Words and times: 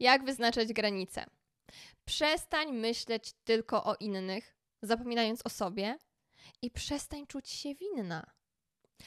jak 0.00 0.24
wyznaczać 0.24 0.72
granice. 0.72 1.26
Przestań 2.04 2.72
myśleć 2.72 3.32
tylko 3.44 3.84
o 3.84 3.94
innych, 3.94 4.56
zapominając 4.82 5.46
o 5.46 5.48
sobie, 5.48 5.98
i 6.62 6.70
przestań 6.70 7.26
czuć 7.26 7.48
się 7.50 7.74
winna. 7.74 8.32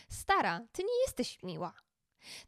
Stara, 0.10 0.62
ty 0.72 0.84
nie 0.84 1.02
jesteś 1.06 1.44
miła. 1.44 1.74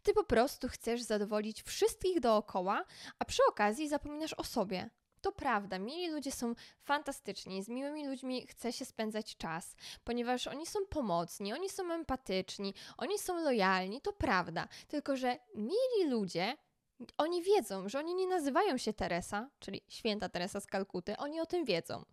Ty 0.04 0.14
po 0.14 0.24
prostu 0.24 0.68
chcesz 0.68 1.02
zadowolić 1.02 1.64
wszystkich 1.64 2.20
dookoła, 2.20 2.86
a 3.20 3.26
przy 3.26 3.42
okazji 3.50 3.90
zapominasz 3.90 4.34
o 4.34 4.44
sobie. 4.44 4.90
To 5.22 5.32
prawda, 5.32 5.80
mili 5.80 6.10
ludzie 6.10 6.32
są 6.32 6.54
fantastyczni, 6.84 7.64
z 7.64 7.70
miłymi 7.70 8.08
ludźmi 8.08 8.48
chce 8.48 8.74
się 8.74 8.86
spędzać 8.86 9.38
czas, 9.38 9.76
ponieważ 10.04 10.48
oni 10.48 10.66
są 10.66 10.80
pomocni, 10.90 11.54
oni 11.54 11.70
są 11.70 11.92
empatyczni, 11.92 12.74
oni 12.98 13.20
są 13.20 13.44
lojalni, 13.44 14.02
to 14.02 14.14
prawda. 14.14 14.68
Tylko, 14.88 15.16
że 15.16 15.40
mili 15.56 16.10
ludzie 16.10 16.58
oni 17.18 17.44
wiedzą, 17.44 17.90
że 17.90 18.00
oni 18.00 18.16
nie 18.16 18.28
nazywają 18.28 18.78
się 18.78 18.94
Teresa, 18.94 19.50
czyli 19.60 19.82
święta 19.88 20.30
Teresa 20.30 20.60
z 20.60 20.66
Kalkuty, 20.66 21.18
oni 21.18 21.40
o 21.40 21.46
tym 21.46 21.66
wiedzą. 21.66 22.06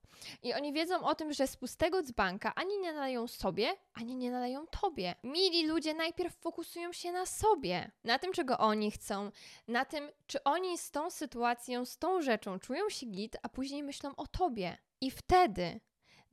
I 0.42 0.55
oni 0.55 0.72
wiedzą 0.72 1.05
o 1.05 1.14
tym, 1.14 1.32
że 1.32 1.46
z 1.46 1.56
pustego 1.56 2.02
dzbanka 2.02 2.55
ani 2.55 2.78
nie 2.78 2.92
nadają 2.92 3.28
sobie, 3.28 3.77
ani 3.95 4.16
nie 4.16 4.30
nadają 4.30 4.66
tobie. 4.66 5.14
Mili 5.24 5.66
ludzie 5.66 5.95
najpierw 5.95 6.36
fokusują 6.36 6.92
się 6.92 7.12
na 7.12 7.27
sobie, 7.27 7.91
na 8.05 8.18
tym, 8.18 8.32
czego 8.32 8.58
oni 8.58 8.91
chcą, 8.91 9.30
na 9.68 9.84
tym, 9.84 10.10
czy 10.27 10.45
oni 10.45 10.78
z 10.78 10.91
tą 10.91 11.10
sytuacją, 11.10 11.84
z 11.84 11.98
tą 11.98 12.22
rzeczą 12.22 12.58
czują 12.58 12.88
się 12.91 13.06
git, 13.06 13.36
a 13.42 13.48
później 13.48 13.83
myślą 13.83 14.16
o 14.16 14.27
tobie. 14.27 14.78
I 15.00 15.10
wtedy 15.10 15.80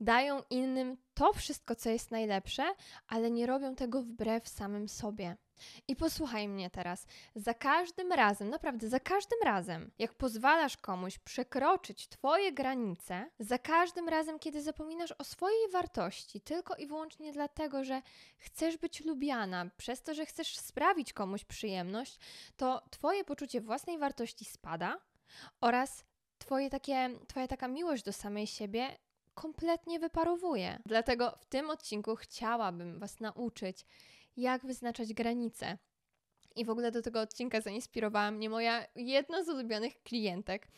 dają 0.00 0.42
innym 0.50 0.96
to 1.14 1.32
wszystko, 1.32 1.74
co 1.74 1.90
jest 1.90 2.10
najlepsze, 2.10 2.74
ale 3.08 3.30
nie 3.30 3.46
robią 3.46 3.74
tego 3.74 4.02
wbrew 4.02 4.48
samym 4.48 4.88
sobie. 4.88 5.36
I 5.88 5.96
posłuchaj 5.96 6.48
mnie 6.48 6.70
teraz. 6.70 7.06
Za 7.34 7.54
każdym 7.54 8.12
razem, 8.12 8.50
naprawdę 8.50 8.88
za 8.88 9.00
każdym 9.00 9.38
razem, 9.44 9.90
jak 9.98 10.14
pozwalasz 10.14 10.76
komuś 10.76 11.18
przekroczyć 11.18 12.08
Twoje 12.08 12.52
granice, 12.52 13.30
za 13.38 13.58
każdym 13.58 14.08
razem, 14.08 14.38
kiedy 14.38 14.62
zapominasz 14.62 15.14
o 15.18 15.24
swojej 15.24 15.70
wartości, 15.72 16.40
tylko 16.40 16.76
i 16.76 16.86
wyłącznie 16.86 17.32
dlatego, 17.32 17.84
że 17.84 18.02
chcesz 18.38 18.76
być 18.76 19.04
lubiana, 19.04 19.70
przez 19.76 20.02
to, 20.02 20.14
że 20.14 20.26
chcesz 20.26 20.58
sprawić 20.58 21.12
komuś 21.12 21.44
przyjemność, 21.44 22.18
to 22.56 22.82
Twoje 22.90 23.24
poczucie 23.24 23.60
własnej 23.60 23.98
wartości 23.98 24.44
spada 24.44 24.98
oraz 25.60 26.04
twoje 26.38 26.70
takie, 26.70 27.10
Twoja 27.28 27.48
taka 27.48 27.68
miłość 27.68 28.02
do 28.02 28.12
samej 28.12 28.46
siebie 28.46 28.96
kompletnie 29.34 30.00
wyparowuje. 30.00 30.78
Dlatego 30.86 31.36
w 31.40 31.44
tym 31.44 31.70
odcinku 31.70 32.16
chciałabym 32.16 32.98
Was 32.98 33.20
nauczyć, 33.20 33.86
jak 34.36 34.66
wyznaczać 34.66 35.14
granice. 35.14 35.78
I 36.56 36.64
w 36.64 36.70
ogóle 36.70 36.90
do 36.90 37.02
tego 37.02 37.20
odcinka 37.20 37.60
zainspirowała 37.60 38.30
mnie 38.30 38.50
moja 38.50 38.86
jedna 38.96 39.44
z 39.44 39.48
ulubionych 39.48 40.02
klientek. 40.02 40.68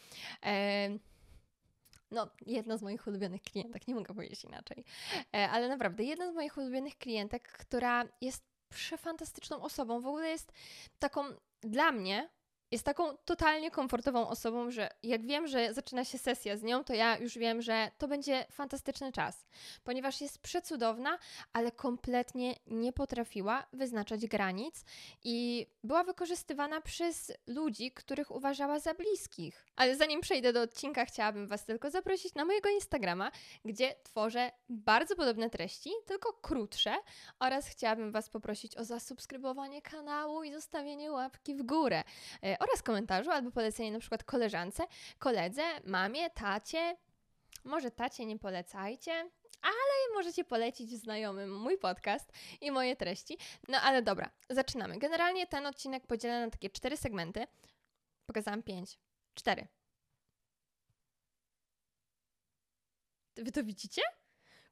No, 2.11 2.31
jedna 2.47 2.77
z 2.77 2.83
moich 2.83 3.07
ulubionych 3.07 3.43
klientek, 3.43 3.89
nie 3.89 3.95
mogę 3.95 4.15
powiedzieć 4.15 4.45
inaczej. 4.45 4.85
E, 5.35 5.51
ale 5.51 5.69
naprawdę, 5.69 6.05
jedna 6.05 6.33
z 6.33 6.35
moich 6.35 6.57
ulubionych 6.57 6.99
klientek, 6.99 7.53
która 7.53 8.09
jest 8.21 8.45
przefantastyczną 8.69 9.63
osobą, 9.63 10.01
w 10.01 10.07
ogóle 10.07 10.29
jest 10.29 10.53
taką 10.99 11.25
dla 11.61 11.93
mnie 11.93 12.29
jest 12.73 12.85
taką 12.85 13.17
totalnie 13.17 13.71
komfortową 13.71 14.29
osobą, 14.29 14.71
że 14.71 14.89
jak 15.03 15.27
wiem, 15.27 15.47
że 15.47 15.75
zaczyna 15.75 16.05
się 16.05 16.19
sesja 16.19 16.57
z 16.57 16.63
nią, 16.63 16.85
to 16.85 16.95
ja 16.95 17.19
już 17.19 17.39
wiem, 17.39 17.63
że 17.63 17.91
to 17.99 18.09
będzie 18.09 18.47
fantastyczny 18.51 19.13
czas, 19.13 19.47
ponieważ 19.85 20.21
jest 20.21 20.39
przecudowna, 20.39 21.19
ale 21.53 21.73
kompletnie 21.73 22.55
nie 22.67 22.93
potrafiła 22.93 23.67
wyznaczać 23.73 24.27
granic 24.27 24.85
i 25.25 25.67
była 25.85 26.05
wykorzystywana 26.05 26.81
przez 26.81 27.33
ludzi, 27.47 27.93
których 27.93 28.31
uważała 28.31 28.79
za 28.79 28.95
bliskich. 28.95 29.67
Ale 29.77 29.97
zanim 29.97 30.21
przejdę 30.21 30.53
do 30.53 30.61
odcinka, 30.61 31.05
chciałabym 31.05 31.49
Was 31.49 31.65
tylko 31.65 31.91
zaprosić 31.91 32.35
na 32.35 32.45
mojego 32.45 32.69
Instagrama, 32.69 33.31
gdzie 33.65 33.95
tworzę 34.03 34.51
bardzo 34.69 35.17
podobne 35.17 35.51
treści, 35.51 35.91
tylko 36.07 36.33
krótsze, 36.33 36.95
oraz 37.41 37.69
chciałabym 37.69 38.13
Was 38.13 38.29
poprosić 38.29 38.77
o 38.77 38.85
zasubskrybowanie 38.85 39.83
kanału 39.83 40.43
i 40.43 40.53
zostawienie 40.53 41.13
łapki 41.13 41.55
w 41.55 41.63
górę 41.63 42.03
e, 42.43 42.62
oraz 42.63 42.83
komentarzu 42.83 43.31
albo 43.31 43.51
polecenie 43.51 43.93
na 43.93 43.99
przykład 43.99 44.25
koleżance, 44.25 44.87
koledze, 45.19 45.63
mamie, 45.85 46.31
tacie. 46.31 46.97
Może 47.65 47.91
tacie 47.91 48.27
nie 48.27 48.39
polecajcie, 48.39 49.13
ale 49.63 50.15
możecie 50.15 50.45
polecić 50.45 50.91
znajomym 50.91 51.59
mój 51.61 51.79
podcast 51.79 52.33
i 52.61 52.71
moje 52.71 52.97
treści. 52.97 53.39
No 53.69 53.81
ale 53.81 54.03
dobra, 54.03 54.31
zaczynamy. 54.51 54.99
Generalnie 54.99 55.47
ten 55.47 55.67
odcinek 55.67 56.07
podzielę 56.07 56.45
na 56.45 56.51
takie 56.51 56.71
cztery 56.71 56.97
segmenty. 56.97 57.47
Pokazałam 58.27 58.63
pięć. 58.63 58.99
Cztery. 59.35 59.67
Wy 63.37 63.53
to 63.53 63.65
widzicie? 63.65 64.03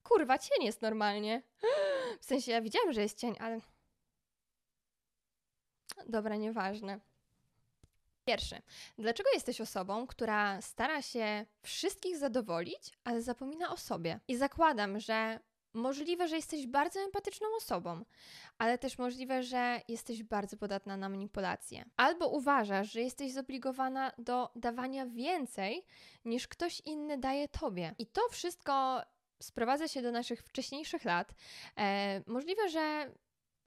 Kurwa, 0.02 0.38
cień 0.38 0.66
jest 0.66 0.82
normalnie. 0.82 1.42
W 2.20 2.24
sensie 2.24 2.52
ja 2.52 2.60
widziałam, 2.60 2.92
że 2.92 3.02
jest 3.02 3.18
cień, 3.18 3.36
ale. 3.40 3.60
Dobra, 6.06 6.36
nieważne. 6.36 7.00
Pierwszy. 8.30 8.62
Dlaczego 8.98 9.30
jesteś 9.34 9.60
osobą, 9.60 10.06
która 10.06 10.60
stara 10.60 11.02
się 11.02 11.46
wszystkich 11.62 12.16
zadowolić, 12.16 12.98
ale 13.04 13.22
zapomina 13.22 13.72
o 13.72 13.76
sobie? 13.76 14.20
I 14.28 14.36
zakładam, 14.36 15.00
że 15.00 15.40
możliwe, 15.74 16.28
że 16.28 16.36
jesteś 16.36 16.66
bardzo 16.66 17.00
empatyczną 17.00 17.46
osobą, 17.56 18.04
ale 18.58 18.78
też 18.78 18.98
możliwe, 18.98 19.42
że 19.42 19.80
jesteś 19.88 20.22
bardzo 20.22 20.56
podatna 20.56 20.96
na 20.96 21.08
manipulacje. 21.08 21.84
Albo 21.96 22.28
uważasz, 22.28 22.92
że 22.92 23.00
jesteś 23.00 23.32
zobligowana 23.32 24.12
do 24.18 24.50
dawania 24.56 25.06
więcej 25.06 25.84
niż 26.24 26.48
ktoś 26.48 26.80
inny 26.80 27.18
daje 27.18 27.48
tobie. 27.48 27.94
I 27.98 28.06
to 28.06 28.20
wszystko 28.30 29.02
sprowadza 29.42 29.88
się 29.88 30.02
do 30.02 30.12
naszych 30.12 30.42
wcześniejszych 30.42 31.04
lat. 31.04 31.34
E, 31.78 32.22
możliwe, 32.26 32.68
że 32.68 33.10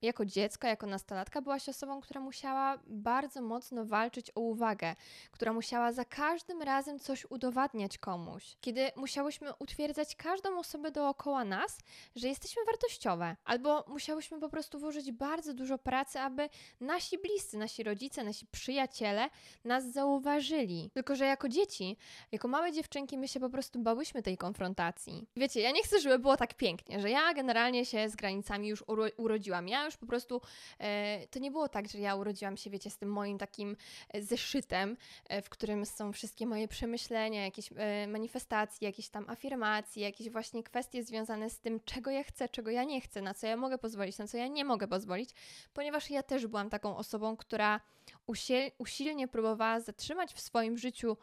jako 0.04 0.24
dziecko, 0.24 0.66
jako 0.66 0.86
nastolatka 0.86 1.42
byłaś 1.42 1.68
osobą, 1.68 2.00
która 2.00 2.20
musiała 2.20 2.78
bardzo 2.86 3.42
mocno 3.42 3.84
walczyć 3.84 4.30
o 4.34 4.40
uwagę, 4.40 4.96
która 5.30 5.52
musiała 5.52 5.92
za 5.92 6.04
każdym 6.04 6.62
razem 6.62 6.98
coś 6.98 7.26
udowadniać 7.30 7.98
komuś. 7.98 8.56
Kiedy 8.60 8.90
musiałyśmy 8.96 9.54
utwierdzać 9.58 10.16
każdą 10.16 10.58
osobę 10.58 10.90
dookoła 10.90 11.44
nas, 11.44 11.78
że 12.16 12.28
jesteśmy 12.28 12.64
wartościowe, 12.64 13.36
albo 13.44 13.84
musiałyśmy 13.88 14.40
po 14.40 14.48
prostu 14.48 14.78
włożyć 14.78 15.12
bardzo 15.12 15.54
dużo 15.54 15.78
pracy, 15.78 16.20
aby 16.20 16.48
nasi 16.80 17.18
bliscy, 17.18 17.58
nasi 17.58 17.82
rodzice, 17.82 18.24
nasi 18.24 18.46
przyjaciele 18.46 19.30
nas 19.64 19.92
zauważyli. 19.92 20.90
Tylko, 20.94 21.16
że 21.16 21.24
jako 21.24 21.48
dzieci, 21.48 21.96
jako 22.32 22.48
małe 22.48 22.72
dziewczynki, 22.72 23.18
my 23.18 23.28
się 23.28 23.40
po 23.40 23.50
prostu 23.50 23.78
bałyśmy 23.78 24.22
tej 24.22 24.36
konfrontacji. 24.36 25.26
Wiecie, 25.36 25.60
ja 25.60 25.70
nie 25.70 25.82
chcę, 25.82 26.00
żeby 26.00 26.18
było 26.18 26.36
tak 26.36 26.54
pięknie, 26.54 27.00
że 27.00 27.10
ja 27.10 27.34
generalnie 27.34 27.86
się 27.86 28.08
z 28.08 28.16
granicami 28.16 28.68
już 28.68 28.84
uro 28.86 29.04
urodziłam. 29.16 29.68
Ja 29.68 29.84
już 29.84 29.93
po 29.96 30.06
prostu 30.06 30.40
e, 30.78 31.26
to 31.30 31.38
nie 31.38 31.50
było 31.50 31.68
tak, 31.68 31.88
że 31.88 31.98
ja 31.98 32.16
urodziłam 32.16 32.56
się, 32.56 32.70
wiecie, 32.70 32.90
z 32.90 32.96
tym 32.96 33.12
moim 33.12 33.38
takim 33.38 33.76
e, 34.08 34.22
zeszytem, 34.22 34.96
e, 35.28 35.42
w 35.42 35.48
którym 35.48 35.86
są 35.86 36.12
wszystkie 36.12 36.46
moje 36.46 36.68
przemyślenia, 36.68 37.44
jakieś 37.44 37.70
manifestacje, 38.08 38.88
jakieś 38.88 39.08
tam 39.08 39.30
afirmacje, 39.30 40.02
jakieś 40.02 40.30
właśnie 40.30 40.62
kwestie 40.62 41.04
związane 41.04 41.50
z 41.50 41.60
tym, 41.60 41.80
czego 41.84 42.10
ja 42.10 42.24
chcę, 42.24 42.48
czego 42.48 42.70
ja 42.70 42.84
nie 42.84 43.00
chcę, 43.00 43.22
na 43.22 43.34
co 43.34 43.46
ja 43.46 43.56
mogę 43.56 43.78
pozwolić, 43.78 44.18
na 44.18 44.26
co 44.26 44.36
ja 44.36 44.46
nie 44.46 44.64
mogę 44.64 44.88
pozwolić, 44.88 45.30
ponieważ 45.72 46.10
ja 46.10 46.22
też 46.22 46.46
byłam 46.46 46.70
taką 46.70 46.96
osobą, 46.96 47.36
która 47.36 47.80
usil 48.26 48.70
usilnie 48.78 49.28
próbowała 49.28 49.80
zatrzymać 49.80 50.34
w 50.34 50.40
swoim 50.40 50.78
życiu 50.78 51.16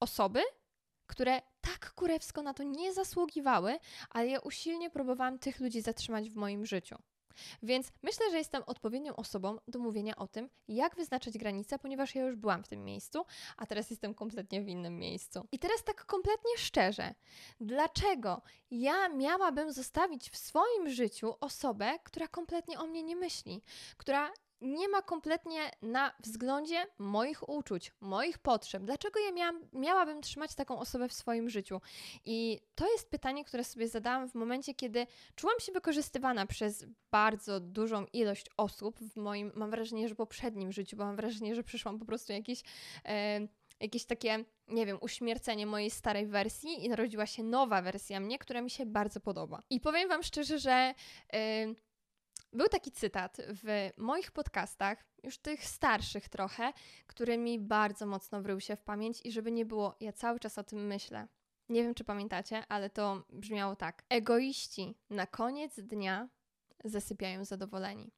osoby, 0.00 0.42
które 1.06 1.42
tak 1.60 1.94
kurewsko 1.94 2.42
na 2.42 2.54
to 2.54 2.62
nie 2.62 2.92
zasługiwały, 2.92 3.78
ale 4.10 4.26
ja 4.26 4.40
usilnie 4.40 4.90
próbowałam 4.90 5.38
tych 5.38 5.60
ludzi 5.60 5.80
zatrzymać 5.80 6.30
w 6.30 6.36
moim 6.36 6.66
życiu. 6.66 6.96
Więc 7.62 7.92
myślę, 8.02 8.30
że 8.30 8.38
jestem 8.38 8.62
odpowiednią 8.66 9.16
osobą 9.16 9.58
do 9.68 9.78
mówienia 9.78 10.16
o 10.16 10.26
tym, 10.28 10.48
jak 10.68 10.96
wyznaczyć 10.96 11.38
granice, 11.38 11.78
ponieważ 11.78 12.14
ja 12.14 12.22
już 12.22 12.36
byłam 12.36 12.64
w 12.64 12.68
tym 12.68 12.84
miejscu, 12.84 13.24
a 13.56 13.66
teraz 13.66 13.90
jestem 13.90 14.14
kompletnie 14.14 14.62
w 14.62 14.68
innym 14.68 14.98
miejscu. 14.98 15.46
I 15.52 15.58
teraz 15.58 15.84
tak 15.84 16.04
kompletnie 16.06 16.50
szczerze, 16.56 17.14
dlaczego 17.60 18.42
ja 18.70 19.08
miałabym 19.08 19.72
zostawić 19.72 20.30
w 20.30 20.36
swoim 20.36 20.90
życiu 20.90 21.34
osobę, 21.40 21.98
która 22.04 22.28
kompletnie 22.28 22.78
o 22.78 22.86
mnie 22.86 23.02
nie 23.02 23.16
myśli, 23.16 23.62
która 23.96 24.30
nie 24.60 24.88
ma 24.88 25.02
kompletnie 25.02 25.70
na 25.82 26.12
względzie 26.20 26.86
moich 26.98 27.48
uczuć, 27.48 27.92
moich 28.00 28.38
potrzeb. 28.38 28.82
Dlaczego 28.82 29.20
ja 29.20 29.32
miałam, 29.32 29.68
miałabym 29.72 30.22
trzymać 30.22 30.54
taką 30.54 30.78
osobę 30.78 31.08
w 31.08 31.12
swoim 31.12 31.50
życiu? 31.50 31.80
I 32.24 32.60
to 32.74 32.92
jest 32.92 33.10
pytanie, 33.10 33.44
które 33.44 33.64
sobie 33.64 33.88
zadałam 33.88 34.28
w 34.28 34.34
momencie, 34.34 34.74
kiedy 34.74 35.06
czułam 35.34 35.60
się 35.60 35.72
wykorzystywana 35.72 36.46
przez 36.46 36.86
bardzo 37.10 37.60
dużą 37.60 38.06
ilość 38.12 38.46
osób 38.56 38.98
w 39.00 39.16
moim, 39.16 39.52
mam 39.54 39.70
wrażenie, 39.70 40.08
że 40.08 40.14
poprzednim 40.14 40.72
życiu, 40.72 40.96
bo 40.96 41.04
mam 41.04 41.16
wrażenie, 41.16 41.54
że 41.54 41.62
przyszłam 41.62 41.98
po 41.98 42.04
prostu 42.04 42.32
jakieś. 42.32 42.62
E, 43.04 43.48
jakieś 43.80 44.04
takie, 44.04 44.44
nie 44.68 44.86
wiem, 44.86 44.98
uśmiercenie 45.00 45.66
mojej 45.66 45.90
starej 45.90 46.26
wersji 46.26 46.84
i 46.84 46.88
narodziła 46.88 47.26
się 47.26 47.42
nowa 47.42 47.82
wersja 47.82 48.20
mnie, 48.20 48.38
która 48.38 48.60
mi 48.60 48.70
się 48.70 48.86
bardzo 48.86 49.20
podoba. 49.20 49.62
I 49.70 49.80
powiem 49.80 50.08
Wam 50.08 50.22
szczerze, 50.22 50.58
że 50.58 50.94
yy, 51.32 51.38
Był 52.56 52.68
taki 52.68 52.90
cytat 52.92 53.36
w 53.48 53.90
moich 53.96 54.30
podcastach, 54.30 55.04
już 55.22 55.38
tych 55.38 55.64
starszych 55.64 56.28
trochę, 56.28 56.72
który 57.06 57.38
mi 57.38 57.58
bardzo 57.58 58.06
mocno 58.06 58.42
wrył 58.42 58.60
się 58.60 58.76
w 58.76 58.82
pamięć 58.82 59.20
i 59.24 59.32
żeby 59.32 59.52
nie 59.52 59.64
było, 59.64 59.96
ja 60.00 60.12
cały 60.12 60.40
czas 60.40 60.58
o 60.58 60.64
tym 60.64 60.86
myślę. 60.86 61.28
Nie 61.68 61.82
wiem, 61.82 61.94
czy 61.94 62.04
pamiętacie, 62.04 62.62
ale 62.68 62.90
to 62.90 63.22
brzmiało 63.32 63.76
tak. 63.76 64.04
Egoiści 64.08 64.98
na 65.10 65.26
koniec 65.26 65.80
dnia 65.80 66.28
zasypiają 66.84 67.44
zadowoleni. 67.44 68.10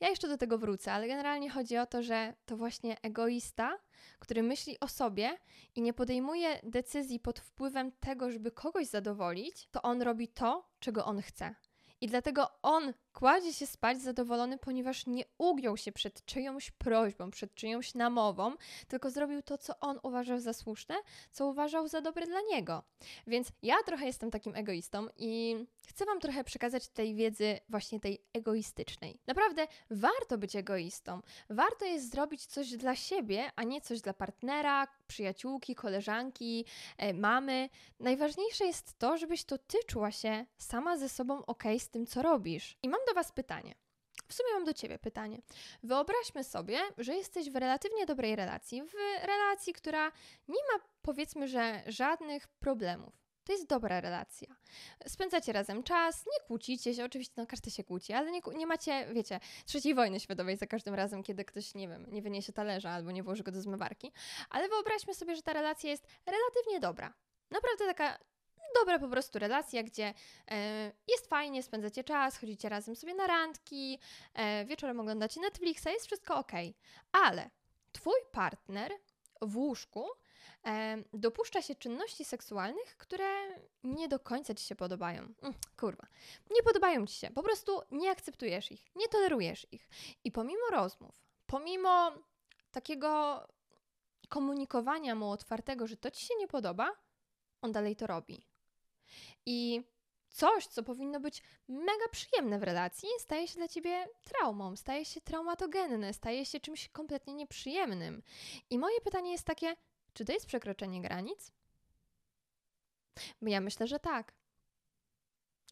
Ja 0.00 0.08
jeszcze 0.08 0.28
do 0.28 0.38
tego 0.38 0.58
wrócę, 0.58 0.92
ale 0.92 1.08
generalnie 1.08 1.50
chodzi 1.50 1.78
o 1.78 1.86
to, 1.86 2.02
że 2.02 2.34
to 2.46 2.56
właśnie 2.56 2.96
egoista, 3.02 3.78
który 4.18 4.42
myśli 4.42 4.80
o 4.80 4.88
sobie 4.88 5.38
i 5.74 5.82
nie 5.82 5.92
podejmuje 5.92 6.60
decyzji 6.62 7.20
pod 7.20 7.38
wpływem 7.40 7.92
tego, 7.92 8.30
żeby 8.30 8.50
kogoś 8.50 8.86
zadowolić, 8.86 9.68
to 9.70 9.82
on 9.82 10.02
robi 10.02 10.28
to, 10.28 10.68
czego 10.80 11.04
on 11.04 11.22
chce. 11.22 11.54
I 12.00 12.06
dlatego 12.06 12.48
on 12.62 12.92
kładzie 13.14 13.52
się 13.52 13.66
spać 13.66 14.02
zadowolony, 14.02 14.58
ponieważ 14.58 15.06
nie 15.06 15.24
ugiął 15.38 15.76
się 15.76 15.92
przed 15.92 16.24
czyjąś 16.24 16.70
prośbą, 16.70 17.30
przed 17.30 17.54
czyjąś 17.54 17.94
namową, 17.94 18.52
tylko 18.88 19.10
zrobił 19.10 19.42
to, 19.42 19.58
co 19.58 19.80
on 19.80 19.98
uważał 20.02 20.38
za 20.38 20.52
słuszne, 20.52 20.94
co 21.30 21.46
uważał 21.46 21.88
za 21.88 22.00
dobre 22.00 22.26
dla 22.26 22.40
niego. 22.40 22.82
Więc 23.26 23.48
ja 23.62 23.74
trochę 23.86 24.06
jestem 24.06 24.30
takim 24.30 24.56
egoistą 24.56 25.06
i 25.16 25.56
chcę 25.86 26.04
Wam 26.04 26.20
trochę 26.20 26.44
przekazać 26.44 26.88
tej 26.88 27.14
wiedzy, 27.14 27.58
właśnie 27.68 28.00
tej 28.00 28.18
egoistycznej. 28.32 29.18
Naprawdę 29.26 29.66
warto 29.90 30.38
być 30.38 30.56
egoistą. 30.56 31.20
Warto 31.50 31.84
jest 31.84 32.10
zrobić 32.10 32.46
coś 32.46 32.76
dla 32.76 32.96
siebie, 32.96 33.50
a 33.56 33.62
nie 33.62 33.80
coś 33.80 34.00
dla 34.00 34.14
partnera, 34.14 34.86
przyjaciółki, 35.06 35.74
koleżanki, 35.74 36.64
e, 36.96 37.14
mamy. 37.14 37.68
Najważniejsze 38.00 38.64
jest 38.64 38.98
to, 38.98 39.18
żebyś 39.18 39.44
to 39.44 39.58
ty 39.58 39.78
czuła 39.86 40.10
się 40.10 40.46
sama 40.58 40.96
ze 40.96 41.08
sobą 41.08 41.46
ok 41.46 41.64
z 41.78 41.88
tym, 41.88 42.06
co 42.06 42.22
robisz. 42.22 42.76
I 42.82 42.88
mam 42.88 43.00
do 43.08 43.14
Was 43.14 43.32
pytanie. 43.32 43.74
W 44.28 44.34
sumie 44.34 44.52
mam 44.52 44.64
do 44.64 44.74
Ciebie 44.74 44.98
pytanie. 44.98 45.42
Wyobraźmy 45.82 46.44
sobie, 46.44 46.80
że 46.98 47.14
jesteś 47.14 47.50
w 47.50 47.56
relatywnie 47.56 48.06
dobrej 48.06 48.36
relacji, 48.36 48.82
w 48.82 48.94
relacji, 49.26 49.72
która 49.72 50.12
nie 50.48 50.60
ma 50.72 50.84
powiedzmy, 51.02 51.48
że 51.48 51.82
żadnych 51.86 52.48
problemów. 52.48 53.24
To 53.44 53.52
jest 53.52 53.66
dobra 53.66 54.00
relacja. 54.00 54.56
Spędzacie 55.06 55.52
razem 55.52 55.82
czas, 55.82 56.26
nie 56.26 56.46
kłócicie 56.46 56.94
się, 56.94 57.04
oczywiście 57.04 57.34
no 57.36 57.46
każdy 57.46 57.70
się 57.70 57.84
kłóci, 57.84 58.12
ale 58.12 58.30
nie, 58.30 58.40
nie 58.54 58.66
macie, 58.66 59.06
wiecie, 59.12 59.40
trzeciej 59.66 59.94
wojny 59.94 60.20
światowej 60.20 60.56
za 60.56 60.66
każdym 60.66 60.94
razem, 60.94 61.22
kiedy 61.22 61.44
ktoś, 61.44 61.74
nie 61.74 61.88
wiem, 61.88 62.06
nie 62.10 62.22
wyniesie 62.22 62.52
talerza 62.52 62.90
albo 62.90 63.10
nie 63.10 63.22
włoży 63.22 63.42
go 63.42 63.52
do 63.52 63.60
zmywarki. 63.60 64.12
Ale 64.50 64.68
wyobraźmy 64.68 65.14
sobie, 65.14 65.36
że 65.36 65.42
ta 65.42 65.52
relacja 65.52 65.90
jest 65.90 66.06
relatywnie 66.26 66.80
dobra. 66.80 67.14
Naprawdę 67.50 67.86
taka 67.86 68.18
dobra 68.74 68.98
po 68.98 69.08
prostu 69.08 69.38
relacja, 69.38 69.82
gdzie 69.82 70.14
e, 70.50 70.92
jest 71.08 71.26
fajnie, 71.26 71.62
spędzacie 71.62 72.04
czas, 72.04 72.38
chodzicie 72.38 72.68
razem 72.68 72.96
sobie 72.96 73.14
na 73.14 73.26
randki, 73.26 73.98
e, 74.34 74.64
wieczorem 74.64 75.00
oglądacie 75.00 75.40
Netflixa, 75.40 75.86
jest 75.86 76.06
wszystko 76.06 76.36
ok. 76.36 76.52
Ale 77.12 77.50
twój 77.92 78.14
partner 78.32 78.92
w 79.42 79.56
łóżku 79.56 80.06
e, 80.66 80.96
dopuszcza 81.12 81.62
się 81.62 81.74
czynności 81.74 82.24
seksualnych, 82.24 82.96
które 82.96 83.26
nie 83.84 84.08
do 84.08 84.18
końca 84.18 84.54
ci 84.54 84.64
się 84.64 84.74
podobają. 84.74 85.22
Mm, 85.22 85.54
kurwa. 85.76 86.06
Nie 86.50 86.62
podobają 86.62 87.06
ci 87.06 87.14
się. 87.14 87.30
Po 87.30 87.42
prostu 87.42 87.82
nie 87.90 88.10
akceptujesz 88.10 88.72
ich, 88.72 88.96
nie 88.96 89.08
tolerujesz 89.08 89.66
ich. 89.72 89.88
I 90.24 90.32
pomimo 90.32 90.66
rozmów, 90.70 91.24
pomimo 91.46 92.12
takiego 92.70 93.40
komunikowania 94.28 95.14
mu 95.14 95.30
otwartego, 95.30 95.86
że 95.86 95.96
to 95.96 96.10
ci 96.10 96.26
się 96.26 96.34
nie 96.38 96.48
podoba, 96.48 96.92
on 97.62 97.72
dalej 97.72 97.96
to 97.96 98.06
robi. 98.06 98.46
I 99.46 99.82
coś, 100.30 100.66
co 100.66 100.82
powinno 100.82 101.20
być 101.20 101.42
mega 101.68 102.08
przyjemne 102.10 102.58
w 102.58 102.62
relacji, 102.62 103.08
staje 103.18 103.48
się 103.48 103.54
dla 103.54 103.68
ciebie 103.68 104.08
traumą, 104.22 104.76
staje 104.76 105.04
się 105.04 105.20
traumatogenne, 105.20 106.12
staje 106.14 106.46
się 106.46 106.60
czymś 106.60 106.88
kompletnie 106.88 107.34
nieprzyjemnym. 107.34 108.22
I 108.70 108.78
moje 108.78 109.00
pytanie 109.00 109.32
jest 109.32 109.44
takie: 109.44 109.76
czy 110.14 110.24
to 110.24 110.32
jest 110.32 110.46
przekroczenie 110.46 111.02
granic? 111.02 111.52
Ja 113.42 113.60
myślę, 113.60 113.86
że 113.86 114.00
tak. 114.00 114.34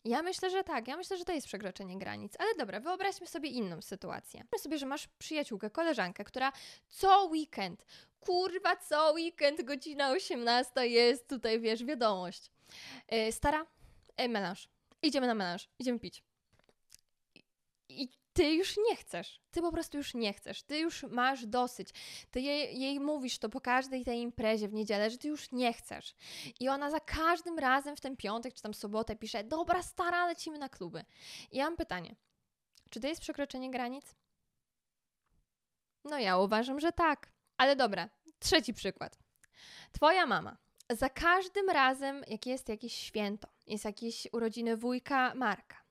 Ja 0.05 0.23
myślę, 0.23 0.51
że 0.51 0.65
tak. 0.65 0.89
Ja 0.89 0.97
myślę, 0.97 1.17
że 1.17 1.25
to 1.25 1.33
jest 1.33 1.47
przekroczenie 1.47 1.99
granic. 1.99 2.33
Ale 2.39 2.55
dobra, 2.55 2.81
wyobraźmy 2.81 3.27
sobie 3.27 3.49
inną 3.49 3.83
sytuację. 3.83 4.45
Wyobraźmy 4.51 4.59
sobie, 4.59 4.79
że 4.79 4.87
masz 4.87 5.09
przyjaciółkę, 5.19 5.71
koleżankę, 5.71 6.25
która 6.25 6.53
co 6.89 7.25
weekend, 7.25 7.85
kurwa, 8.21 8.77
co 8.77 9.13
weekend, 9.13 9.63
godzina 9.63 10.11
18 10.11 10.89
jest 10.89 11.29
tutaj, 11.29 11.61
wiesz, 11.61 11.85
wiadomość. 11.85 12.51
Yy, 13.11 13.33
stara, 13.33 13.67
yy. 14.19 14.69
Idziemy 15.03 15.27
na 15.27 15.35
melanż, 15.35 15.69
idziemy 15.79 15.99
pić. 15.99 16.23
I 17.89 18.09
ty 18.33 18.55
już 18.55 18.77
nie 18.89 18.97
chcesz. 18.97 19.41
Ty 19.51 19.61
po 19.61 19.73
prostu 19.73 19.97
już 19.97 20.15
nie 20.15 20.33
chcesz. 20.33 20.63
Ty 20.63 20.79
już 20.79 21.03
masz 21.03 21.47
dosyć. 21.47 21.89
Ty 22.31 22.41
jej, 22.41 22.81
jej, 22.81 23.01
mówisz 23.01 23.39
to 23.39 23.49
po 23.49 23.61
każdej 23.61 24.05
tej 24.05 24.21
imprezie 24.21 24.69
w 24.69 24.73
niedzielę, 24.73 25.11
że 25.11 25.19
ty 25.19 25.29
już 25.29 25.53
nie 25.53 25.73
chcesz. 25.73 26.15
I 26.61 26.69
ona 26.69 26.91
za 26.91 27.01
każdym 27.01 27.59
razem 27.59 27.97
w 27.97 28.01
ten 28.01 28.17
piątek 28.17 28.55
czy 28.55 28.63
tam 28.63 28.75
sobotę 28.75 29.17
pisze: 29.17 29.45
Dobra, 29.45 29.83
stara, 29.83 30.27
lecimy 30.27 30.59
na 30.59 30.69
kluby. 30.69 31.05
I 31.51 31.57
ja 31.57 31.65
mam 31.65 31.77
pytanie: 31.77 32.17
czy 32.91 33.01
to 33.01 33.09
jest 33.09 33.21
przekroczenie 33.21 33.71
granic? 33.71 34.15
No 36.05 36.19
ja 36.19 36.39
uważam, 36.39 36.81
że 36.81 36.93
tak. 36.93 37.33
Ale 37.57 37.77
dobra, 37.77 38.09
trzeci 38.39 38.75
przykład. 38.75 39.19
Twoja 39.93 40.27
mama 40.27 40.57
za 40.91 41.09
każdym 41.09 41.71
razem, 41.71 42.25
jak 42.29 42.47
jest 42.47 42.69
jakieś 42.69 42.95
święto, 42.95 43.49
jest 43.67 43.85
jakieś 43.85 44.29
urodziny 44.33 44.77
wujka 44.77 45.35
Marka, 45.35 45.82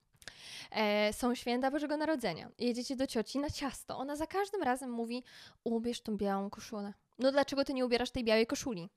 e, 0.72 1.14
są 1.14 1.36
święta 1.36 1.72
Bożego 1.72 1.98
Narodzenia, 1.98 2.52
jedziecie 2.60 2.96
do 2.96 3.08
cioci 3.08 3.40
na 3.40 3.50
ciasto, 3.50 3.98
ona 3.98 4.16
za 4.16 4.28
każdym 4.28 4.64
razem 4.64 4.92
mówi: 4.92 5.24
Ubierz 5.64 6.02
tą 6.02 6.18
białą 6.18 6.50
koszulę. 6.50 6.94
No 7.20 7.32
dlaczego 7.32 7.66
ty 7.66 7.74
nie 7.74 7.86
ubierasz 7.86 8.12
tej 8.12 8.24
białej 8.24 8.48
koszuli? 8.48 8.90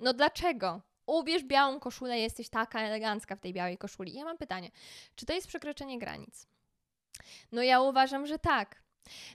No 0.00 0.12
dlaczego? 0.12 0.80
Ubierz 1.06 1.44
białą 1.44 1.80
koszulę, 1.80 2.18
jesteś 2.18 2.48
taka 2.48 2.80
elegancka 2.80 3.36
w 3.36 3.40
tej 3.40 3.52
białej 3.52 3.78
koszuli. 3.78 4.14
I 4.14 4.18
ja 4.18 4.24
mam 4.24 4.38
pytanie: 4.38 4.70
czy 5.14 5.26
to 5.26 5.32
jest 5.32 5.46
przekroczenie 5.46 5.98
granic? 5.98 6.46
No 7.52 7.62
ja 7.62 7.80
uważam, 7.80 8.26
że 8.26 8.38
tak. 8.38 8.79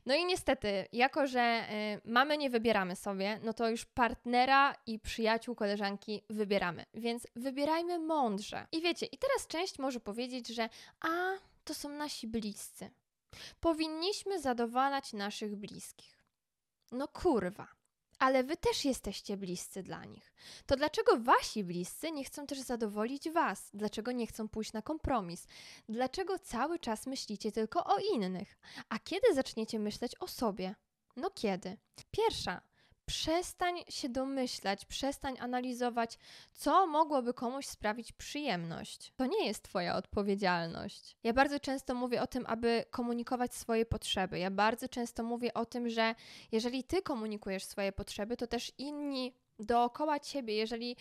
No 0.06 0.16
i 0.16 0.26
niestety, 0.26 0.88
jako 0.92 1.28
że 1.28 1.68
y, 2.06 2.10
mamy 2.10 2.38
nie 2.38 2.50
wybieramy 2.50 2.96
sobie, 2.96 3.40
no 3.44 3.54
to 3.54 3.70
już 3.70 3.86
partnera 3.86 4.76
i 4.88 5.00
przyjaciół, 5.00 5.56
koleżanki 5.56 6.22
wybieramy. 6.30 6.86
Więc 6.94 7.28
wybierajmy 7.36 8.00
mądrze. 8.00 8.68
I 8.72 8.82
wiecie, 8.82 9.06
i 9.06 9.18
teraz 9.18 9.48
część 9.48 9.80
może 9.80 10.00
powiedzieć, 10.00 10.48
że 10.48 10.70
a, 11.00 11.34
to 11.64 11.74
są 11.74 11.90
nasi 11.90 12.28
bliscy. 12.28 12.90
Powinniśmy 13.60 14.40
zadowalać 14.40 15.14
naszych 15.14 15.56
bliskich. 15.56 16.24
No 16.92 17.08
kurwa 17.08 17.68
ale 18.20 18.44
wy 18.44 18.58
też 18.58 18.86
jesteście 18.86 19.38
bliscy 19.38 19.84
dla 19.84 20.06
nich. 20.06 20.34
To 20.66 20.76
dlaczego 20.76 21.20
wasi 21.20 21.64
bliscy 21.64 22.12
nie 22.12 22.24
chcą 22.24 22.48
też 22.48 22.60
zadowolić 22.60 23.30
was? 23.30 23.70
Dlaczego 23.74 24.12
nie 24.12 24.28
chcą 24.28 24.48
pójść 24.50 24.74
na 24.74 24.82
kompromis? 24.82 25.48
Dlaczego 25.90 26.40
cały 26.40 26.80
czas 26.80 27.08
myślicie 27.08 27.52
tylko 27.52 27.84
o 27.86 27.98
innych? 28.14 28.58
A 28.90 29.00
kiedy 29.00 29.34
zaczniecie 29.34 29.80
myśleć 29.80 30.16
o 30.20 30.28
sobie? 30.28 30.76
No 31.16 31.30
kiedy? 31.30 31.78
Pierwsza, 32.12 32.62
przestań 33.06 33.76
się 33.90 34.10
domyślać, 34.10 34.86
przestań 34.86 35.36
analizować, 35.40 36.18
co 36.54 36.88
mogłoby 36.88 37.34
komuś 37.34 37.66
sprawić 37.66 38.12
przyjemność. 38.12 39.14
To 39.16 39.26
nie 39.26 39.48
jest 39.48 39.64
Twoja 39.64 39.96
odpowiedzialność. 39.96 41.18
Ja 41.24 41.34
bardzo 41.34 41.60
często 41.60 41.96
mówię 41.96 42.22
o 42.22 42.28
tym, 42.28 42.46
aby 42.48 42.86
komunikować 42.92 43.56
swoje 43.56 43.86
potrzeby. 43.86 44.40
Ja 44.40 44.52
bardzo 44.52 44.90
często 44.90 45.24
mówię 45.24 45.54
o 45.54 45.66
tym, 45.66 45.90
że 45.90 46.16
jeżeli 46.52 46.84
Ty 46.84 47.02
komunikujesz 47.02 47.64
swoje 47.64 47.92
potrzeby, 47.92 48.38
to 48.38 48.48
też 48.48 48.72
inni 48.78 49.34
dookoła 49.60 50.20
ciebie, 50.20 50.56
jeżeli 50.56 50.96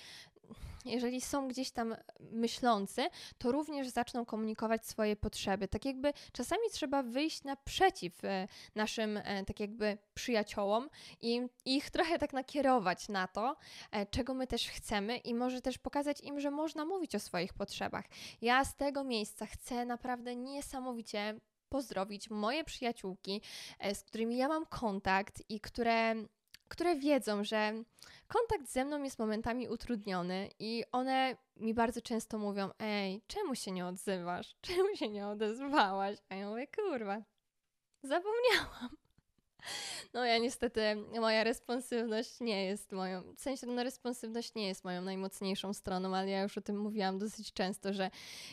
jeżeli 0.84 1.20
są 1.20 1.48
gdzieś 1.48 1.70
tam 1.70 1.96
myślący, 2.20 3.08
to 3.38 3.52
również 3.52 3.88
zaczną 3.88 4.24
komunikować 4.24 4.86
swoje 4.86 5.16
potrzeby. 5.16 5.68
Tak 5.68 5.84
jakby 5.84 6.12
czasami 6.32 6.62
trzeba 6.72 7.02
wyjść 7.02 7.44
naprzeciw 7.44 8.24
e, 8.24 8.48
naszym 8.74 9.16
e, 9.16 9.44
tak 9.44 9.60
jakby 9.60 9.98
przyjaciołom 10.14 10.90
i 11.20 11.40
ich 11.64 11.90
trochę 11.90 12.18
tak 12.18 12.32
nakierować 12.32 13.08
na 13.08 13.28
to, 13.28 13.56
e, 13.90 14.06
czego 14.06 14.34
my 14.34 14.46
też 14.46 14.68
chcemy 14.68 15.16
i 15.16 15.34
może 15.34 15.62
też 15.62 15.78
pokazać 15.78 16.20
im, 16.20 16.40
że 16.40 16.50
można 16.50 16.84
mówić 16.84 17.14
o 17.14 17.20
swoich 17.20 17.54
potrzebach. 17.54 18.04
Ja 18.42 18.64
z 18.64 18.76
tego 18.76 19.04
miejsca 19.04 19.46
chcę 19.46 19.84
naprawdę 19.84 20.36
niesamowicie 20.36 21.40
pozdrowić 21.68 22.30
moje 22.30 22.64
przyjaciółki, 22.64 23.42
z 23.94 24.02
którymi 24.02 24.36
ja 24.36 24.48
mam 24.48 24.66
kontakt 24.66 25.42
i 25.48 25.60
które 25.60 26.14
które 26.74 26.96
wiedzą, 26.96 27.44
że 27.44 27.72
kontakt 28.28 28.68
ze 28.68 28.84
mną 28.84 29.02
jest 29.02 29.18
momentami 29.18 29.68
utrudniony 29.68 30.50
i 30.58 30.84
one 30.92 31.36
mi 31.56 31.74
bardzo 31.74 32.00
często 32.00 32.38
mówią: 32.38 32.70
Ej, 32.78 33.22
czemu 33.26 33.54
się 33.54 33.72
nie 33.72 33.86
odzywasz? 33.86 34.56
Czemu 34.66 34.96
się 34.96 35.08
nie 35.08 35.28
odezwałaś? 35.28 36.18
A 36.28 36.34
ja 36.34 36.48
mówię: 36.50 36.66
Kurwa, 36.66 37.22
zapomniałam. 38.02 38.96
No 40.14 40.24
ja 40.24 40.38
niestety, 40.38 40.80
moja 41.20 41.44
responsywność 41.44 42.40
nie 42.40 42.64
jest 42.64 42.92
moją, 42.92 43.34
w 43.34 43.40
sensie 43.40 43.66
no 43.66 43.84
responsywność 43.84 44.54
nie 44.54 44.68
jest 44.68 44.84
moją 44.84 45.02
najmocniejszą 45.02 45.72
stroną, 45.72 46.16
ale 46.16 46.30
ja 46.30 46.42
już 46.42 46.58
o 46.58 46.60
tym 46.60 46.78
mówiłam 46.78 47.18
dosyć 47.18 47.52
często, 47.52 47.92
że 47.92 48.10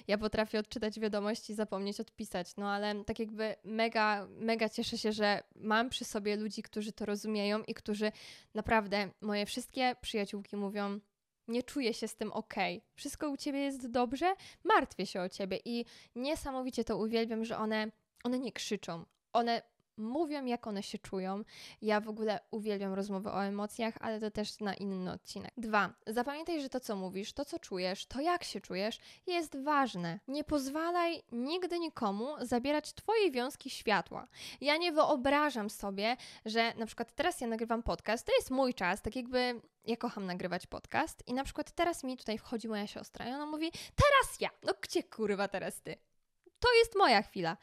ja 0.08 0.18
potrafię 0.18 0.60
odczytać 0.60 1.00
wiadomości 1.00 1.54
i 1.54 1.56
zapomnieć 1.56 2.00
odpisać, 2.00 2.56
no 2.58 2.70
ale 2.70 3.04
tak 3.06 3.20
jakby 3.20 3.56
mega, 3.64 4.28
mega 4.30 4.70
cieszę 4.70 4.98
się, 4.98 5.12
że 5.12 5.44
mam 5.56 5.90
przy 5.90 6.06
sobie 6.06 6.36
ludzi, 6.36 6.64
którzy 6.64 6.92
to 6.92 7.06
rozumieją 7.06 7.64
i 7.64 7.74
którzy 7.74 8.12
naprawdę, 8.54 9.10
moje 9.22 9.46
wszystkie 9.46 9.96
przyjaciółki 10.02 10.56
mówią, 10.56 11.00
nie 11.48 11.64
czuję 11.64 11.94
się 11.94 12.08
z 12.08 12.16
tym 12.16 12.32
ok. 12.32 12.56
Wszystko 12.94 13.30
u 13.30 13.38
ciebie 13.38 13.60
jest 13.60 13.88
dobrze, 13.88 14.34
martwię 14.64 15.06
się 15.06 15.22
o 15.22 15.30
ciebie 15.30 15.60
i 15.66 15.86
niesamowicie 16.16 16.84
to 16.84 16.98
uwielbiam, 16.98 17.46
że 17.46 17.58
one, 17.58 17.92
one 18.24 18.40
nie 18.40 18.52
krzyczą. 18.52 19.06
One 19.34 19.62
mówią, 19.98 20.46
jak 20.46 20.68
one 20.68 20.84
się 20.84 20.98
czują. 20.98 21.44
Ja 21.82 22.02
w 22.02 22.10
ogóle 22.10 22.40
uwielbiam 22.52 22.94
rozmowy 22.94 23.32
o 23.32 23.46
emocjach, 23.46 23.94
ale 24.00 24.20
to 24.20 24.32
też 24.32 24.60
na 24.60 24.74
inny 24.74 25.12
odcinek. 25.12 25.52
Dwa, 25.58 25.94
zapamiętaj, 26.08 26.62
że 26.62 26.70
to, 26.70 26.80
co 26.80 26.96
mówisz, 26.96 27.34
to, 27.34 27.46
co 27.46 27.60
czujesz, 27.60 28.06
to, 28.06 28.22
jak 28.22 28.44
się 28.44 28.62
czujesz, 28.62 29.00
jest 29.28 29.64
ważne. 29.64 30.20
Nie 30.28 30.44
pozwalaj 30.44 31.24
nigdy 31.32 31.80
nikomu 31.80 32.28
zabierać 32.42 32.94
Twojej 32.94 33.32
wiązki 33.32 33.70
światła. 33.70 34.28
Ja 34.62 34.78
nie 34.78 34.92
wyobrażam 34.92 35.70
sobie, 35.70 36.18
że 36.46 36.74
na 36.74 36.86
przykład 36.86 37.16
teraz 37.16 37.42
ja 37.42 37.48
nagrywam 37.48 37.84
podcast, 37.84 38.26
to 38.26 38.32
jest 38.36 38.52
mój 38.52 38.74
czas, 38.74 39.02
tak 39.02 39.16
jakby 39.16 39.62
ja 39.86 39.98
kocham 39.98 40.26
nagrywać 40.26 40.68
podcast 40.68 41.24
i 41.28 41.34
na 41.34 41.44
przykład 41.44 41.72
teraz 41.72 42.04
mi 42.04 42.18
tutaj 42.18 42.38
wchodzi 42.38 42.68
moja 42.68 42.88
siostra 42.88 43.30
i 43.30 43.34
ona 43.34 43.46
mówi, 43.46 43.72
teraz 43.72 44.40
ja, 44.40 44.50
no 44.64 44.74
gdzie 44.82 45.04
kurwa 45.04 45.48
teraz 45.48 45.82
ty? 45.82 46.11
To 46.62 46.74
jest 46.74 46.96
moja 46.96 47.22
chwila. 47.22 47.58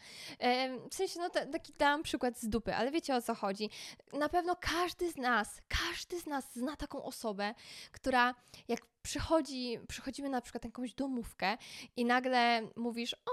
W 0.90 0.94
sensie, 0.94 1.20
no 1.20 1.30
taki 1.30 1.72
dam 1.72 2.02
przykład 2.02 2.38
z 2.38 2.48
dupy, 2.48 2.74
ale 2.74 2.90
wiecie 2.90 3.16
o 3.16 3.22
co 3.22 3.34
chodzi. 3.34 3.70
Na 4.12 4.28
pewno 4.28 4.56
każdy 4.56 5.12
z 5.12 5.16
nas, 5.16 5.60
każdy 5.68 6.20
z 6.20 6.26
nas 6.26 6.52
zna 6.54 6.76
taką 6.76 7.02
osobę, 7.02 7.54
która 7.92 8.34
jak 8.68 8.80
przychodzi, 9.02 9.78
przychodzimy 9.88 10.28
na 10.28 10.40
przykład 10.40 10.64
na 10.64 10.68
jakąś 10.68 10.94
domówkę 10.94 11.56
i 11.96 12.04
nagle 12.04 12.68
mówisz, 12.76 13.14
o, 13.14 13.30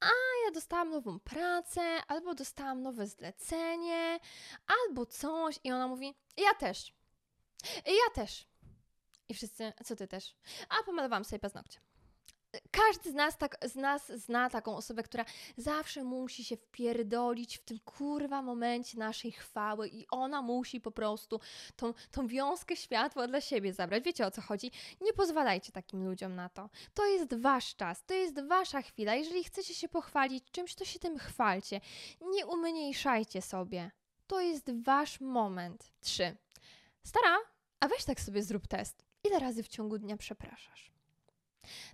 a 0.00 0.10
ja 0.44 0.50
dostałam 0.54 0.90
nową 0.90 1.20
pracę, 1.20 1.80
albo 2.08 2.34
dostałam 2.34 2.82
nowe 2.82 3.06
zlecenie, 3.06 4.18
albo 4.66 5.06
coś 5.06 5.60
i 5.64 5.72
ona 5.72 5.88
mówi, 5.88 6.14
ja 6.36 6.54
też, 6.54 6.92
ja 7.86 8.14
też. 8.14 8.48
I 9.28 9.34
wszyscy, 9.34 9.72
co 9.84 9.96
ty 9.96 10.08
też? 10.08 10.36
A 10.68 10.82
pomalowałam 10.84 11.24
sobie 11.24 11.38
paznokcie 11.38 11.80
każdy 12.70 13.10
z 13.10 13.14
nas, 13.14 13.38
tak, 13.38 13.58
z 13.64 13.76
nas 13.76 14.12
zna 14.12 14.50
taką 14.50 14.76
osobę, 14.76 15.02
która 15.02 15.24
zawsze 15.56 16.04
musi 16.04 16.44
się 16.44 16.56
wpierdolić 16.56 17.58
w 17.58 17.64
tym 17.64 17.78
kurwa 17.84 18.42
momencie 18.42 18.98
naszej 18.98 19.32
chwały 19.32 19.88
i 19.88 20.06
ona 20.10 20.42
musi 20.42 20.80
po 20.80 20.90
prostu 20.90 21.40
tą, 21.76 21.94
tą 22.10 22.26
wiązkę 22.26 22.76
światła 22.76 23.26
dla 23.26 23.40
siebie 23.40 23.72
zabrać. 23.72 24.04
Wiecie 24.04 24.26
o 24.26 24.30
co 24.30 24.40
chodzi? 24.40 24.70
Nie 25.00 25.12
pozwalajcie 25.12 25.72
takim 25.72 26.04
ludziom 26.04 26.34
na 26.34 26.48
to. 26.48 26.70
To 26.94 27.06
jest 27.06 27.40
wasz 27.40 27.76
czas, 27.76 28.04
to 28.04 28.14
jest 28.14 28.40
wasza 28.46 28.82
chwila. 28.82 29.14
Jeżeli 29.14 29.44
chcecie 29.44 29.74
się 29.74 29.88
pochwalić 29.88 30.44
czymś, 30.50 30.74
to 30.74 30.84
się 30.84 30.98
tym 30.98 31.18
chwalcie. 31.18 31.80
Nie 32.20 32.46
umniejszajcie 32.46 33.42
sobie. 33.42 33.90
To 34.26 34.40
jest 34.40 34.82
wasz 34.82 35.20
moment. 35.20 35.92
Trzy. 36.00 36.36
Stara, 37.04 37.36
a 37.80 37.88
weź 37.88 38.04
tak 38.04 38.20
sobie 38.20 38.42
zrób 38.42 38.66
test. 38.66 39.04
Ile 39.24 39.38
razy 39.38 39.62
w 39.62 39.68
ciągu 39.68 39.98
dnia 39.98 40.16
przepraszasz? 40.16 40.97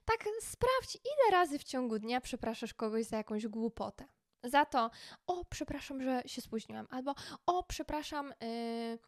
Tak 0.04 0.25
sprawdź, 0.40 0.97
ile 1.04 1.30
razy 1.30 1.59
w 1.59 1.64
ciągu 1.64 1.99
dnia 1.99 2.21
przepraszasz 2.21 2.75
kogoś 2.75 3.04
za 3.04 3.16
jakąś 3.16 3.47
głupotę. 3.47 4.04
Za 4.44 4.64
to, 4.64 4.90
o, 5.26 5.44
przepraszam, 5.44 6.02
że 6.02 6.23
się 6.26 6.40
spóźniłam, 6.40 6.87
albo 6.90 7.14
o, 7.47 7.62
przepraszam, 7.62 8.35
yy, 8.40 8.99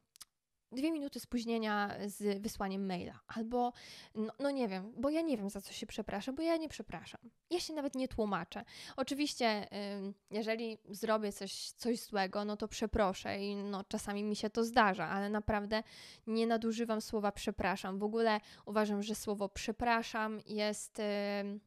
dwie 0.73 0.93
minuty 0.93 1.21
spóźnienia 1.21 1.97
z 2.07 2.43
wysłaniem 2.43 2.87
maila, 2.87 3.21
albo 3.27 3.73
no, 4.15 4.33
no, 4.39 4.51
nie 4.51 4.69
wiem, 4.69 4.93
bo 4.97 5.11
ja 5.11 5.21
nie 5.21 5.37
wiem 5.37 5.51
za 5.51 5.61
co 5.61 5.73
się 5.73 5.87
przepraszam, 5.87 6.35
bo 6.35 6.43
ja 6.43 6.57
nie 6.57 6.69
przepraszam. 6.69 7.21
Ja 7.51 7.61
się 7.61 7.75
nawet 7.75 7.95
nie 7.95 8.09
tłumaczę. 8.09 8.65
Oczywiście, 8.97 9.69
jeżeli 10.31 10.79
zrobię 10.89 11.33
coś, 11.33 11.71
coś 11.71 12.01
złego, 12.01 12.45
no 12.45 12.57
to 12.57 12.69
przeproszę 12.69 13.41
i 13.41 13.57
no, 13.57 13.85
czasami 13.85 14.25
mi 14.25 14.37
się 14.37 14.51
to 14.51 14.65
zdarza, 14.65 15.07
ale 15.07 15.31
naprawdę 15.31 15.83
nie 16.27 16.47
nadużywam 16.47 17.01
słowa 17.01 17.33
przepraszam. 17.33 17.99
W 17.99 18.03
ogóle 18.03 18.41
uważam, 18.67 19.03
że 19.03 19.15
słowo 19.15 19.49
przepraszam 19.49 20.41
jest 20.47 21.03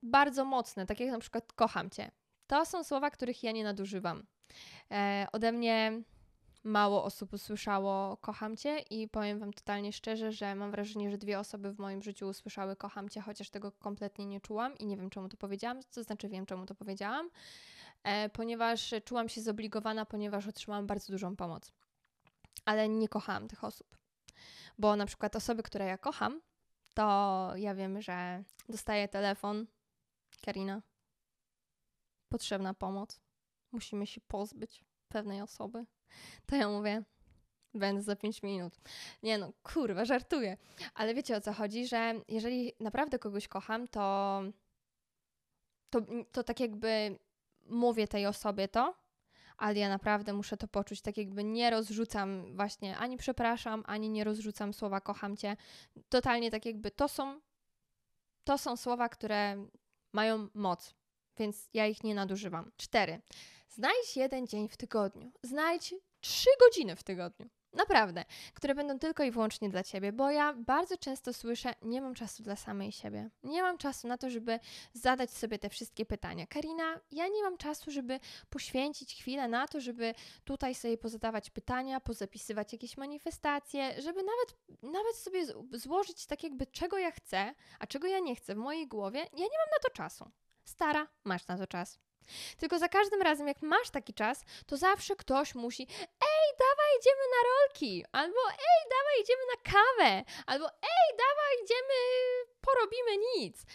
bardzo 0.04 0.46
mocne, 0.46 0.86
tak 0.86 1.00
jak 1.00 1.10
na 1.10 1.20
przykład 1.20 1.54
kocham 1.54 1.90
cię. 1.90 2.12
To 2.48 2.66
są 2.66 2.84
słowa, 2.84 3.10
których 3.10 3.44
ja 3.44 3.52
nie 3.52 3.64
nadużywam. 3.64 4.26
E, 4.92 5.28
ode 5.32 5.52
mnie 5.52 6.02
mało 6.64 7.04
osób 7.04 7.34
usłyszało 7.34 8.18
kocham 8.18 8.58
cię 8.58 8.80
i 8.80 9.08
powiem 9.08 9.40
wam 9.40 9.54
totalnie 9.54 9.94
szczerze, 9.94 10.32
że 10.32 10.56
mam 10.56 10.72
wrażenie, 10.72 11.12
że 11.12 11.18
dwie 11.18 11.40
osoby 11.40 11.72
w 11.72 11.80
moim 11.80 12.02
życiu 12.02 12.28
usłyszały 12.28 12.76
kocham 12.76 13.10
cię, 13.10 13.22
chociaż 13.22 13.50
tego 13.50 13.72
kompletnie 13.72 14.26
nie 14.26 14.42
czułam 14.42 14.78
i 14.78 14.86
nie 14.86 14.98
wiem 14.98 15.10
czemu 15.10 15.30
to 15.30 15.38
powiedziałam, 15.38 15.80
to 15.92 16.04
znaczy 16.04 16.30
wiem 16.30 16.46
czemu 16.46 16.66
to 16.66 16.76
powiedziałam, 16.76 17.30
e, 18.04 18.30
ponieważ 18.30 18.94
czułam 19.06 19.30
się 19.30 19.42
zobligowana, 19.42 20.06
ponieważ 20.06 20.48
otrzymałam 20.48 20.88
bardzo 20.88 21.14
dużą 21.14 21.36
pomoc. 21.36 21.72
Ale 22.66 22.90
nie 22.90 23.10
kochałam 23.10 23.48
tych 23.48 23.64
osób. 23.64 23.98
Bo 24.78 24.96
na 24.96 25.06
przykład 25.06 25.36
osoby, 25.36 25.64
które 25.64 25.86
ja 25.86 25.98
kocham, 25.98 26.42
to 26.94 27.52
ja 27.56 27.76
wiem, 27.76 28.02
że 28.02 28.44
dostaję 28.70 29.08
telefon, 29.08 29.68
Karina, 30.42 30.82
potrzebna 32.30 32.74
pomoc, 32.74 33.22
musimy 33.72 34.08
się 34.08 34.22
pozbyć 34.22 34.84
pewnej 35.08 35.42
osoby 35.42 35.86
to 36.46 36.56
ja 36.56 36.70
mówię, 36.70 37.04
będę 37.74 38.02
za 38.02 38.16
5 38.16 38.44
minut. 38.44 38.74
Nie 39.24 39.38
no, 39.38 39.54
kurwa, 39.64 40.06
żartuję. 40.06 40.58
Ale 40.94 41.14
wiecie 41.14 41.38
o 41.38 41.42
co 41.42 41.54
chodzi, 41.54 41.88
że 41.88 42.14
jeżeli 42.28 42.74
naprawdę 42.80 43.20
kogoś 43.20 43.48
kocham, 43.48 43.88
to, 43.88 44.42
to, 45.90 46.02
to 46.32 46.44
tak 46.44 46.60
jakby 46.60 47.20
mówię 47.66 48.08
tej 48.08 48.26
osobie 48.26 48.68
to, 48.68 48.96
ale 49.58 49.80
ja 49.80 49.90
naprawdę 49.90 50.34
muszę 50.34 50.58
to 50.58 50.68
poczuć, 50.68 51.02
tak 51.02 51.18
jakby 51.18 51.44
nie 51.44 51.70
rozrzucam 51.70 52.56
właśnie, 52.56 52.98
ani 52.98 53.18
przepraszam, 53.18 53.84
ani 53.88 54.10
nie 54.10 54.24
rozrzucam 54.24 54.74
słowa 54.74 55.02
kocham 55.02 55.38
cię. 55.38 55.58
Totalnie 56.10 56.52
tak 56.52 56.66
jakby 56.66 56.92
to 56.92 57.08
są, 57.08 57.40
to 58.44 58.58
są 58.58 58.78
słowa, 58.78 59.10
które 59.10 59.66
mają 60.14 60.48
moc, 60.54 60.96
więc 61.38 61.70
ja 61.74 61.88
ich 61.88 62.04
nie 62.04 62.16
nadużywam. 62.16 62.72
Cztery. 62.78 63.22
Znajdź 63.70 64.18
jeden 64.18 64.48
dzień 64.48 64.70
w 64.70 64.78
tygodniu. 64.78 65.32
Znajdź 65.44 65.96
trzy 66.22 66.50
godziny 66.60 66.96
w 66.96 67.04
tygodniu. 67.04 67.50
Naprawdę, 67.74 68.26
które 68.54 68.76
będą 68.76 69.00
tylko 69.00 69.24
i 69.24 69.32
wyłącznie 69.32 69.70
dla 69.70 69.84
ciebie, 69.84 70.12
bo 70.12 70.32
ja 70.32 70.54
bardzo 70.54 70.98
często 70.98 71.34
słyszę: 71.34 71.74
Nie 71.82 72.02
mam 72.02 72.16
czasu 72.16 72.44
dla 72.44 72.56
samej 72.56 72.92
siebie. 72.92 73.30
Nie 73.44 73.62
mam 73.62 73.78
czasu 73.78 74.08
na 74.08 74.18
to, 74.18 74.30
żeby 74.30 74.60
zadać 74.94 75.32
sobie 75.32 75.60
te 75.60 75.70
wszystkie 75.70 76.06
pytania. 76.06 76.48
Karina, 76.48 77.00
ja 77.12 77.28
nie 77.28 77.44
mam 77.44 77.58
czasu, 77.58 77.92
żeby 77.92 78.20
poświęcić 78.50 79.16
chwilę 79.16 79.48
na 79.48 79.68
to, 79.68 79.82
żeby 79.82 80.14
tutaj 80.44 80.76
sobie 80.76 80.98
pozadawać 80.98 81.50
pytania, 81.50 82.00
pozapisywać 82.00 82.74
jakieś 82.74 82.98
manifestacje, 82.98 84.02
żeby 84.02 84.24
nawet, 84.24 84.58
nawet 84.84 85.16
sobie 85.16 85.46
złożyć 85.74 86.26
tak, 86.26 86.44
jakby 86.44 86.68
czego 86.68 86.98
ja 86.98 87.12
chcę, 87.12 87.54
a 87.80 87.88
czego 87.88 88.08
ja 88.08 88.20
nie 88.20 88.36
chcę 88.36 88.56
w 88.56 88.58
mojej 88.58 88.88
głowie. 88.88 89.20
Ja 89.20 89.28
nie 89.44 89.58
mam 89.58 89.70
na 89.72 89.80
to 89.84 89.90
czasu. 89.90 90.32
Stara, 90.66 91.08
masz 91.24 91.48
na 91.48 91.58
to 91.58 91.68
czas. 91.68 92.00
Tylko 92.58 92.80
za 92.80 92.90
każdym 92.90 93.22
razem, 93.22 93.48
jak 93.48 93.62
masz 93.62 93.90
taki 93.90 94.14
czas, 94.14 94.44
to 94.66 94.78
zawsze 94.78 95.16
ktoś 95.16 95.56
musi, 95.56 95.84
ej, 96.02 96.48
dawaj, 96.60 96.92
idziemy 97.00 97.22
na 97.32 97.50
rolki, 97.50 98.06
albo 98.12 98.50
ej, 98.52 98.90
dawaj, 98.90 99.22
idziemy 99.22 99.42
na 99.56 99.72
kawę, 99.72 100.32
albo 100.46 100.66
ej, 100.66 101.18
dawaj, 101.18 101.54
idziemy, 101.64 101.94
porobimy 102.62 103.18
nic. 103.38 103.66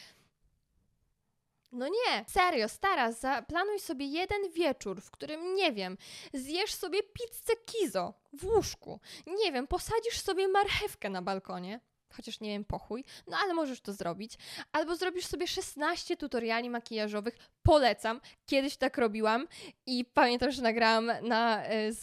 No 1.72 1.88
nie, 1.88 2.24
serio, 2.28 2.68
stara, 2.68 3.12
zaplanuj 3.12 3.80
sobie 3.80 4.06
jeden 4.06 4.50
wieczór, 4.50 5.00
w 5.00 5.10
którym, 5.10 5.54
nie 5.54 5.72
wiem, 5.72 5.98
zjesz 6.34 6.74
sobie 6.74 7.02
pizzę 7.02 7.52
kizo 7.66 8.14
w 8.32 8.44
łóżku, 8.44 9.00
nie 9.26 9.52
wiem, 9.52 9.66
posadzisz 9.66 10.20
sobie 10.20 10.48
marchewkę 10.48 11.10
na 11.10 11.22
balkonie, 11.22 11.80
chociaż 12.16 12.40
nie 12.40 12.50
wiem, 12.50 12.64
pochuj, 12.64 13.04
no 13.26 13.36
ale 13.42 13.54
możesz 13.54 13.80
to 13.80 13.92
zrobić. 13.92 14.32
Albo 14.72 14.96
zrobisz 14.96 15.26
sobie 15.26 15.46
16 15.46 16.16
tutoriali 16.16 16.70
makijażowych, 16.70 17.34
polecam. 17.62 18.20
Kiedyś 18.46 18.76
tak 18.76 18.98
robiłam 18.98 19.48
i 19.86 20.04
pamiętam, 20.04 20.50
że 20.50 20.62
nagrałam 20.62 21.12
na 21.22 21.64
y, 21.72 21.94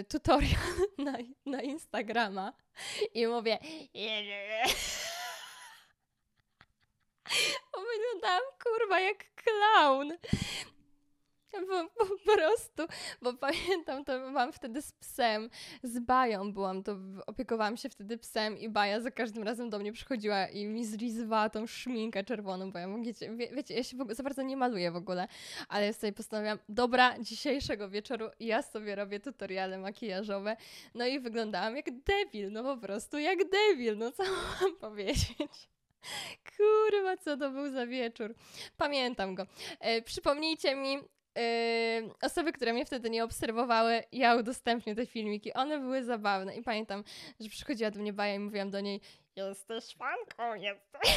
y, 0.00 0.04
tutorial 0.04 0.60
na, 0.98 1.18
na 1.46 1.62
Instagrama 1.62 2.52
i 3.14 3.26
mówię 3.26 3.58
Wyglądałam 7.92 8.42
kurwa 8.64 9.00
jak 9.00 9.24
clown. 9.34 10.12
Bo 11.52 12.04
po 12.06 12.32
prostu, 12.32 12.82
bo 13.22 13.34
pamiętam, 13.34 14.04
to 14.04 14.18
byłam 14.18 14.52
wtedy 14.52 14.82
z 14.82 14.92
psem, 14.92 15.50
z 15.82 15.98
Bają 15.98 16.52
byłam, 16.52 16.82
to 16.82 16.96
opiekowałam 17.26 17.76
się 17.76 17.88
wtedy 17.88 18.18
psem 18.18 18.58
i 18.58 18.68
Baja 18.68 19.00
za 19.00 19.10
każdym 19.10 19.42
razem 19.42 19.70
do 19.70 19.78
mnie 19.78 19.92
przychodziła 19.92 20.46
i 20.46 20.66
mi 20.66 20.84
zlizywała 20.84 21.50
tą 21.50 21.66
szminkę 21.66 22.24
czerwoną, 22.24 22.72
bo 22.72 22.78
ja 22.78 22.88
wiecie, 23.04 23.36
wie, 23.36 23.48
wiecie 23.48 23.74
ja 23.74 23.82
się 23.82 23.96
ogóle, 24.00 24.14
za 24.14 24.22
bardzo 24.22 24.42
nie 24.42 24.56
maluję 24.56 24.90
w 24.90 24.96
ogóle, 24.96 25.28
ale 25.68 25.86
ja 25.86 25.92
sobie 25.92 26.12
postanowiłam, 26.12 26.58
dobra, 26.68 27.18
dzisiejszego 27.18 27.88
wieczoru 27.88 28.30
ja 28.40 28.62
sobie 28.62 28.94
robię 28.94 29.20
tutoriale 29.20 29.78
makijażowe, 29.78 30.56
no 30.94 31.06
i 31.06 31.20
wyglądałam 31.20 31.76
jak 31.76 31.86
debil, 32.02 32.52
no 32.52 32.62
po 32.62 32.76
prostu 32.76 33.18
jak 33.18 33.38
debil, 33.48 33.98
no 33.98 34.12
co 34.12 34.22
mam 34.60 34.76
powiedzieć. 34.76 35.68
Kurwa, 36.56 37.16
co 37.16 37.36
to 37.36 37.50
był 37.50 37.70
za 37.70 37.86
wieczór. 37.86 38.34
Pamiętam 38.76 39.34
go. 39.34 39.46
E, 39.80 40.02
przypomnijcie 40.02 40.74
mi, 40.74 40.98
Osoby, 42.22 42.52
które 42.52 42.72
mnie 42.72 42.86
wtedy 42.86 43.10
nie 43.10 43.24
obserwowały, 43.24 44.02
ja 44.12 44.36
udostępnię 44.36 44.94
te 44.94 45.06
filmiki. 45.06 45.52
One 45.52 45.78
były 45.78 46.04
zabawne 46.04 46.56
i 46.56 46.62
pamiętam, 46.62 47.04
że 47.40 47.48
przychodziła 47.48 47.90
do 47.90 48.00
mnie 48.00 48.12
Baja 48.12 48.34
i 48.34 48.38
mówiłam 48.38 48.70
do 48.70 48.80
niej 48.80 49.00
jesteś 49.36 49.96
fanką, 49.96 50.54
jesteś... 50.54 51.16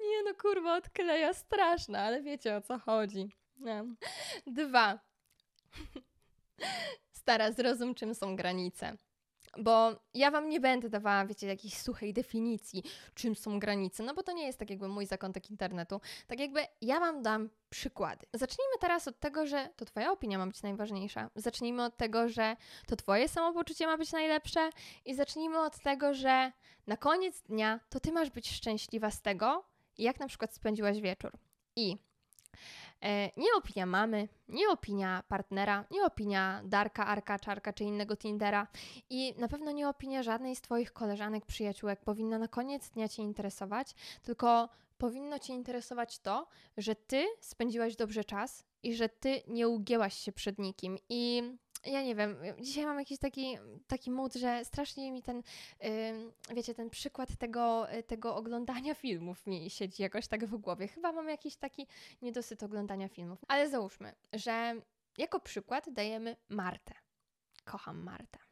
nie 0.00 0.22
no, 0.24 0.34
kurwa, 0.34 0.76
odkleja 0.76 1.34
straszna, 1.34 2.02
ale 2.02 2.22
wiecie 2.22 2.56
o 2.56 2.60
co 2.60 2.78
chodzi. 2.78 3.28
Dwa. 4.46 4.98
Stara, 7.12 7.52
zrozum, 7.52 7.94
czym 7.94 8.14
są 8.14 8.36
granice. 8.36 8.96
Bo 9.58 9.96
ja 10.14 10.30
wam 10.30 10.48
nie 10.48 10.60
będę 10.60 10.88
dawała, 10.88 11.26
wiecie, 11.26 11.46
jakiejś 11.46 11.78
suchej 11.78 12.12
definicji, 12.12 12.82
czym 13.14 13.36
są 13.36 13.58
granice, 13.58 14.02
no 14.02 14.14
bo 14.14 14.22
to 14.22 14.32
nie 14.32 14.46
jest 14.46 14.58
tak 14.58 14.70
jakby 14.70 14.88
mój 14.88 15.06
zakątek 15.06 15.50
internetu. 15.50 16.00
Tak 16.26 16.40
jakby 16.40 16.60
ja 16.80 17.00
wam 17.00 17.22
dam 17.22 17.48
przykłady. 17.70 18.26
Zacznijmy 18.34 18.74
teraz 18.80 19.08
od 19.08 19.20
tego, 19.20 19.46
że 19.46 19.68
to 19.76 19.84
twoja 19.84 20.12
opinia 20.12 20.38
ma 20.38 20.46
być 20.46 20.62
najważniejsza. 20.62 21.30
Zacznijmy 21.34 21.84
od 21.84 21.96
tego, 21.96 22.28
że 22.28 22.56
to 22.86 22.96
twoje 22.96 23.28
samopoczucie 23.28 23.86
ma 23.86 23.98
być 23.98 24.12
najlepsze 24.12 24.70
i 25.04 25.14
zacznijmy 25.14 25.58
od 25.58 25.78
tego, 25.78 26.14
że 26.14 26.52
na 26.86 26.96
koniec 26.96 27.42
dnia 27.42 27.80
to 27.88 28.00
ty 28.00 28.12
masz 28.12 28.30
być 28.30 28.50
szczęśliwa 28.50 29.10
z 29.10 29.22
tego, 29.22 29.64
jak 29.98 30.20
na 30.20 30.28
przykład 30.28 30.54
spędziłaś 30.54 31.00
wieczór. 31.00 31.32
I 31.76 31.96
nie 33.36 33.54
opinia 33.56 33.86
mamy, 33.86 34.28
nie 34.48 34.68
opinia 34.68 35.22
partnera, 35.28 35.84
nie 35.90 36.04
opinia 36.04 36.62
Darka, 36.64 37.06
Arka, 37.06 37.38
Czarka 37.38 37.72
czy 37.72 37.84
innego 37.84 38.16
Tindera 38.16 38.66
i 39.10 39.34
na 39.38 39.48
pewno 39.48 39.70
nie 39.70 39.88
opinia 39.88 40.22
żadnej 40.22 40.56
z 40.56 40.60
Twoich 40.60 40.92
koleżanek, 40.92 41.46
przyjaciółek. 41.46 42.00
Powinna 42.00 42.38
na 42.38 42.48
koniec 42.48 42.90
dnia 42.90 43.08
Cię 43.08 43.22
interesować, 43.22 43.94
tylko 44.22 44.68
powinno 44.98 45.38
Cię 45.38 45.52
interesować 45.52 46.18
to, 46.18 46.48
że 46.76 46.94
Ty 46.94 47.26
spędziłaś 47.40 47.96
dobrze 47.96 48.24
czas 48.24 48.64
i 48.82 48.94
że 48.94 49.08
Ty 49.08 49.42
nie 49.48 49.68
ugięłaś 49.68 50.14
się 50.18 50.32
przed 50.32 50.58
nikim. 50.58 50.98
I 51.08 51.42
ja 51.86 52.02
nie 52.02 52.14
wiem, 52.14 52.36
dzisiaj 52.60 52.86
mam 52.86 52.98
jakiś 52.98 53.18
taki, 53.18 53.58
taki 53.86 54.10
mood, 54.10 54.34
że 54.34 54.64
strasznie 54.64 55.12
mi 55.12 55.22
ten, 55.22 55.42
yy, 55.80 56.54
wiecie, 56.54 56.74
ten 56.74 56.90
przykład 56.90 57.36
tego, 57.36 57.86
tego 58.06 58.36
oglądania 58.36 58.94
filmów 59.04 59.46
mi 59.46 59.70
siedzi 59.70 60.02
jakoś 60.02 60.26
tak 60.26 60.46
w 60.46 60.56
głowie. 60.56 60.88
Chyba 60.88 61.12
mam 61.12 61.28
jakiś 61.28 61.56
taki 61.56 61.86
niedosyt 62.22 62.62
oglądania 62.62 63.08
filmów. 63.08 63.38
Ale 63.48 63.70
załóżmy, 63.70 64.14
że 64.32 64.74
jako 65.18 65.40
przykład 65.40 65.90
dajemy 65.90 66.36
Martę. 66.48 66.94
Kocham 67.64 68.02
Martę. 68.02 68.45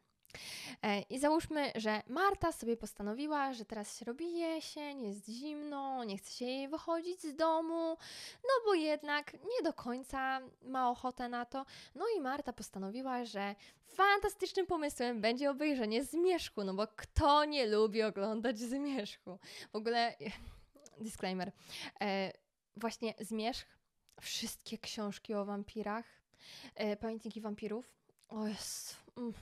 E, 0.83 1.01
I 1.01 1.19
załóżmy, 1.19 1.73
że 1.75 2.03
Marta 2.07 2.53
sobie 2.53 2.77
postanowiła, 2.77 3.53
że 3.53 3.65
teraz 3.65 3.99
się 3.99 4.05
robi 4.05 4.39
jesień, 4.39 5.03
jest 5.03 5.29
zimno, 5.29 6.05
nie 6.05 6.19
chce 6.19 6.31
się 6.31 6.45
jej 6.45 6.69
wychodzić 6.69 7.23
z 7.23 7.37
domu, 7.37 7.97
no 8.43 8.51
bo 8.65 8.75
jednak 8.75 9.33
nie 9.35 9.63
do 9.65 9.73
końca 9.73 10.41
ma 10.63 10.91
ochotę 10.91 11.29
na 11.29 11.45
to. 11.45 11.67
No 11.95 12.05
i 12.17 12.21
Marta 12.21 12.53
postanowiła, 12.53 13.25
że 13.25 13.55
fantastycznym 13.87 14.67
pomysłem 14.67 15.21
będzie 15.21 15.51
obejrzenie 15.51 16.05
Zmierzchu, 16.05 16.65
no 16.65 16.75
bo 16.75 16.87
kto 16.97 17.45
nie 17.45 17.67
lubi 17.67 18.03
oglądać 18.03 18.59
Zmierzchu? 18.59 19.39
W 19.73 19.77
ogóle, 19.77 20.15
disclaimer, 21.01 21.53
e, 22.01 22.33
właśnie 22.77 23.15
Zmierzch, 23.21 23.67
wszystkie 24.21 24.79
książki 24.79 25.35
o 25.35 25.45
wampirach, 25.45 26.05
e, 26.75 26.97
pamiętniki 26.97 27.41
wampirów, 27.41 27.93
o 28.29 28.47
jest... 28.47 28.97
Mm 29.17 29.33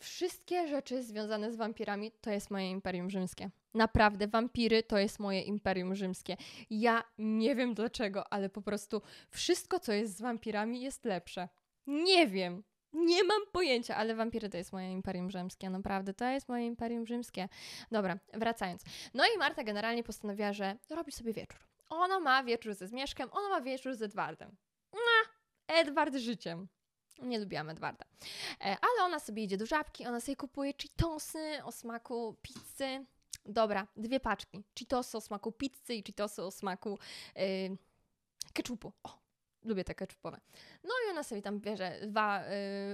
Wszystkie 0.00 0.68
rzeczy 0.68 1.02
związane 1.02 1.52
z 1.52 1.56
wampirami 1.56 2.12
to 2.20 2.30
jest 2.30 2.50
moje 2.50 2.70
imperium 2.70 3.10
rzymskie. 3.10 3.50
Naprawdę, 3.74 4.28
wampiry 4.28 4.82
to 4.82 4.98
jest 4.98 5.18
moje 5.18 5.40
imperium 5.40 5.94
rzymskie. 5.94 6.36
Ja 6.70 7.04
nie 7.18 7.54
wiem 7.54 7.74
dlaczego, 7.74 8.32
ale 8.32 8.48
po 8.48 8.62
prostu 8.62 9.02
wszystko, 9.30 9.80
co 9.80 9.92
jest 9.92 10.16
z 10.16 10.20
wampirami, 10.20 10.80
jest 10.80 11.04
lepsze. 11.04 11.48
Nie 11.86 12.26
wiem. 12.26 12.62
Nie 12.92 13.24
mam 13.24 13.40
pojęcia, 13.52 13.96
ale 13.96 14.14
wampiry 14.14 14.48
to 14.48 14.56
jest 14.56 14.72
moje 14.72 14.92
imperium 14.92 15.30
rzymskie. 15.30 15.70
Naprawdę, 15.70 16.14
to 16.14 16.24
jest 16.24 16.48
moje 16.48 16.66
imperium 16.66 17.06
rzymskie. 17.06 17.48
Dobra, 17.90 18.18
wracając. 18.34 18.84
No 19.14 19.24
i 19.34 19.38
Marta 19.38 19.64
generalnie 19.64 20.02
postanowiła, 20.02 20.52
że 20.52 20.76
robi 20.90 21.12
sobie 21.12 21.32
wieczór. 21.32 21.60
Ona 21.88 22.20
ma 22.20 22.44
wieczór 22.44 22.74
ze 22.74 22.88
Zmierzchem, 22.88 23.28
ona 23.32 23.48
ma 23.48 23.60
wieczór 23.60 23.94
z 23.94 24.02
Edwardem. 24.02 24.56
No, 24.92 25.32
Edward 25.66 26.14
życiem. 26.14 26.68
Nie 27.22 27.38
lubiłam 27.38 27.70
Edwarda. 27.70 28.04
E, 28.60 28.64
ale 28.64 29.04
ona 29.04 29.18
sobie 29.18 29.44
idzie 29.44 29.56
do 29.56 29.66
żabki, 29.66 30.06
ona 30.06 30.20
sobie 30.20 30.36
kupuje 30.36 30.72
cheetosy 30.72 31.64
o 31.64 31.72
smaku 31.72 32.36
pizzy. 32.42 33.06
Dobra, 33.46 33.86
dwie 33.96 34.20
paczki. 34.20 34.62
Cheetosy 34.78 35.16
o 35.16 35.20
smaku 35.20 35.52
pizzy 35.52 35.94
i 35.94 36.02
cheetosy 36.02 36.42
o 36.42 36.50
smaku 36.50 36.98
yy, 37.36 37.42
ketchupu. 38.52 38.92
O, 39.02 39.18
lubię 39.64 39.84
te 39.84 39.94
ketchupowe. 39.94 40.40
No 40.84 40.90
i 41.06 41.10
ona 41.10 41.22
sobie 41.22 41.42
tam 41.42 41.60
bierze 41.60 42.00
dwa 42.06 42.44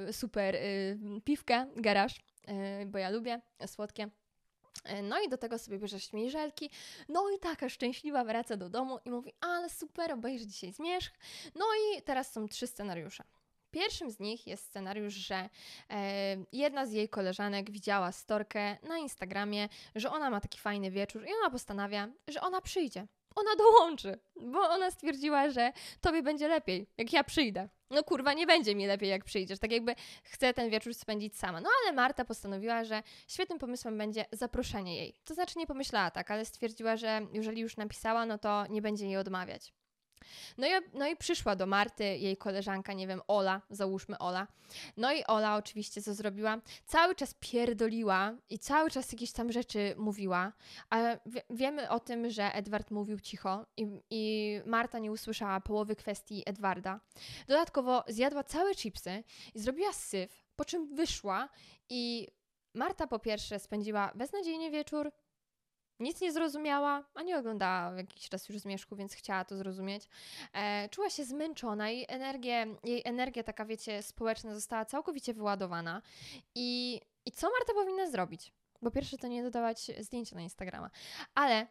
yy, 0.07 0.13
super 0.13 0.55
yy, 0.55 1.21
piwkę, 1.21 1.67
garaż, 1.77 2.21
yy, 2.47 2.87
bo 2.87 2.99
ja 2.99 3.11
lubię 3.11 3.41
słodkie. 3.67 4.11
E, 4.85 5.03
no 5.03 5.21
i 5.21 5.29
do 5.29 5.39
tego 5.39 5.59
sobie 5.59 5.79
bierze 5.79 6.01
śmiejżelki. 6.01 6.71
No 7.09 7.31
i 7.31 7.39
taka 7.39 7.69
szczęśliwa 7.69 8.25
wraca 8.25 8.57
do 8.57 8.69
domu 8.69 8.99
i 9.05 9.11
mówi, 9.11 9.33
ale 9.41 9.71
super, 9.71 10.13
obejrzę 10.13 10.47
dzisiaj 10.47 10.73
zmierzch. 10.73 11.13
No 11.55 11.65
i 11.75 12.03
teraz 12.03 12.33
są 12.33 12.49
trzy 12.49 12.67
scenariusze. 12.67 13.25
Pierwszym 13.77 14.11
z 14.11 14.21
nich 14.21 14.47
jest 14.47 14.65
scenariusz, 14.65 15.15
że 15.15 15.49
e, 15.91 16.37
jedna 16.53 16.87
z 16.87 16.93
jej 16.93 17.09
koleżanek 17.09 17.71
widziała 17.71 18.13
storkę 18.13 18.77
na 18.83 18.99
Instagramie, 18.99 19.69
że 19.95 20.11
ona 20.11 20.31
ma 20.31 20.41
taki 20.41 20.59
fajny 20.59 20.91
wieczór 20.91 21.25
i 21.25 21.29
ona 21.41 21.51
postanawia, 21.51 22.09
że 22.29 22.41
ona 22.41 22.61
przyjdzie. 22.61 23.07
Ona 23.35 23.51
dołączy, 23.57 24.19
bo 24.37 24.61
ona 24.61 24.91
stwierdziła, 24.91 25.51
że 25.51 25.73
tobie 26.01 26.23
będzie 26.23 26.49
lepiej, 26.49 26.87
jak 26.99 27.13
ja 27.13 27.25
przyjdę. 27.25 27.69
No 27.91 28.05
kurwa, 28.05 28.33
nie 28.33 28.47
będzie 28.47 28.75
mi 28.75 28.87
lepiej, 28.87 29.09
jak 29.09 29.25
przyjdziesz. 29.25 29.59
Tak 29.59 29.73
jakby 29.73 29.95
chcę 30.23 30.55
ten 30.55 30.71
wieczór 30.71 30.95
spędzić 30.95 31.37
sama. 31.37 31.61
No 31.61 31.69
ale 31.83 31.93
Marta 31.93 32.25
postanowiła, 32.25 32.85
że 32.85 33.03
świetnym 33.29 33.59
pomysłem 33.59 33.99
będzie 33.99 34.25
zaproszenie 34.33 34.97
jej. 34.97 35.15
To 35.25 35.35
znaczy 35.35 35.59
nie 35.59 35.67
pomyślała 35.67 36.11
tak, 36.11 36.31
ale 36.31 36.45
stwierdziła, 36.45 36.97
że 36.97 37.27
jeżeli 37.33 37.61
już 37.61 37.77
napisała, 37.77 38.27
no 38.27 38.39
to 38.39 38.67
nie 38.67 38.83
będzie 38.83 39.07
jej 39.07 39.17
odmawiać. 39.17 39.73
No 40.59 40.67
i, 40.67 40.71
no 40.95 41.07
i 41.07 41.17
przyszła 41.17 41.57
do 41.57 41.67
Marty 41.67 42.05
jej 42.05 42.37
koleżanka, 42.37 42.93
nie 42.93 43.07
wiem, 43.07 43.21
Ola, 43.29 43.61
załóżmy 43.71 44.19
Ola. 44.19 44.47
No 44.97 45.13
i 45.13 45.25
Ola 45.25 45.57
oczywiście 45.57 46.03
co 46.03 46.15
zrobiła? 46.15 46.59
Cały 46.87 47.15
czas 47.15 47.35
pierdoliła 47.41 48.33
i 48.51 48.59
cały 48.59 48.91
czas 48.91 49.13
jakieś 49.13 49.33
tam 49.33 49.53
rzeczy 49.53 49.95
mówiła, 49.99 50.53
a 50.91 50.99
wie, 51.27 51.43
wiemy 51.51 51.91
o 51.91 52.01
tym, 52.01 52.31
że 52.31 52.55
Edward 52.55 52.91
mówił 52.91 53.21
cicho 53.21 53.67
i, 53.77 53.87
i 54.11 54.61
Marta 54.67 54.99
nie 54.99 55.13
usłyszała 55.13 55.61
połowy 55.61 55.97
kwestii 55.97 56.43
Edwarda. 56.47 57.01
Dodatkowo 57.49 58.05
zjadła 58.09 58.45
całe 58.45 58.75
chipsy 58.75 59.25
i 59.55 59.61
zrobiła 59.61 59.93
syf, 59.93 60.45
po 60.57 60.65
czym 60.65 60.95
wyszła 60.95 61.49
i 61.89 62.29
Marta 62.75 63.07
po 63.07 63.19
pierwsze 63.19 63.59
spędziła 63.59 64.13
beznadziejnie 64.15 64.71
wieczór, 64.71 65.13
nic 66.01 66.21
nie 66.21 66.33
zrozumiała, 66.33 67.05
a 67.15 67.23
nie 67.23 67.39
oglądała 67.39 67.97
jakiś 67.97 68.29
czas 68.29 68.49
już 68.49 68.59
Zmierzchu, 68.59 68.97
więc 68.97 69.15
chciała 69.15 69.45
to 69.45 69.57
zrozumieć. 69.57 70.09
E, 70.53 70.89
czuła 70.89 71.11
się 71.11 71.25
zmęczona 71.25 71.91
i 71.91 72.05
energię, 72.09 72.67
jej 72.85 73.03
energia 73.05 73.43
taka, 73.43 73.65
wiecie, 73.65 74.03
społeczna 74.03 74.55
została 74.55 74.85
całkowicie 74.85 75.35
wyładowana. 75.35 76.03
I, 76.55 77.01
I 77.27 77.33
co 77.33 77.51
Marta 77.51 77.75
powinna 77.75 78.11
zrobić? 78.11 78.53
Bo 78.83 78.91
pierwsze 78.91 79.19
to 79.19 79.29
nie 79.29 79.43
dodawać 79.43 79.91
zdjęcia 79.99 80.37
na 80.37 80.43
Instagrama. 80.43 80.91
Ale 81.35 81.67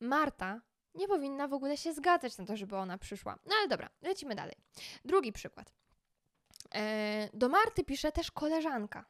Marta 0.00 0.60
nie 0.94 1.08
powinna 1.08 1.48
w 1.48 1.52
ogóle 1.52 1.76
się 1.76 1.92
zgadzać 1.92 2.38
na 2.38 2.46
to, 2.46 2.56
żeby 2.56 2.76
ona 2.76 2.98
przyszła. 2.98 3.38
No 3.46 3.54
ale 3.58 3.68
dobra, 3.68 3.90
lecimy 4.02 4.34
dalej. 4.34 4.54
Drugi 5.04 5.32
przykład. 5.32 5.72
E, 6.74 7.28
do 7.32 7.48
Marty 7.48 7.84
pisze 7.84 8.12
też 8.12 8.30
koleżanka 8.30 9.04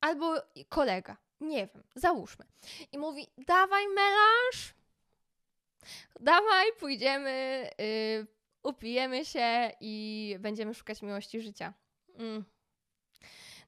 albo 0.00 0.34
kolega 0.68 1.16
nie 1.44 1.66
wiem, 1.66 1.82
załóżmy. 1.94 2.44
I 2.92 2.98
mówi, 2.98 3.26
dawaj 3.38 3.88
melanż, 3.88 4.74
dawaj, 6.20 6.66
pójdziemy, 6.80 7.70
yy, 7.78 8.26
upijemy 8.62 9.24
się 9.24 9.70
i 9.80 10.36
będziemy 10.40 10.74
szukać 10.74 11.02
miłości 11.02 11.40
życia. 11.40 11.72
Mm. 12.18 12.44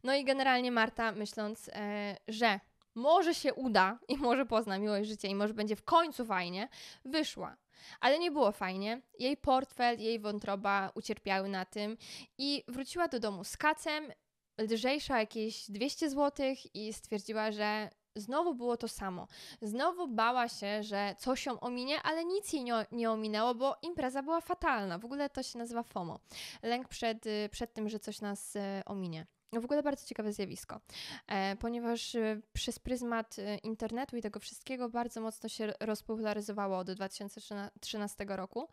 No 0.03 0.15
i 0.15 0.25
generalnie 0.25 0.73
Marta, 0.73 1.13
myśląc, 1.13 1.71
e, 1.73 2.17
że 2.29 2.61
może 2.95 3.35
się 3.35 3.55
uda 3.55 3.99
i 4.09 4.17
może 4.17 4.47
pozna 4.47 4.79
miłość 4.79 5.09
życia 5.09 5.29
i 5.29 5.35
może 5.35 5.55
będzie 5.55 5.77
w 5.77 5.85
końcu 5.85 6.25
fajnie, 6.25 6.69
wyszła. 7.05 7.57
Ale 8.01 8.19
nie 8.19 8.31
było 8.31 8.53
fajnie. 8.53 9.01
Jej 9.19 9.37
portfel, 9.37 10.01
jej 10.01 10.19
wątroba 10.19 10.91
ucierpiały 10.95 11.49
na 11.49 11.65
tym 11.65 11.97
i 12.39 12.65
wróciła 12.69 13.09
do 13.09 13.21
domu 13.21 13.45
z 13.45 13.57
kacem, 13.57 14.13
lżejsza 14.59 15.19
jakieś 15.19 15.71
200 15.71 16.11
zł 16.11 16.47
i 16.75 16.93
stwierdziła, 16.93 17.53
że 17.53 17.91
znowu 18.17 18.55
było 18.55 18.77
to 18.77 18.89
samo. 18.89 19.29
Znowu 19.63 20.09
bała 20.09 20.49
się, 20.49 20.83
że 20.83 21.15
coś 21.19 21.47
ją 21.47 21.61
ominie, 21.61 22.03
ale 22.03 22.25
nic 22.25 22.53
jej 22.53 22.65
nie, 22.65 22.87
nie 22.93 23.11
ominęło, 23.11 23.55
bo 23.55 23.77
impreza 23.83 24.23
była 24.23 24.41
fatalna. 24.41 24.99
W 24.99 25.05
ogóle 25.05 25.31
to 25.31 25.43
się 25.43 25.59
nazywa 25.59 25.83
FOMO. 25.83 26.21
Lęk 26.63 26.89
przed, 26.89 27.27
y, 27.27 27.49
przed 27.53 27.73
tym, 27.75 27.89
że 27.89 27.99
coś 27.99 28.21
nas 28.21 28.57
y, 28.57 28.61
ominie. 28.87 29.27
W 29.53 29.65
ogóle 29.65 29.83
bardzo 29.83 30.07
ciekawe 30.07 30.33
zjawisko, 30.33 30.81
e, 31.27 31.57
ponieważ 31.57 32.15
e, 32.15 32.41
przez 32.53 32.79
pryzmat 32.79 33.39
e, 33.39 33.57
internetu 33.57 34.17
i 34.17 34.23
tego 34.23 34.41
wszystkiego 34.41 34.89
bardzo 34.89 35.21
mocno 35.21 35.49
się 35.49 35.73
rozpopularyzowało 35.81 36.79
od 36.79 36.91
2013 36.91 38.25
roku. 38.29 38.69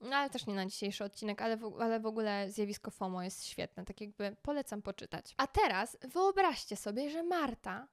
No 0.00 0.16
ale 0.16 0.30
też 0.30 0.46
nie 0.46 0.54
na 0.54 0.66
dzisiejszy 0.66 1.04
odcinek, 1.04 1.42
ale 1.42 1.56
w, 1.56 1.80
ale 1.80 2.00
w 2.00 2.06
ogóle 2.06 2.50
zjawisko 2.50 2.90
FOMO 2.90 3.22
jest 3.22 3.44
świetne, 3.44 3.84
tak 3.84 4.00
jakby 4.00 4.36
polecam 4.42 4.82
poczytać. 4.82 5.34
A 5.36 5.46
teraz 5.46 5.96
wyobraźcie 6.00 6.76
sobie, 6.76 7.10
że 7.10 7.22
Marta 7.22 7.88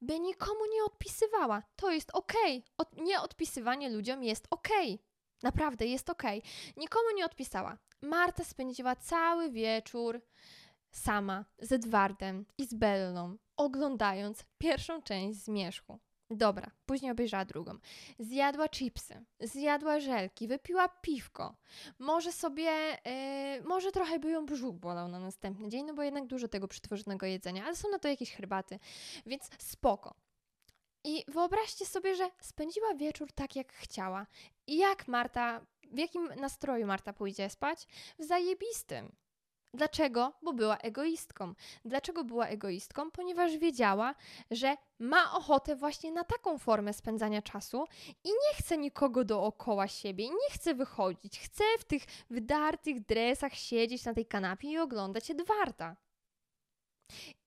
by 0.00 0.20
nikomu 0.20 0.60
nie 0.74 0.84
odpisywała. 0.84 1.62
To 1.76 1.90
jest 1.90 2.10
okej. 2.10 2.64
Okay. 2.76 3.04
Nieodpisywanie 3.04 3.90
ludziom 3.90 4.24
jest 4.24 4.46
okej. 4.50 4.94
Okay. 4.94 5.06
Naprawdę 5.42 5.86
jest 5.86 6.10
okej. 6.10 6.38
Okay. 6.38 6.52
Nikomu 6.76 7.06
nie 7.16 7.24
odpisała. 7.24 7.78
Marta 8.02 8.44
spędziła 8.44 8.96
cały 8.96 9.50
wieczór 9.50 10.20
sama 10.92 11.44
z 11.58 11.72
Edwardem 11.72 12.46
i 12.58 12.66
z 12.66 12.74
Bellą, 12.74 13.36
oglądając 13.56 14.44
pierwszą 14.58 15.02
część 15.02 15.38
Zmierzchu. 15.38 15.98
Dobra, 16.30 16.70
później 16.86 17.12
obejrzała 17.12 17.44
drugą. 17.44 17.78
Zjadła 18.18 18.68
chipsy, 18.68 19.24
zjadła 19.40 20.00
żelki, 20.00 20.48
wypiła 20.48 20.88
piwko. 20.88 21.56
Może 21.98 22.32
sobie, 22.32 22.70
yy, 23.04 23.62
może 23.68 23.92
trochę 23.92 24.18
by 24.18 24.30
ją 24.30 24.46
brzuch 24.46 24.76
bolał 24.76 25.08
na 25.08 25.18
następny 25.20 25.68
dzień, 25.68 25.86
no 25.86 25.94
bo 25.94 26.02
jednak 26.02 26.26
dużo 26.26 26.48
tego 26.48 26.68
przetworzonego 26.68 27.26
jedzenia, 27.26 27.64
ale 27.64 27.76
są 27.76 27.90
na 27.90 27.98
to 27.98 28.08
jakieś 28.08 28.32
herbaty, 28.32 28.78
więc 29.26 29.50
spoko. 29.58 30.14
I 31.04 31.24
wyobraźcie 31.28 31.86
sobie, 31.86 32.14
że 32.14 32.30
spędziła 32.40 32.94
wieczór 32.94 33.32
tak, 33.32 33.56
jak 33.56 33.72
chciała. 33.72 34.26
I 34.66 34.76
jak 34.76 35.08
Marta, 35.08 35.60
w 35.90 35.98
jakim 35.98 36.28
nastroju 36.40 36.86
Marta 36.86 37.12
pójdzie 37.12 37.50
spać? 37.50 37.86
W 38.18 38.24
zajebistym. 38.24 39.12
Dlaczego? 39.74 40.32
Bo 40.42 40.52
była 40.52 40.76
egoistką. 40.78 41.54
Dlaczego 41.84 42.24
była 42.24 42.46
egoistką? 42.46 43.10
Ponieważ 43.10 43.58
wiedziała, 43.58 44.14
że 44.50 44.76
ma 44.98 45.32
ochotę 45.32 45.76
właśnie 45.76 46.12
na 46.12 46.24
taką 46.24 46.58
formę 46.58 46.92
spędzania 46.92 47.42
czasu 47.42 47.84
i 48.24 48.28
nie 48.28 48.54
chce 48.58 48.78
nikogo 48.78 49.24
dookoła 49.24 49.88
siebie, 49.88 50.28
nie 50.28 50.50
chce 50.50 50.74
wychodzić, 50.74 51.40
chce 51.40 51.64
w 51.78 51.84
tych 51.84 52.02
wydartych 52.30 53.06
dresach 53.06 53.54
siedzieć 53.54 54.04
na 54.04 54.14
tej 54.14 54.26
kanapie 54.26 54.68
i 54.68 54.78
oglądać 54.78 55.30
Edwarda. 55.30 55.96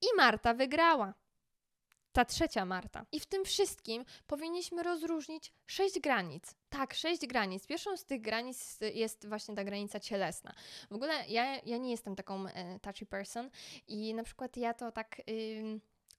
I 0.02 0.08
Marta 0.18 0.54
wygrała 0.54 1.14
ta 2.16 2.26
trzecia 2.26 2.66
Marta. 2.66 3.06
I 3.12 3.20
w 3.20 3.26
tym 3.26 3.46
wszystkim 3.46 4.06
powinniśmy 4.28 4.84
rozróżnić 4.84 5.52
sześć 5.68 6.00
granic. 6.00 6.56
Tak, 6.70 6.94
sześć 6.94 7.28
granic. 7.28 7.68
Pierwszą 7.68 7.98
z 7.98 8.06
tych 8.06 8.22
granic 8.22 8.78
jest 8.94 9.28
właśnie 9.28 9.56
ta 9.56 9.64
granica 9.64 10.00
cielesna. 10.00 10.54
W 10.92 10.94
ogóle 10.94 11.28
ja, 11.28 11.60
ja 11.66 11.78
nie 11.78 11.92
jestem 11.92 12.16
taką 12.16 12.48
e, 12.48 12.80
touchy 12.80 13.06
person 13.06 13.50
i 13.88 14.14
na 14.14 14.24
przykład 14.24 14.58
ja 14.58 14.74
to 14.74 14.92
tak, 14.92 15.22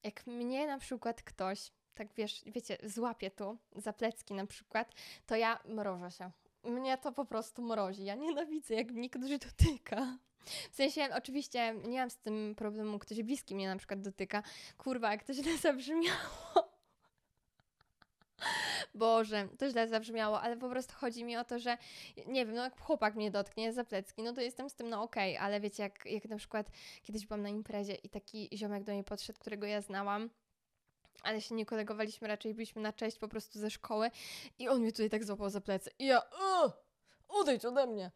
jak 0.02 0.26
mnie 0.26 0.66
na 0.66 0.78
przykład 0.78 1.22
ktoś, 1.22 1.72
tak 1.94 2.08
wiesz, 2.14 2.42
wiecie, 2.46 2.78
złapie 2.82 3.30
tu 3.30 3.58
za 3.76 3.92
plecki 3.92 4.34
na 4.34 4.46
przykład, 4.46 4.92
to 5.26 5.36
ja 5.36 5.58
mrożę 5.64 6.10
się. 6.10 6.30
Mnie 6.64 6.98
to 6.98 7.12
po 7.12 7.24
prostu 7.24 7.62
mrozi. 7.62 8.04
Ja 8.04 8.14
nienawidzę, 8.14 8.74
jak 8.74 8.92
mnie 8.92 9.10
ktoś 9.10 9.30
dotyka. 9.38 10.18
W 10.70 10.74
sensie, 10.74 11.08
oczywiście 11.14 11.74
nie 11.88 12.00
mam 12.00 12.10
z 12.10 12.16
tym 12.16 12.54
problemu, 12.56 12.98
ktoś 12.98 13.22
bliski 13.22 13.54
mnie 13.54 13.68
na 13.68 13.76
przykład 13.76 14.00
dotyka. 14.00 14.42
Kurwa, 14.78 15.10
jak 15.10 15.24
to 15.24 15.34
źle 15.34 15.58
zabrzmiało. 15.62 16.76
Boże, 18.94 19.48
to 19.58 19.70
źle 19.70 19.88
zabrzmiało, 19.88 20.40
ale 20.40 20.56
po 20.56 20.68
prostu 20.68 20.94
chodzi 20.94 21.24
mi 21.24 21.36
o 21.36 21.44
to, 21.44 21.58
że 21.58 21.78
nie 22.26 22.46
wiem, 22.46 22.54
no 22.54 22.62
jak 22.62 22.80
chłopak 22.80 23.14
mnie 23.14 23.30
dotknie 23.30 23.72
za 23.72 23.84
plecki, 23.84 24.22
no 24.22 24.32
to 24.32 24.40
jestem 24.40 24.70
z 24.70 24.74
tym 24.74 24.88
no 24.88 25.02
okej, 25.02 25.36
okay, 25.36 25.46
ale 25.46 25.60
wiecie, 25.60 25.82
jak, 25.82 26.06
jak 26.06 26.24
na 26.24 26.36
przykład 26.36 26.70
kiedyś 27.02 27.26
byłam 27.26 27.42
na 27.42 27.48
imprezie 27.48 27.94
i 27.94 28.08
taki 28.08 28.48
ziomek 28.52 28.84
do 28.84 28.92
mnie 28.92 29.04
podszedł, 29.04 29.38
którego 29.38 29.66
ja 29.66 29.80
znałam, 29.80 30.30
ale 31.22 31.40
się 31.40 31.54
nie 31.54 31.66
kolegowaliśmy, 31.66 32.28
raczej 32.28 32.54
byliśmy 32.54 32.82
na 32.82 32.92
cześć 32.92 33.18
po 33.18 33.28
prostu 33.28 33.58
ze 33.58 33.70
szkoły 33.70 34.10
i 34.58 34.68
on 34.68 34.80
mnie 34.80 34.92
tutaj 34.92 35.10
tak 35.10 35.24
złapał 35.24 35.50
za 35.50 35.60
plecy 35.60 35.90
i 35.98 36.06
ja, 36.06 36.22
odejdź 37.28 37.64
ode 37.64 37.86
mnie. 37.86 38.10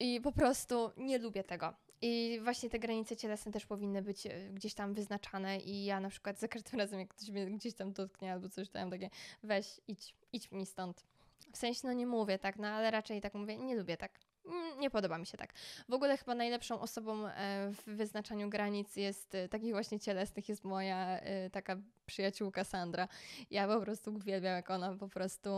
I 0.00 0.20
po 0.20 0.32
prostu 0.32 0.90
nie 0.96 1.18
lubię 1.18 1.44
tego. 1.44 1.74
I 2.02 2.40
właśnie 2.42 2.70
te 2.70 2.78
granice 2.78 3.16
cielesne 3.16 3.52
też 3.52 3.66
powinny 3.66 4.02
być 4.02 4.26
e, 4.26 4.50
gdzieś 4.50 4.74
tam 4.74 4.94
wyznaczane 4.94 5.58
i 5.58 5.84
ja 5.84 6.00
na 6.00 6.08
przykład 6.08 6.38
za 6.38 6.48
każdym 6.48 6.78
razem, 6.80 7.00
jak 7.00 7.08
ktoś 7.08 7.30
mnie 7.30 7.46
gdzieś 7.46 7.74
tam 7.74 7.92
dotknie 7.92 8.32
albo 8.32 8.48
coś 8.48 8.68
tam 8.68 8.90
takie, 8.90 9.10
weź, 9.42 9.80
idź, 9.88 10.14
idź 10.32 10.50
mi 10.50 10.66
stąd. 10.66 11.04
W 11.52 11.56
sensie, 11.56 11.80
no 11.84 11.92
nie 11.92 12.06
mówię 12.06 12.38
tak, 12.38 12.56
no 12.56 12.68
ale 12.68 12.90
raczej 12.90 13.20
tak 13.20 13.34
mówię, 13.34 13.58
nie 13.58 13.76
lubię 13.76 13.96
tak. 13.96 14.20
Mm, 14.48 14.80
nie 14.80 14.90
podoba 14.90 15.18
mi 15.18 15.26
się 15.26 15.38
tak. 15.38 15.52
W 15.88 15.92
ogóle 15.92 16.16
chyba 16.16 16.34
najlepszą 16.34 16.80
osobą 16.80 17.26
e, 17.26 17.70
w 17.70 17.84
wyznaczaniu 17.86 18.50
granic 18.50 18.96
jest, 18.96 19.34
e, 19.34 19.48
takich 19.48 19.72
właśnie 19.72 20.00
cielesnych, 20.00 20.48
jest 20.48 20.64
moja 20.64 21.20
taka 21.52 21.76
przyjaciółka 22.06 22.64
Sandra. 22.64 23.08
Ja 23.50 23.68
po 23.68 23.80
prostu 23.80 24.14
uwielbiam, 24.14 24.52
jak 24.52 24.70
ona 24.70 24.96
po 24.96 25.08
prostu, 25.08 25.50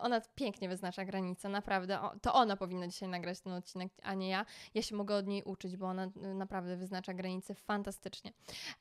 ona 0.00 0.20
pięknie 0.34 0.68
wyznacza 0.68 1.04
granice, 1.04 1.48
naprawdę. 1.48 1.98
To 2.22 2.34
ona 2.34 2.56
powinna 2.56 2.88
dzisiaj 2.88 3.08
nagrać 3.08 3.40
ten 3.40 3.52
odcinek, 3.52 3.92
a 4.02 4.14
nie 4.14 4.28
ja. 4.28 4.46
Ja 4.74 4.82
się 4.82 4.96
mogę 4.96 5.14
od 5.14 5.26
niej 5.26 5.42
uczyć, 5.42 5.76
bo 5.76 5.86
ona 5.86 6.10
naprawdę 6.16 6.76
wyznacza 6.76 7.14
granice 7.14 7.54
fantastycznie. 7.54 8.32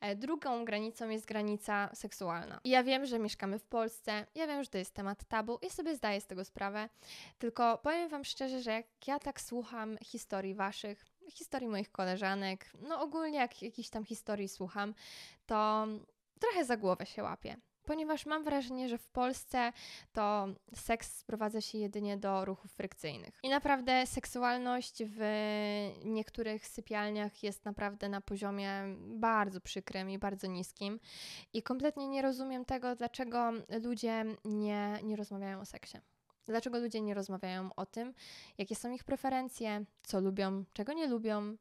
E, 0.02 0.16
drugą 0.16 0.66
granicą 0.66 1.10
jest 1.10 1.26
granica 1.26 1.90
seksualna. 1.94 2.60
Ja 2.64 2.84
wiem, 2.84 3.06
że 3.06 3.20
mieszkamy 3.20 3.60
w 3.60 3.66
Polsce, 3.66 4.26
ja 4.36 4.48
wiem, 4.48 4.64
że 4.64 4.70
to 4.70 4.78
jest 4.78 4.94
temat 4.94 5.24
tabu 5.24 5.60
i 5.62 5.70
sobie 5.70 5.96
zdaję 5.96 6.22
z 6.22 6.28
tego 6.28 6.46
sprawę, 6.46 6.90
tylko 7.38 7.78
powiem 7.78 8.10
Wam 8.10 8.24
szczerze, 8.24 8.62
że 8.62 8.72
jak 8.72 9.08
ja 9.08 9.20
tak 9.20 9.29
słucham 9.38 9.98
historii 10.04 10.56
Waszych, 10.56 11.06
historii 11.30 11.68
moich 11.68 11.92
koleżanek, 11.92 12.72
no 12.82 13.02
ogólnie 13.02 13.38
jak 13.38 13.62
jakichś 13.62 13.90
tam 13.90 14.06
historii 14.06 14.48
słucham, 14.48 14.94
to 15.46 15.88
trochę 16.40 16.66
za 16.66 16.78
głowę 16.78 17.06
się 17.06 17.24
łapię. 17.24 17.58
Ponieważ 17.90 18.26
mam 18.26 18.44
wrażenie, 18.44 18.90
że 18.90 18.98
w 18.98 19.08
Polsce 19.08 19.74
to 20.12 20.48
seks 20.74 21.18
sprowadza 21.18 21.62
się 21.62 21.78
jedynie 21.78 22.18
do 22.18 22.46
ruchów 22.46 22.72
frykcyjnych. 22.72 23.40
I 23.44 23.50
naprawdę 23.50 24.08
seksualność 24.08 25.04
w 25.06 25.22
niektórych 26.06 26.68
sypialniach 26.68 27.44
jest 27.44 27.66
naprawdę 27.66 28.10
na 28.10 28.22
poziomie 28.22 28.84
bardzo 29.00 29.62
przykrym 29.62 30.10
i 30.10 30.18
bardzo 30.18 30.48
niskim. 30.48 31.00
I 31.54 31.64
kompletnie 31.64 32.08
nie 32.08 32.22
rozumiem 32.22 32.66
tego, 32.66 32.96
dlaczego 32.96 33.52
ludzie 33.84 34.26
nie, 34.46 35.00
nie 35.04 35.16
rozmawiają 35.16 35.60
o 35.60 35.66
seksie. 35.66 35.98
Dlaczego 36.50 36.80
ludzie 36.80 37.02
nie 37.02 37.14
rozmawiają 37.14 37.70
o 37.76 37.86
tym, 37.86 38.14
jakie 38.58 38.76
są 38.76 38.92
ich 38.92 39.04
preferencje, 39.04 39.86
co 40.04 40.22
lubią, 40.22 40.64
czego 40.74 40.94
nie 40.94 41.08
lubią, 41.08 41.58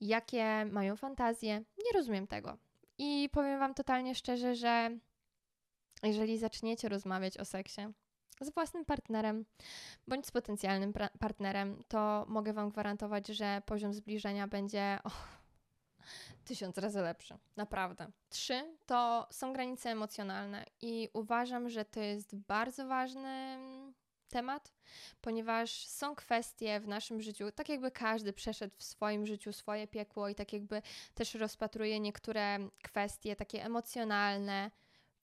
jakie 0.00 0.64
mają 0.70 0.96
fantazje. 0.96 1.54
Nie 1.58 1.92
rozumiem 1.94 2.26
tego. 2.26 2.56
I 2.98 3.28
powiem 3.32 3.58
Wam 3.58 3.74
totalnie 3.74 4.14
szczerze, 4.14 4.54
że 4.54 4.90
jeżeli 6.02 6.38
zaczniecie 6.38 6.88
rozmawiać 6.88 7.38
o 7.38 7.44
seksie 7.44 7.80
z 8.40 8.50
własnym 8.50 8.84
partnerem 8.84 9.44
bądź 10.08 10.26
z 10.26 10.30
potencjalnym 10.30 10.92
partnerem, 11.18 11.82
to 11.88 12.24
mogę 12.28 12.52
Wam 12.52 12.70
gwarantować, 12.70 13.26
że 13.26 13.62
poziom 13.66 13.92
zbliżenia 13.92 14.46
będzie 14.46 14.98
oh, 15.04 15.26
tysiąc 16.44 16.78
razy 16.78 17.00
lepszy. 17.00 17.38
Naprawdę. 17.56 18.10
Trzy 18.28 18.76
to 18.86 19.26
są 19.30 19.52
granice 19.52 19.90
emocjonalne 19.90 20.64
i 20.82 21.08
uważam, 21.12 21.68
że 21.68 21.84
to 21.84 22.00
jest 22.00 22.36
bardzo 22.36 22.86
ważny 22.86 23.58
temat, 24.26 24.72
ponieważ 25.20 25.86
są 25.86 26.14
kwestie 26.14 26.80
w 26.80 26.88
naszym 26.88 27.22
życiu, 27.22 27.52
tak 27.52 27.68
jakby 27.68 27.90
każdy 27.90 28.32
przeszedł 28.32 28.74
w 28.78 28.82
swoim 28.82 29.26
życiu 29.26 29.52
swoje 29.52 29.86
piekło 29.86 30.28
i 30.28 30.34
tak 30.34 30.52
jakby 30.52 30.82
też 31.14 31.34
rozpatruje 31.34 32.00
niektóre 32.00 32.58
kwestie 32.82 33.36
takie 33.36 33.64
emocjonalne, 33.64 34.70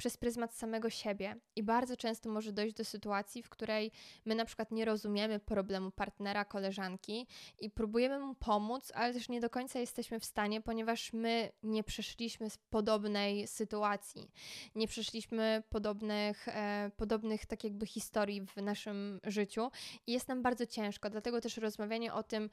przez 0.03 0.17
pryzmat 0.17 0.53
samego 0.53 0.89
siebie. 0.89 1.35
I 1.55 1.63
bardzo 1.63 1.97
często 1.97 2.29
może 2.29 2.53
dojść 2.53 2.75
do 2.75 2.85
sytuacji, 2.85 3.43
w 3.43 3.49
której 3.49 3.91
my 4.25 4.35
na 4.35 4.45
przykład 4.45 4.71
nie 4.71 4.85
rozumiemy 4.85 5.39
problemu 5.39 5.91
partnera, 5.91 6.45
koleżanki 6.45 7.27
i 7.59 7.69
próbujemy 7.69 8.19
mu 8.19 8.35
pomóc, 8.35 8.91
ale 8.95 9.13
też 9.13 9.29
nie 9.29 9.41
do 9.41 9.49
końca 9.49 9.79
jesteśmy 9.79 10.19
w 10.19 10.25
stanie, 10.25 10.61
ponieważ 10.61 11.13
my 11.13 11.51
nie 11.63 11.83
przeszliśmy 11.83 12.49
z 12.49 12.57
podobnej 12.57 13.47
sytuacji, 13.47 14.31
nie 14.75 14.87
przeszliśmy 14.87 15.63
podobnych, 15.69 16.47
e, 16.47 16.91
podobnych 16.97 17.45
tak 17.45 17.63
jakby 17.63 17.85
historii 17.85 18.41
w 18.41 18.57
naszym 18.57 19.19
życiu 19.23 19.71
i 20.07 20.11
jest 20.11 20.27
nam 20.27 20.41
bardzo 20.41 20.65
ciężko. 20.65 21.09
Dlatego 21.09 21.41
też 21.41 21.57
rozmawianie 21.57 22.13
o 22.13 22.23
tym, 22.23 22.49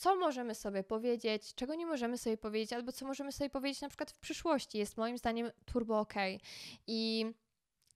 co 0.00 0.16
możemy 0.16 0.54
sobie 0.54 0.82
powiedzieć, 0.82 1.54
czego 1.54 1.74
nie 1.74 1.86
możemy 1.86 2.18
sobie 2.18 2.36
powiedzieć, 2.36 2.72
albo 2.72 2.92
co 2.92 3.06
możemy 3.06 3.32
sobie 3.32 3.50
powiedzieć 3.50 3.80
na 3.80 3.88
przykład 3.88 4.10
w 4.10 4.18
przyszłości, 4.18 4.78
jest 4.78 4.96
moim 4.96 5.18
zdaniem 5.18 5.50
turbo 5.64 6.00
ok. 6.00 6.14
I 6.86 7.26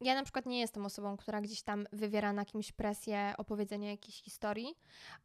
ja 0.01 0.15
na 0.15 0.23
przykład 0.23 0.47
nie 0.47 0.61
jestem 0.61 0.87
osobą, 0.87 1.17
która 1.17 1.41
gdzieś 1.41 1.63
tam 1.63 1.87
wywiera 1.93 2.33
na 2.33 2.45
kimś 2.45 2.73
presję 2.73 3.35
opowiedzenia 3.39 3.91
jakiejś 3.91 4.23
historii, 4.23 4.75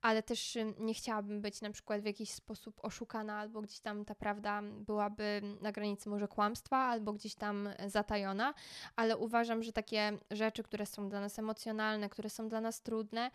ale 0.02 0.24
też 0.24 0.58
nie 0.78 0.94
chciałabym 0.94 1.42
być 1.42 1.62
na 1.62 1.72
przykład 1.72 2.02
w 2.02 2.06
jakiś 2.06 2.32
sposób 2.32 2.80
oszukana, 2.86 3.38
albo 3.38 3.62
gdzieś 3.62 3.80
tam 3.80 4.06
ta 4.06 4.16
prawda 4.16 4.62
byłaby 4.62 5.42
na 5.62 5.72
granicy 5.72 6.10
może 6.10 6.28
kłamstwa, 6.28 6.78
albo 6.78 7.14
gdzieś 7.14 7.36
tam 7.36 7.70
zatajona, 7.88 8.54
ale 8.96 9.18
uważam, 9.18 9.64
że 9.64 9.72
takie 9.72 10.18
rzeczy, 10.32 10.64
które 10.64 10.86
są 10.86 11.10
dla 11.10 11.20
nas 11.20 11.40
emocjonalne, 11.40 12.10
które 12.10 12.30
są 12.30 12.50
dla 12.50 12.62
nas 12.62 12.82
trudne, 12.82 13.32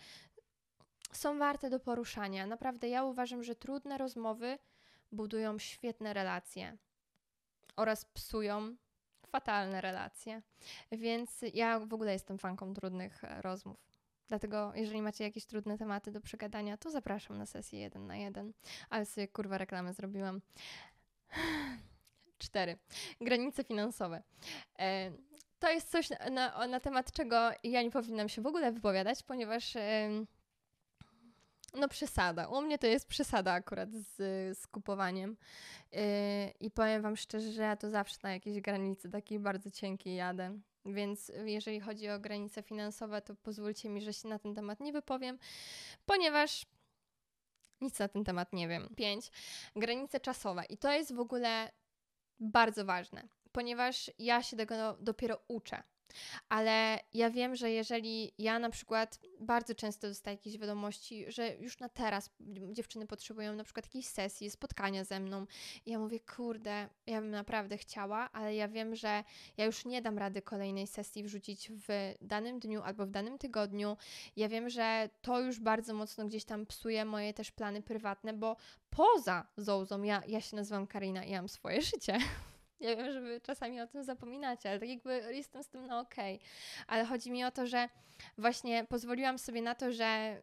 są 1.16 1.38
warte 1.38 1.70
do 1.70 1.80
poruszania. 1.80 2.46
Naprawdę 2.46 2.88
ja 2.88 3.04
uważam, 3.04 3.42
że 3.42 3.54
trudne 3.54 3.98
rozmowy 3.98 4.58
budują 5.12 5.58
świetne 5.58 6.12
relacje 6.12 6.76
oraz 7.76 8.04
psują 8.04 8.76
fatalne 9.26 9.80
relacje. 9.80 10.42
Więc 10.92 11.44
ja 11.54 11.80
w 11.80 11.94
ogóle 11.94 12.12
jestem 12.12 12.38
fanką 12.38 12.74
trudnych 12.74 13.24
e, 13.24 13.42
rozmów. 13.42 13.76
Dlatego, 14.28 14.72
jeżeli 14.74 15.02
macie 15.02 15.24
jakieś 15.24 15.46
trudne 15.46 15.78
tematy 15.78 16.12
do 16.12 16.20
przegadania, 16.20 16.76
to 16.76 16.90
zapraszam 16.90 17.38
na 17.38 17.46
sesję 17.46 17.80
jeden 17.80 18.06
na 18.06 18.16
jeden. 18.16 18.52
Ale 18.90 19.06
sobie 19.06 19.28
kurwa 19.28 19.58
reklamę 19.58 19.92
zrobiłam. 19.92 20.40
Cztery. 22.38 22.78
Granice 23.20 23.64
finansowe. 23.64 24.22
E, 24.78 25.12
to 25.58 25.70
jest 25.70 25.90
coś, 25.90 26.10
na, 26.10 26.30
na, 26.30 26.66
na, 26.66 26.80
temat 26.80 27.12
czego 27.12 27.36
ja 27.62 27.82
nie 27.82 27.90
powinnam 27.90 28.28
się 28.28 28.42
w 28.42 28.46
ogóle 28.46 28.72
wypowiadać, 28.72 29.22
ponieważ 29.22 29.76
no 31.74 31.88
przesada. 31.88 32.48
U 32.48 32.62
mnie 32.62 32.78
to 32.78 32.86
jest 32.86 33.08
przesada 33.08 33.52
akurat 33.52 33.92
z, 33.92 34.16
z 34.58 34.66
kupowaniem. 34.66 35.36
Yy, 35.92 36.00
I 36.60 36.70
powiem 36.70 37.02
Wam 37.02 37.16
szczerze, 37.16 37.52
że 37.52 37.62
ja 37.62 37.76
to 37.76 37.90
zawsze 37.90 38.18
na 38.22 38.32
jakiejś 38.32 38.60
granicy 38.60 39.10
takiej 39.10 39.38
bardzo 39.38 39.70
cienkiej 39.70 40.16
jadę. 40.16 40.58
Więc 40.86 41.32
jeżeli 41.44 41.80
chodzi 41.80 42.10
o 42.10 42.20
granice 42.20 42.62
finansowe, 42.62 43.22
to 43.22 43.34
pozwólcie 43.34 43.88
mi, 43.88 44.00
że 44.00 44.12
się 44.12 44.28
na 44.28 44.38
ten 44.38 44.54
temat 44.54 44.80
nie 44.80 44.92
wypowiem, 44.92 45.38
ponieważ 46.06 46.66
nic 47.80 47.98
na 47.98 48.08
ten 48.08 48.24
temat 48.24 48.52
nie 48.52 48.68
wiem. 48.68 48.88
Pięć. 48.96 49.30
Granice 49.76 50.20
czasowe. 50.20 50.64
I 50.64 50.78
to 50.78 50.92
jest 50.92 51.14
w 51.14 51.20
ogóle 51.20 51.70
bardzo 52.40 52.84
ważne, 52.84 53.28
ponieważ 53.52 54.10
ja 54.18 54.42
się 54.42 54.56
tego 54.56 54.96
dopiero 55.00 55.40
uczę. 55.48 55.82
Ale 56.48 57.00
ja 57.14 57.30
wiem, 57.30 57.56
że 57.56 57.70
jeżeli 57.70 58.32
ja 58.38 58.58
na 58.58 58.70
przykład 58.70 59.20
bardzo 59.40 59.74
często 59.74 60.08
dostaję 60.08 60.36
jakieś 60.36 60.58
wiadomości, 60.58 61.24
że 61.28 61.54
już 61.54 61.78
na 61.78 61.88
teraz 61.88 62.30
dziewczyny 62.72 63.06
potrzebują 63.06 63.54
na 63.54 63.64
przykład 63.64 63.86
jakiejś 63.86 64.06
sesji, 64.06 64.50
spotkania 64.50 65.04
ze 65.04 65.20
mną, 65.20 65.46
i 65.86 65.90
ja 65.90 65.98
mówię, 65.98 66.20
kurde, 66.20 66.88
ja 67.06 67.20
bym 67.20 67.30
naprawdę 67.30 67.78
chciała, 67.78 68.32
ale 68.32 68.54
ja 68.54 68.68
wiem, 68.68 68.96
że 68.96 69.24
ja 69.56 69.64
już 69.64 69.84
nie 69.84 70.02
dam 70.02 70.18
rady 70.18 70.42
kolejnej 70.42 70.86
sesji 70.86 71.24
wrzucić 71.24 71.70
w 71.88 72.14
danym 72.20 72.58
dniu 72.58 72.82
albo 72.82 73.06
w 73.06 73.10
danym 73.10 73.38
tygodniu. 73.38 73.96
Ja 74.36 74.48
wiem, 74.48 74.70
że 74.70 75.08
to 75.22 75.40
już 75.40 75.60
bardzo 75.60 75.94
mocno 75.94 76.24
gdzieś 76.26 76.44
tam 76.44 76.66
psuje 76.66 77.04
moje 77.04 77.34
też 77.34 77.50
plany 77.50 77.82
prywatne, 77.82 78.32
bo 78.32 78.56
poza 78.90 79.46
Zołzą, 79.56 80.02
ja, 80.02 80.22
ja 80.26 80.40
się 80.40 80.56
nazywam 80.56 80.86
Karina 80.86 81.24
i 81.24 81.30
ja 81.30 81.38
mam 81.38 81.48
swoje 81.48 81.82
życie. 81.92 82.18
Ja 82.80 82.96
wiem, 82.96 83.12
że 83.12 83.20
wy 83.20 83.40
czasami 83.40 83.80
o 83.80 83.86
tym 83.86 84.04
zapominacie, 84.04 84.70
ale 84.70 84.80
tak 84.80 84.88
jakby 84.88 85.34
jestem 85.34 85.62
z 85.62 85.68
tym 85.68 85.86
na 85.86 86.00
okej. 86.00 86.36
Okay. 86.36 86.48
Ale 86.86 87.04
chodzi 87.04 87.30
mi 87.30 87.44
o 87.44 87.50
to, 87.50 87.66
że 87.66 87.88
właśnie 88.38 88.84
pozwoliłam 88.84 89.38
sobie 89.38 89.62
na 89.62 89.74
to, 89.74 89.92
że 89.92 90.40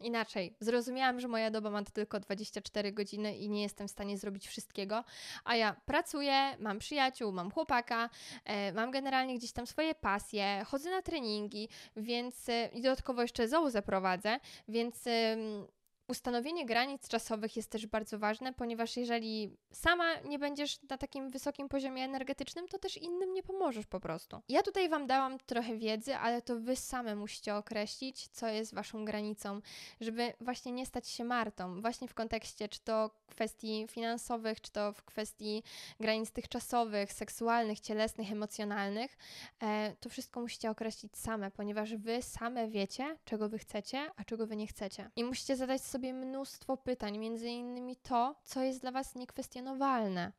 Inaczej, 0.00 0.56
zrozumiałam, 0.60 1.20
że 1.20 1.28
moja 1.28 1.50
doba 1.50 1.70
ma 1.70 1.82
tylko 1.84 2.20
24 2.20 2.92
godziny 2.92 3.36
i 3.36 3.50
nie 3.50 3.62
jestem 3.62 3.88
w 3.88 3.90
stanie 3.90 4.18
zrobić 4.18 4.48
wszystkiego, 4.48 5.04
a 5.44 5.56
ja 5.56 5.76
pracuję, 5.86 6.56
mam 6.58 6.78
przyjaciół, 6.78 7.32
mam 7.32 7.50
chłopaka, 7.50 8.10
e, 8.44 8.72
mam 8.72 8.90
generalnie 8.90 9.38
gdzieś 9.38 9.52
tam 9.52 9.66
swoje 9.66 9.94
pasje, 9.94 10.64
chodzę 10.66 10.90
na 10.90 11.02
treningi, 11.02 11.68
więc 11.96 12.48
e, 12.48 12.68
i 12.72 12.82
dodatkowo 12.82 13.22
jeszcze 13.22 13.48
zołu 13.48 13.70
zaprowadzę, 13.70 14.40
więc 14.68 15.04
ustanowienie 16.08 16.66
granic 16.66 17.08
czasowych 17.08 17.56
jest 17.56 17.70
też 17.70 17.86
bardzo 17.86 18.18
ważne, 18.18 18.52
ponieważ 18.52 18.96
jeżeli 18.96 19.56
sama 19.72 20.14
nie 20.14 20.38
będziesz 20.38 20.82
na 20.82 20.98
takim 20.98 21.30
wysokim 21.30 21.68
poziomie 21.68 22.04
energetycznym, 22.04 22.68
to 22.68 22.78
też 22.78 22.96
innym 22.96 23.34
nie 23.34 23.42
pomożesz 23.42 23.86
po 23.86 24.00
prostu. 24.00 24.40
Ja 24.48 24.62
tutaj 24.62 24.88
Wam 24.88 25.06
dałam 25.06 25.38
trochę 25.38 25.76
wiedzy, 25.76 26.16
ale 26.16 26.42
to 26.42 26.60
Wy 26.60 26.76
same 26.76 27.16
musicie 27.16 27.54
określić, 27.54 28.28
co 28.28 28.48
jest 28.48 28.74
Waszą 28.74 29.04
granicą, 29.04 29.60
żeby 30.00 30.32
właśnie 30.40 30.72
nie 30.72 30.86
stać 30.86 31.08
się 31.08 31.24
martą, 31.24 31.80
właśnie 31.80 32.08
w 32.08 32.14
kontekście 32.14 32.68
czy 32.68 32.80
to 32.80 33.10
kwestii 33.26 33.86
finansowych, 33.90 34.60
czy 34.60 34.72
to 34.72 34.92
w 34.92 35.02
kwestii 35.02 35.62
granic 36.00 36.30
tych 36.30 36.48
czasowych, 36.48 37.12
seksualnych, 37.12 37.80
cielesnych, 37.80 38.32
emocjonalnych. 38.32 39.18
E, 39.62 39.96
to 40.00 40.08
wszystko 40.08 40.40
musicie 40.40 40.70
określić 40.70 41.16
same, 41.16 41.50
ponieważ 41.50 41.94
Wy 41.94 42.22
same 42.22 42.68
wiecie, 42.68 43.16
czego 43.24 43.48
Wy 43.48 43.58
chcecie, 43.58 44.10
a 44.16 44.24
czego 44.24 44.46
Wy 44.46 44.56
nie 44.56 44.66
chcecie. 44.66 45.10
I 45.16 45.24
musicie 45.24 45.56
zadać 45.56 45.82
sobie 45.82 45.97
sobie 45.98 46.14
mnóstwo 46.14 46.76
pytań, 46.76 47.18
między 47.18 47.48
innymi 47.48 47.96
to, 47.96 48.34
co 48.44 48.62
jest 48.62 48.80
dla 48.80 48.90
Was 48.90 49.14
niekwestionowalne, 49.14 50.32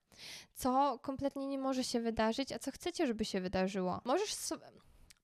co 0.55 0.99
kompletnie 1.01 1.47
nie 1.47 1.57
może 1.57 1.83
się 1.83 1.99
wydarzyć, 1.99 2.51
a 2.51 2.59
co 2.59 2.71
chcecie, 2.71 3.07
żeby 3.07 3.25
się 3.25 3.41
wydarzyło. 3.41 4.01
Możesz, 4.05 4.33
so 4.33 4.55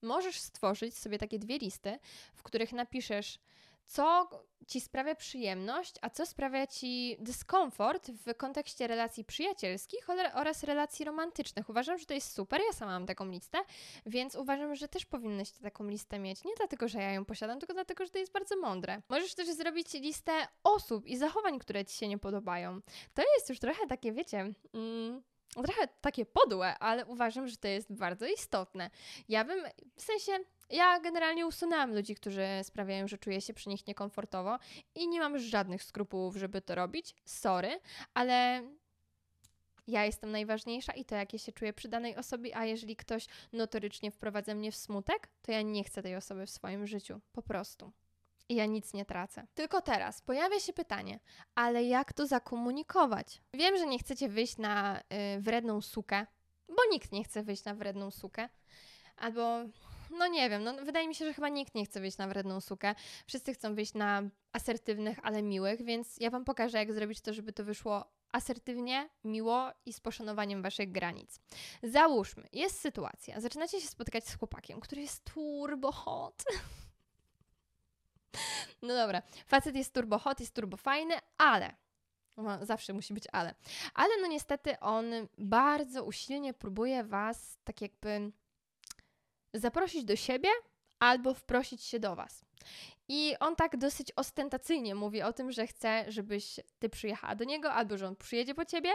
możesz 0.02 0.40
stworzyć 0.40 0.98
sobie 0.98 1.18
takie 1.18 1.40
dwie 1.40 1.58
listy, 1.58 2.00
w 2.36 2.44
których 2.44 2.74
napiszesz, 2.74 3.40
co 3.86 4.30
ci 4.68 4.82
sprawia 4.82 5.16
przyjemność, 5.16 5.96
a 6.02 6.10
co 6.10 6.26
sprawia 6.26 6.68
ci 6.68 7.18
dyskomfort 7.20 8.12
w 8.12 8.38
kontekście 8.38 8.88
relacji 8.88 9.26
przyjacielskich 9.26 10.08
oraz 10.34 10.64
relacji 10.64 11.06
romantycznych. 11.06 11.70
Uważam, 11.70 11.98
że 11.98 12.06
to 12.06 12.14
jest 12.14 12.32
super. 12.32 12.62
Ja 12.68 12.74
sama 12.74 12.92
mam 12.92 13.06
taką 13.06 13.26
listę, 13.26 13.58
więc 14.06 14.36
uważam, 14.36 14.76
że 14.76 14.88
też 14.88 15.06
powinnyście 15.06 15.62
taką 15.62 15.88
listę 15.88 16.20
mieć. 16.20 16.44
Nie 16.44 16.54
dlatego, 16.58 16.88
że 16.88 17.00
ja 17.00 17.12
ją 17.12 17.26
posiadam, 17.26 17.60
tylko 17.60 17.74
dlatego, 17.74 18.06
że 18.06 18.12
to 18.12 18.18
jest 18.18 18.32
bardzo 18.32 18.58
mądre. 18.58 19.02
Możesz 19.10 19.36
też 19.36 19.48
zrobić 19.48 19.94
listę 19.94 20.32
osób 20.64 21.06
i 21.06 21.18
zachowań, 21.18 21.60
które 21.60 21.86
ci 21.86 21.98
się 21.98 22.08
nie 22.08 22.18
podobają. 22.18 22.82
To 23.14 23.24
jest 23.36 23.50
już 23.50 23.60
trochę 23.60 23.88
takie, 23.88 24.12
wiecie. 24.12 24.54
Mm, 24.74 25.24
trochę 25.64 25.88
takie 26.02 26.26
podłe, 26.26 26.80
ale 26.80 27.06
uważam, 27.06 27.48
że 27.48 27.58
to 27.58 27.68
jest 27.68 27.94
bardzo 27.94 28.26
istotne. 28.28 28.90
Ja 29.30 29.46
bym, 29.46 29.64
w 29.96 30.02
sensie, 30.02 30.32
ja 30.70 31.00
generalnie 31.00 31.48
usunęłam 31.48 31.94
ludzi, 31.96 32.16
którzy 32.16 32.46
sprawiają, 32.64 33.08
że 33.08 33.18
czuję 33.18 33.42
się 33.42 33.54
przy 33.54 33.70
nich 33.70 33.88
niekomfortowo 33.88 34.60
i 34.96 35.08
nie 35.08 35.20
mam 35.20 35.40
żadnych 35.40 35.84
skrupułów, 35.84 36.36
żeby 36.36 36.62
to 36.62 36.76
robić. 36.76 37.16
Sorry, 37.26 37.80
ale 38.14 38.64
ja 39.88 40.06
jestem 40.06 40.32
najważniejsza 40.32 40.94
i 40.94 41.06
to, 41.06 41.16
jak 41.16 41.34
ja 41.34 41.40
się 41.40 41.52
czuję 41.52 41.74
przy 41.74 41.90
danej 41.90 42.16
osobie, 42.16 42.58
a 42.58 42.66
jeżeli 42.66 42.96
ktoś 42.96 43.28
notorycznie 43.54 44.12
wprowadza 44.12 44.56
mnie 44.56 44.72
w 44.72 44.76
smutek, 44.76 45.30
to 45.42 45.52
ja 45.52 45.62
nie 45.62 45.84
chcę 45.84 46.04
tej 46.04 46.16
osoby 46.16 46.46
w 46.46 46.50
swoim 46.50 46.88
życiu. 46.88 47.20
Po 47.32 47.42
prostu. 47.42 47.92
I 48.50 48.56
ja 48.56 48.66
nic 48.66 48.94
nie 48.94 49.06
tracę. 49.06 49.48
Tylko 49.54 49.82
teraz 49.82 50.22
pojawia 50.22 50.60
się 50.60 50.74
pytanie, 50.74 51.20
ale 51.56 51.84
jak 51.84 52.14
to 52.14 52.28
zakomunikować? 52.28 53.42
Wiem, 53.54 53.78
że 53.78 53.88
nie 53.88 54.00
chcecie 54.00 54.30
wyjść 54.30 54.58
na 54.58 55.00
y, 55.00 55.42
wredną 55.42 55.82
sukę, 55.82 56.26
bo 56.68 56.92
nikt 56.92 57.12
nie 57.12 57.24
chce 57.24 57.44
wyjść 57.44 57.64
na 57.64 57.76
wredną 57.76 58.12
sukę. 58.12 58.50
Albo 59.18 59.60
no 60.10 60.28
nie 60.28 60.50
wiem, 60.50 60.64
no 60.64 60.74
wydaje 60.74 61.08
mi 61.08 61.16
się, 61.16 61.26
że 61.26 61.34
chyba 61.34 61.50
nikt 61.50 61.76
nie 61.76 61.86
chce 61.86 62.00
wyjść 62.00 62.18
na 62.18 62.28
wredną 62.28 62.62
sukę. 62.62 62.96
Wszyscy 63.28 63.54
chcą 63.54 63.76
wyjść 63.76 63.94
na 63.94 64.24
asertywnych, 64.52 65.20
ale 65.24 65.44
miłych, 65.44 65.86
więc 65.86 66.18
ja 66.20 66.30
Wam 66.30 66.46
pokażę, 66.46 66.78
jak 66.78 66.94
zrobić 66.94 67.22
to, 67.22 67.34
żeby 67.34 67.54
to 67.54 67.64
wyszło 67.64 68.06
asertywnie, 68.32 69.10
miło 69.24 69.72
i 69.86 69.94
z 69.94 70.00
poszanowaniem 70.00 70.62
Waszych 70.62 70.92
granic. 70.92 71.40
Załóżmy, 71.84 72.48
jest 72.54 72.80
sytuacja, 72.80 73.42
zaczynacie 73.42 73.82
się 73.82 73.88
spotykać 73.88 74.28
z 74.28 74.36
chłopakiem, 74.36 74.80
który 74.80 75.02
jest 75.02 75.24
turbo 75.34 75.92
hot. 75.92 76.44
No 78.82 78.94
dobra, 78.94 79.22
facet 79.48 79.76
jest 79.76 79.94
turbo 79.94 80.20
hot, 80.20 80.40
jest 80.40 80.56
turbo 80.56 80.78
fajny, 80.78 81.14
ale 81.38 81.76
no, 82.38 82.66
zawsze 82.66 82.94
musi 82.94 83.14
być 83.14 83.24
ale. 83.32 83.56
Ale 83.94 84.10
no 84.22 84.28
niestety 84.28 84.80
on 84.80 85.06
bardzo 85.38 86.04
usilnie 86.04 86.54
próbuje 86.54 87.04
was 87.04 87.58
tak 87.64 87.82
jakby 87.82 88.32
zaprosić 89.60 90.04
do 90.04 90.16
siebie 90.16 90.50
albo 91.00 91.34
wprosić 91.34 91.84
się 91.84 92.00
do 92.00 92.16
Was. 92.16 92.46
I 93.08 93.36
on 93.40 93.56
tak 93.56 93.78
dosyć 93.78 94.12
ostentacyjnie 94.16 94.96
mówi 94.96 95.22
o 95.22 95.34
tym, 95.34 95.52
że 95.52 95.68
chce, 95.68 96.06
żebyś 96.08 96.60
ty 96.80 96.90
przyjechała 96.90 97.36
do 97.36 97.44
niego, 97.44 97.74
albo 97.74 97.98
że 97.98 98.08
on 98.08 98.16
przyjedzie 98.16 98.56
po 98.56 98.66
ciebie, 98.66 98.90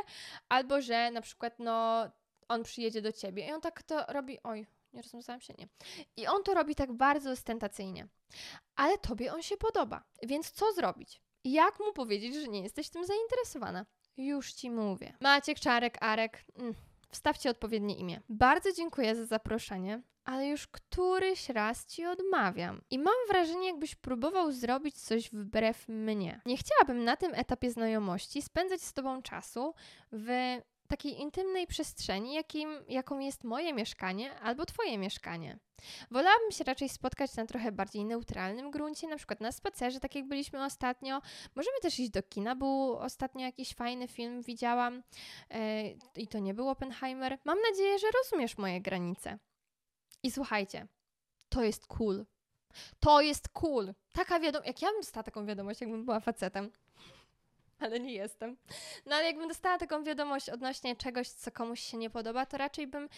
albo 0.48 0.80
że 0.80 1.10
na 1.10 1.20
przykład 1.20 1.54
no 1.58 2.06
on 2.48 2.62
przyjedzie 2.62 3.02
do 3.02 3.12
ciebie. 3.12 3.48
I 3.48 3.52
on 3.52 3.60
tak 3.60 3.82
to 3.82 4.04
robi. 4.08 4.38
Oj, 4.42 4.66
nie 4.92 5.02
rozwiązałam 5.02 5.40
się, 5.40 5.54
nie. 5.58 5.68
I 6.16 6.26
on 6.26 6.42
to 6.42 6.54
robi 6.54 6.74
tak 6.74 6.92
bardzo 6.92 7.30
ostentacyjnie. 7.30 8.08
Ale 8.76 8.98
tobie 8.98 9.32
on 9.34 9.42
się 9.42 9.56
podoba. 9.56 10.04
Więc 10.22 10.50
co 10.50 10.72
zrobić? 10.72 11.22
Jak 11.44 11.80
mu 11.80 11.92
powiedzieć, 11.92 12.34
że 12.34 12.48
nie 12.48 12.62
jesteś 12.62 12.90
tym 12.90 13.06
zainteresowana? 13.06 13.86
Już 14.16 14.52
ci 14.52 14.70
mówię. 14.70 15.12
Maciek, 15.20 15.60
Czarek, 15.60 16.02
Arek. 16.02 16.44
Mm, 16.56 16.74
wstawcie 17.10 17.50
odpowiednie 17.50 17.96
imię. 17.96 18.20
Bardzo 18.28 18.72
dziękuję 18.72 19.16
za 19.16 19.24
zaproszenie 19.24 20.02
ale 20.24 20.46
już 20.46 20.66
któryś 20.66 21.48
raz 21.48 21.86
ci 21.86 22.06
odmawiam. 22.06 22.82
I 22.90 22.98
mam 22.98 23.14
wrażenie, 23.28 23.66
jakbyś 23.66 23.94
próbował 23.94 24.52
zrobić 24.52 25.02
coś 25.02 25.30
wbrew 25.30 25.88
mnie. 25.88 26.40
Nie 26.46 26.56
chciałabym 26.56 27.04
na 27.04 27.16
tym 27.16 27.34
etapie 27.34 27.70
znajomości 27.70 28.42
spędzać 28.42 28.82
z 28.82 28.92
tobą 28.92 29.22
czasu 29.22 29.74
w 30.12 30.58
takiej 30.90 31.20
intymnej 31.20 31.66
przestrzeni, 31.66 32.34
jakim, 32.34 32.84
jaką 32.88 33.18
jest 33.18 33.44
moje 33.44 33.72
mieszkanie 33.72 34.34
albo 34.34 34.66
Twoje 34.66 34.98
mieszkanie. 34.98 35.58
Wolałabym 36.10 36.50
się 36.50 36.64
raczej 36.64 36.88
spotkać 36.88 37.36
na 37.36 37.46
trochę 37.46 37.72
bardziej 37.72 38.04
neutralnym 38.04 38.70
gruncie, 38.70 39.08
na 39.08 39.16
przykład 39.16 39.40
na 39.40 39.52
spacerze, 39.52 40.00
tak 40.00 40.14
jak 40.14 40.28
byliśmy 40.28 40.64
ostatnio. 40.64 41.22
Możemy 41.54 41.80
też 41.82 42.00
iść 42.00 42.10
do 42.10 42.22
kina, 42.22 42.56
był 42.56 42.96
ostatnio 42.96 43.46
jakiś 43.46 43.74
fajny 43.74 44.08
film, 44.08 44.42
widziałam 44.42 45.02
yy, 45.50 45.58
i 46.16 46.28
to 46.28 46.38
nie 46.38 46.54
był 46.54 46.68
Oppenheimer. 46.68 47.38
Mam 47.44 47.58
nadzieję, 47.70 47.98
że 47.98 48.06
rozumiesz 48.24 48.58
moje 48.58 48.80
granice. 48.80 49.38
I 50.22 50.30
słuchajcie, 50.30 50.86
to 51.48 51.62
jest 51.62 51.86
cool. 51.86 52.24
To 53.00 53.20
jest 53.20 53.48
cool. 53.48 53.94
Taka 54.12 54.40
wiadomość, 54.40 54.68
jak 54.68 54.82
ja 54.82 54.88
bym 54.88 55.00
dostała 55.00 55.24
taką 55.24 55.46
wiadomość, 55.46 55.80
jakbym 55.80 56.04
była 56.04 56.20
facetem 56.20 56.70
ale 57.80 58.00
nie 58.00 58.12
jestem. 58.12 58.56
No 59.06 59.16
ale 59.16 59.26
jakbym 59.26 59.48
dostała 59.48 59.78
taką 59.78 60.04
wiadomość 60.04 60.48
odnośnie 60.48 60.96
czegoś, 60.96 61.28
co 61.28 61.50
komuś 61.50 61.80
się 61.80 61.96
nie 61.96 62.10
podoba, 62.10 62.46
to 62.46 62.58
raczej 62.58 62.86
bym 62.86 63.08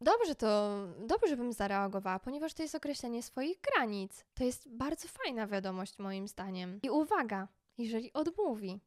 dobrze 0.00 0.34
to, 0.34 0.78
dobrze 0.98 1.36
bym 1.36 1.52
zareagowała, 1.52 2.18
ponieważ 2.18 2.54
to 2.54 2.62
jest 2.62 2.74
określenie 2.74 3.22
swoich 3.22 3.60
granic. 3.60 4.24
To 4.34 4.44
jest 4.44 4.68
bardzo 4.68 5.08
fajna 5.08 5.46
wiadomość 5.46 5.98
moim 5.98 6.28
zdaniem. 6.28 6.80
I 6.82 6.90
uwaga, 6.90 7.48
jeżeli 7.78 8.12
odmówi, 8.12 8.80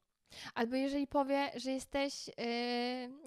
Albo 0.53 0.75
jeżeli 0.75 1.07
powie, 1.07 1.51
że 1.55 1.71
jesteś, 1.71 2.27
yy, 2.27 2.33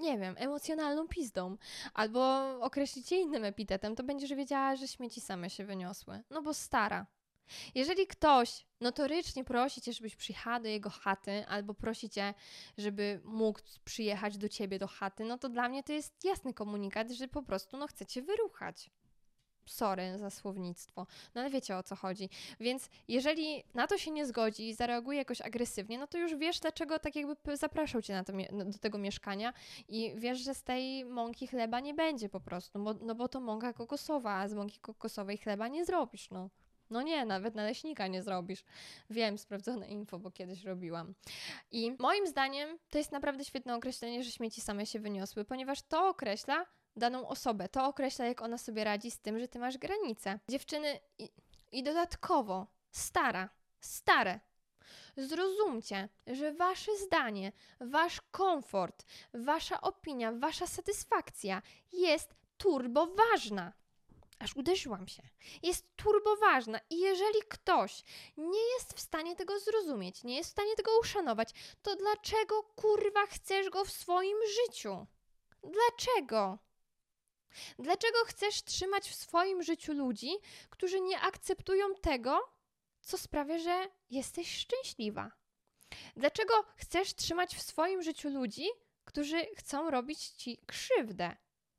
nie 0.03 0.19
wiem, 0.19 0.35
emocjonalną 0.39 1.09
pizdą, 1.09 1.57
albo 1.95 2.51
określicie 2.61 3.21
innym 3.21 3.45
epitetem, 3.45 3.97
to 3.97 4.03
będziesz 4.03 4.35
wiedziała, 4.35 4.77
że 4.77 4.89
śmieci 4.89 5.21
same 5.21 5.51
się 5.51 5.65
wyniosły. 5.65 6.23
No 6.31 6.43
bo 6.43 6.55
stara. 6.55 7.07
Jeżeli 7.75 8.07
ktoś 8.07 8.67
notorycznie 8.81 9.45
prosi 9.45 9.81
cię, 9.81 9.93
żebyś 9.93 10.17
przyjechała 10.17 10.61
do 10.61 10.69
jego 10.69 10.91
chaty, 10.91 11.47
albo 11.49 11.75
prosi 11.75 12.11
cię, 12.11 12.35
żeby 12.79 13.21
mógł 13.25 13.61
przyjechać 13.85 14.39
do 14.39 14.49
ciebie 14.49 14.79
do 14.79 14.87
chaty, 14.87 15.25
no 15.25 15.39
to 15.39 15.49
dla 15.49 15.69
mnie 15.69 15.83
to 15.83 15.93
jest 15.93 16.25
jasny 16.25 16.55
komunikat, 16.55 17.11
że 17.11 17.29
po 17.29 17.43
prostu 17.43 17.77
no 17.77 17.87
chcecie 17.87 18.23
wyruchać. 18.23 18.91
Sorry 19.67 20.19
za 20.19 20.31
słownictwo, 20.31 21.07
no 21.35 21.41
ale 21.41 21.51
wiecie 21.51 21.77
o 21.77 21.83
co 21.83 21.97
chodzi. 21.97 22.31
Więc 22.61 22.89
jeżeli 23.09 23.65
na 23.75 23.87
to 23.87 23.99
się 23.99 24.11
nie 24.11 24.27
zgodzi 24.27 24.69
i 24.69 24.75
zareaguje 24.75 25.19
jakoś 25.19 25.41
agresywnie, 25.41 25.99
no 25.99 26.07
to 26.07 26.19
już 26.19 26.35
wiesz, 26.35 26.61
dlaczego 26.61 26.99
tak 26.99 27.17
jakby 27.17 27.57
zapraszał 27.57 28.03
cię 28.03 28.23
to, 28.27 28.33
no, 28.53 28.65
do 28.65 28.79
tego 28.79 28.99
mieszkania 28.99 29.53
i 29.89 30.15
wiesz, 30.17 30.39
że 30.39 30.55
z 30.55 30.63
tej 30.63 31.05
mąki 31.05 31.47
chleba 31.47 31.81
nie 31.81 31.95
będzie 31.95 32.29
po 32.29 32.41
prostu, 32.41 32.85
bo, 32.85 32.95
no 32.95 33.15
bo 33.15 33.29
to 33.29 33.41
mąka 33.41 33.73
kokosowa, 33.73 34.35
a 34.35 34.49
z 34.49 34.55
mąki 34.55 34.79
kokosowej 34.79 35.39
chleba 35.39 35.69
nie 35.69 35.85
zrobisz, 35.85 36.31
no. 36.31 36.51
No 36.90 37.03
nie, 37.03 37.25
nawet 37.25 37.55
naleśnika 37.55 38.07
nie 38.07 38.22
zrobisz. 38.22 38.64
Wiem, 39.11 39.38
sprawdzone 39.38 39.88
info, 39.88 40.18
bo 40.18 40.31
kiedyś 40.31 40.64
robiłam. 40.64 41.14
I 41.70 41.96
moim 41.99 42.27
zdaniem 42.27 42.79
to 42.90 42.99
jest 42.99 43.12
naprawdę 43.12 43.44
świetne 43.44 43.75
określenie, 43.75 44.25
że 44.25 44.31
śmieci 44.31 44.61
same 44.61 44.87
się 44.87 45.01
wyniosły, 45.01 45.44
ponieważ 45.44 45.83
to 45.83 46.09
określa 46.09 46.66
daną 46.96 47.29
osobę, 47.29 47.68
to 47.68 47.87
określa, 47.87 48.27
jak 48.27 48.42
ona 48.42 48.59
sobie 48.59 48.85
radzi 48.85 49.11
z 49.11 49.18
tym, 49.18 49.38
że 49.38 49.49
ty 49.49 49.59
masz 49.59 49.79
granice. 49.79 50.38
Dziewczyny 50.51 51.01
i, 51.18 51.31
i 51.72 51.83
dodatkowo 51.83 52.66
stara, 52.90 53.49
stare. 53.81 54.40
Zrozumcie, 55.16 56.09
że 56.27 56.53
wasze 56.53 56.96
zdanie, 56.96 57.53
wasz 57.81 58.20
komfort, 58.31 59.05
wasza 59.35 59.81
opinia, 59.81 60.33
wasza 60.33 60.66
satysfakcja 60.66 61.62
jest 61.92 62.35
turbo 62.57 63.07
ważna 63.07 63.72
aż 64.38 64.57
uderzyłam 64.57 65.09
się. 65.09 65.22
Jest 65.62 65.96
turboważna 65.96 66.81
i 66.90 66.99
jeżeli 66.99 67.42
ktoś 67.49 68.03
nie 68.37 68.72
jest 68.75 68.94
w 68.94 69.01
stanie 69.01 69.37
tego 69.37 69.61
zrozumieć, 69.61 70.25
nie 70.25 70.37
jest 70.37 70.49
w 70.51 70.53
stanie 70.53 70.77
tego 70.77 70.99
uszanować, 71.01 71.51
to 71.83 71.96
dlaczego 71.96 72.62
kurwa 72.62 73.27
chcesz 73.27 73.70
go 73.70 73.85
w 73.85 73.90
swoim 73.90 74.37
życiu? 74.49 75.07
Dlaczego? 75.62 76.59
Dlaczego 77.79 78.18
chcesz 78.27 78.64
trzymać 78.64 79.09
w 79.11 79.14
swoim 79.14 79.62
życiu 79.62 79.92
ludzi, 79.92 80.31
którzy 80.70 81.01
nie 81.01 81.20
akceptują 81.20 81.94
tego, 81.94 82.57
co 83.01 83.18
sprawia, 83.18 83.59
że 83.59 83.88
jesteś 84.11 84.59
szczęśliwa? 84.59 85.31
Dlaczego 86.16 86.55
chcesz 86.77 87.14
trzymać 87.14 87.57
w 87.57 87.62
swoim 87.62 88.03
życiu 88.03 88.29
ludzi, 88.29 88.66
którzy 89.05 89.46
chcą 89.57 89.90
robić 89.90 90.29
ci 90.29 90.59
krzywdę? 90.66 91.37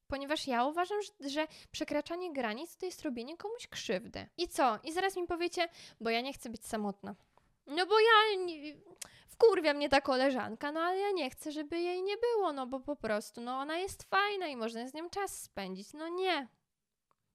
Ponieważ 0.07 0.47
ja 0.47 0.65
uważam, 0.65 0.97
że, 1.01 1.29
że, 1.29 1.47
przekraczanie 1.71 2.33
granic 2.33 2.77
to 2.77 2.85
jest 2.85 3.01
robienie 3.01 3.37
komuś 3.37 3.67
krzywdy. 3.67 4.27
I 4.37 4.47
co? 4.47 4.79
I 4.83 4.91
zaraz 4.91 5.15
mi 5.15 5.27
powiecie, 5.27 5.69
bo 6.01 6.09
ja 6.09 6.21
nie 6.21 6.33
chcę 6.33 6.49
być 6.49 6.65
samotna. 6.65 7.15
No 7.67 7.85
bo 7.85 7.99
ja. 7.99 8.43
Nie, 8.45 8.75
wkurwia 9.27 9.73
mnie 9.73 9.89
ta 9.89 10.01
koleżanka, 10.01 10.71
no 10.71 10.79
ale 10.79 10.97
ja 10.99 11.11
nie 11.11 11.29
chcę, 11.29 11.51
żeby 11.51 11.79
jej 11.79 12.03
nie 12.03 12.15
było, 12.17 12.53
no 12.53 12.67
bo 12.67 12.79
po 12.79 12.95
prostu, 12.95 13.41
no 13.41 13.59
ona 13.59 13.77
jest 13.77 14.03
fajna 14.03 14.47
i 14.47 14.55
można 14.55 14.87
z 14.87 14.93
nią 14.93 15.09
czas 15.09 15.41
spędzić. 15.41 15.93
No 15.93 16.07
nie. 16.07 16.47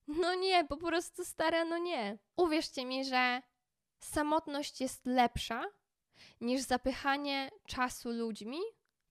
No 0.07 0.35
nie, 0.35 0.65
po 0.65 0.77
prostu 0.77 1.25
stara, 1.25 1.65
no 1.65 1.79
nie. 1.79 2.19
Uwierzcie 2.37 2.85
mi, 2.85 3.05
że 3.05 3.43
samotność 4.01 4.81
jest 4.81 5.07
lepsza 5.07 5.65
niż 6.41 6.61
zapychanie 6.63 7.51
czasu 7.67 8.11
ludźmi, 8.11 8.59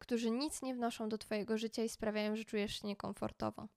którzy 0.01 0.31
nic 0.31 0.61
nie 0.61 0.75
wnoszą 0.75 1.09
do 1.09 1.17
Twojego 1.17 1.57
życia 1.57 1.83
i 1.83 1.89
sprawiają, 1.89 2.35
że 2.35 2.45
czujesz 2.45 2.81
się 2.81 2.87
niekomfortowo. 2.87 3.67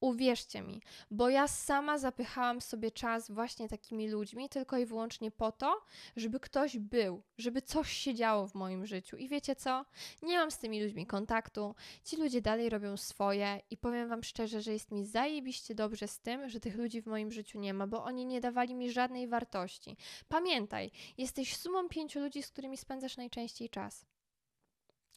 Uwierzcie 0.00 0.62
mi, 0.62 0.82
bo 1.10 1.28
ja 1.28 1.48
sama 1.48 1.98
zapychałam 1.98 2.60
sobie 2.60 2.90
czas 2.90 3.30
właśnie 3.30 3.68
takimi 3.68 4.08
ludźmi 4.08 4.48
tylko 4.48 4.78
i 4.78 4.86
wyłącznie 4.86 5.30
po 5.30 5.52
to, 5.52 5.80
żeby 6.16 6.40
ktoś 6.40 6.78
był, 6.78 7.22
żeby 7.38 7.62
coś 7.62 7.92
się 7.92 8.14
działo 8.14 8.48
w 8.48 8.54
moim 8.54 8.86
życiu. 8.86 9.16
I 9.16 9.28
wiecie 9.28 9.56
co? 9.56 9.84
Nie 10.22 10.38
mam 10.38 10.50
z 10.50 10.58
tymi 10.58 10.82
ludźmi 10.82 11.06
kontaktu. 11.06 11.74
Ci 12.04 12.16
ludzie 12.16 12.42
dalej 12.42 12.68
robią 12.68 12.96
swoje 12.96 13.60
i 13.70 13.76
powiem 13.76 14.08
Wam 14.08 14.22
szczerze, 14.22 14.60
że 14.60 14.72
jest 14.72 14.90
mi 14.90 15.04
zajebiście 15.04 15.74
dobrze 15.74 16.08
z 16.08 16.20
tym, 16.20 16.48
że 16.48 16.60
tych 16.60 16.76
ludzi 16.76 17.02
w 17.02 17.06
moim 17.06 17.32
życiu 17.32 17.58
nie 17.58 17.74
ma, 17.74 17.86
bo 17.86 18.04
oni 18.04 18.26
nie 18.26 18.40
dawali 18.40 18.74
mi 18.74 18.90
żadnej 18.90 19.28
wartości. 19.28 19.96
Pamiętaj, 20.28 20.90
jesteś 21.18 21.56
sumą 21.56 21.88
pięciu 21.88 22.20
ludzi, 22.20 22.42
z 22.42 22.50
którymi 22.50 22.76
spędzasz 22.76 23.16
najczęściej 23.16 23.70
czas. 23.70 24.04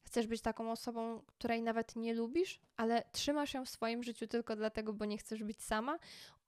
Chcesz 0.06 0.28
być 0.28 0.42
taką 0.42 0.72
osobą, 0.72 1.22
której 1.28 1.62
nawet 1.62 1.96
nie 1.96 2.14
lubisz, 2.14 2.60
ale 2.78 3.04
trzymasz 3.12 3.54
ją 3.54 3.66
w 3.66 3.70
swoim 3.70 4.04
życiu 4.04 4.28
tylko 4.28 4.56
dlatego, 4.56 4.94
bo 4.94 5.06
nie 5.06 5.18
chcesz 5.18 5.44
być 5.44 5.64
sama? 5.64 6.00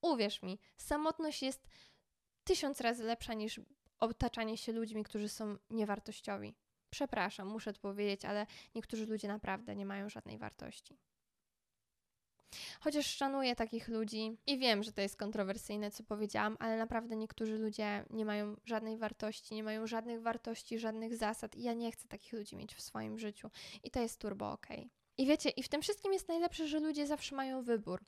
Uwierz 0.02 0.44
mi, 0.44 0.60
samotność 0.78 1.42
jest 1.44 1.68
tysiąc 2.44 2.82
razy 2.82 3.04
lepsza 3.04 3.34
niż 3.34 3.62
otaczanie 4.00 4.58
się 4.58 4.72
ludźmi, 4.72 5.04
którzy 5.04 5.30
są 5.30 5.58
niewartościowi. 5.70 6.56
Przepraszam, 6.90 7.48
muszę 7.48 7.74
to 7.74 7.80
powiedzieć, 7.80 8.26
ale 8.26 8.46
niektórzy 8.76 9.06
ludzie 9.06 9.28
naprawdę 9.28 9.76
nie 9.76 9.86
mają 9.86 10.10
żadnej 10.10 10.38
wartości. 10.38 10.98
Chociaż 12.80 13.06
szanuję 13.06 13.56
takich 13.56 13.88
ludzi 13.88 14.38
i 14.48 14.58
wiem, 14.58 14.84
że 14.84 14.92
to 14.92 15.02
jest 15.02 15.16
kontrowersyjne, 15.16 15.92
co 15.92 16.04
powiedziałam, 16.04 16.58
ale 16.60 16.78
naprawdę 16.78 17.16
niektórzy 17.16 17.58
ludzie 17.58 18.06
nie 18.10 18.26
mają 18.26 18.56
żadnej 18.66 18.98
wartości, 18.98 19.56
nie 19.56 19.64
mają 19.64 19.88
żadnych 19.88 20.22
wartości, 20.22 20.80
żadnych 20.80 21.16
zasad 21.16 21.56
i 21.56 21.64
ja 21.64 21.74
nie 21.74 21.92
chcę 21.92 22.08
takich 22.08 22.34
ludzi 22.34 22.56
mieć 22.56 22.76
w 22.76 22.82
swoim 22.82 23.20
życiu. 23.20 23.50
I 23.84 23.92
to 23.92 24.00
jest 24.00 24.20
turbo 24.20 24.52
ok. 24.52 24.68
I 25.18 25.26
wiecie, 25.26 25.50
i 25.50 25.64
w 25.64 25.70
tym 25.70 25.82
wszystkim 25.82 26.14
jest 26.14 26.28
najlepsze, 26.28 26.68
że 26.68 26.80
ludzie 26.80 27.08
zawsze 27.08 27.36
mają 27.36 27.64
wybór, 27.64 28.04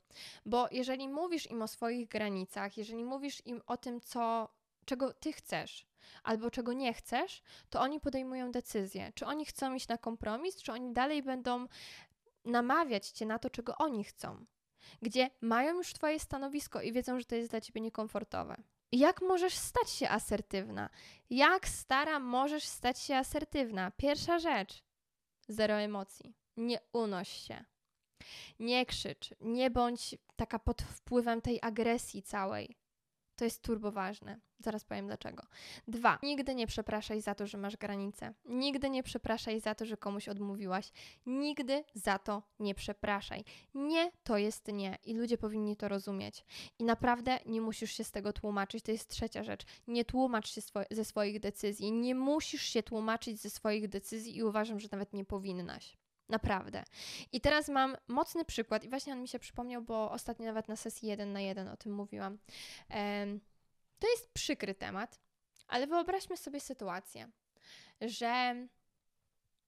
bo 0.46 0.68
jeżeli 0.70 1.08
mówisz 1.08 1.50
im 1.50 1.62
o 1.62 1.68
swoich 1.68 2.08
granicach, 2.08 2.76
jeżeli 2.76 3.04
mówisz 3.04 3.46
im 3.46 3.62
o 3.66 3.76
tym, 3.76 4.00
co, 4.00 4.48
czego 4.84 5.12
ty 5.12 5.32
chcesz, 5.32 5.86
albo 6.22 6.50
czego 6.50 6.72
nie 6.72 6.94
chcesz, 6.94 7.42
to 7.70 7.80
oni 7.80 8.00
podejmują 8.00 8.52
decyzję, 8.52 9.12
czy 9.14 9.26
oni 9.26 9.44
chcą 9.44 9.74
iść 9.74 9.88
na 9.88 9.98
kompromis, 9.98 10.62
czy 10.62 10.72
oni 10.72 10.92
dalej 10.92 11.22
będą 11.22 11.66
namawiać 12.44 13.08
cię 13.10 13.26
na 13.26 13.38
to, 13.38 13.50
czego 13.50 13.76
oni 13.76 14.04
chcą, 14.04 14.46
gdzie 15.02 15.30
mają 15.40 15.74
już 15.74 15.92
twoje 15.92 16.20
stanowisko 16.20 16.82
i 16.82 16.92
wiedzą, 16.92 17.18
że 17.18 17.24
to 17.24 17.34
jest 17.34 17.50
dla 17.50 17.60
ciebie 17.60 17.80
niekomfortowe. 17.80 18.56
Jak 18.92 19.22
możesz 19.22 19.54
stać 19.54 19.90
się 19.90 20.08
asertywna? 20.08 20.90
Jak 21.30 21.68
stara 21.68 22.18
możesz 22.18 22.64
stać 22.64 22.98
się 23.00 23.16
asertywna? 23.16 23.90
Pierwsza 23.90 24.38
rzecz: 24.38 24.82
zero 25.48 25.74
emocji. 25.74 26.34
Nie 26.56 26.78
unoś 26.92 27.28
się. 27.28 27.64
Nie 28.58 28.86
krzycz, 28.86 29.34
nie 29.40 29.70
bądź 29.70 30.14
taka 30.36 30.58
pod 30.58 30.82
wpływem 30.82 31.40
tej 31.40 31.58
agresji 31.62 32.22
całej. 32.22 32.76
To 33.40 33.44
jest 33.44 33.62
turbo 33.62 33.92
ważne. 33.92 34.40
Zaraz 34.58 34.84
powiem 34.84 35.06
dlaczego. 35.06 35.42
Dwa. 35.88 36.18
Nigdy 36.22 36.54
nie 36.54 36.66
przepraszaj 36.66 37.20
za 37.20 37.34
to, 37.34 37.46
że 37.46 37.58
masz 37.58 37.76
granice. 37.76 38.34
Nigdy 38.44 38.90
nie 38.90 39.02
przepraszaj 39.02 39.60
za 39.60 39.74
to, 39.74 39.86
że 39.86 39.96
komuś 39.96 40.28
odmówiłaś. 40.28 40.92
Nigdy 41.26 41.84
za 41.94 42.18
to 42.18 42.42
nie 42.58 42.74
przepraszaj. 42.74 43.44
Nie 43.74 44.12
to 44.22 44.38
jest 44.38 44.68
nie 44.68 44.98
i 45.04 45.14
ludzie 45.14 45.38
powinni 45.38 45.76
to 45.76 45.88
rozumieć. 45.88 46.44
I 46.78 46.84
naprawdę 46.84 47.38
nie 47.46 47.60
musisz 47.60 47.92
się 47.92 48.04
z 48.04 48.10
tego 48.10 48.32
tłumaczyć. 48.32 48.84
To 48.84 48.92
jest 48.92 49.10
trzecia 49.10 49.42
rzecz. 49.42 49.64
Nie 49.86 50.04
tłumacz 50.04 50.48
się 50.48 50.60
swo 50.60 50.80
ze 50.90 51.04
swoich 51.04 51.40
decyzji. 51.40 51.92
Nie 51.92 52.14
musisz 52.14 52.62
się 52.62 52.82
tłumaczyć 52.82 53.40
ze 53.40 53.50
swoich 53.50 53.88
decyzji 53.88 54.36
i 54.36 54.42
uważam, 54.42 54.80
że 54.80 54.88
nawet 54.92 55.12
nie 55.12 55.24
powinnaś. 55.24 55.96
Naprawdę. 56.30 56.84
I 57.32 57.40
teraz 57.40 57.68
mam 57.68 57.96
mocny 58.08 58.44
przykład, 58.44 58.84
i 58.84 58.88
właśnie 58.88 59.12
on 59.12 59.22
mi 59.22 59.28
się 59.28 59.38
przypomniał, 59.38 59.82
bo 59.82 60.10
ostatnio 60.10 60.46
nawet 60.46 60.68
na 60.68 60.76
sesji 60.76 61.08
1 61.08 61.32
na 61.32 61.40
1 61.40 61.68
o 61.68 61.76
tym 61.76 61.94
mówiłam. 61.94 62.38
To 63.98 64.10
jest 64.10 64.32
przykry 64.32 64.74
temat, 64.74 65.20
ale 65.68 65.86
wyobraźmy 65.86 66.36
sobie 66.36 66.60
sytuację, 66.60 67.30
że 68.00 68.54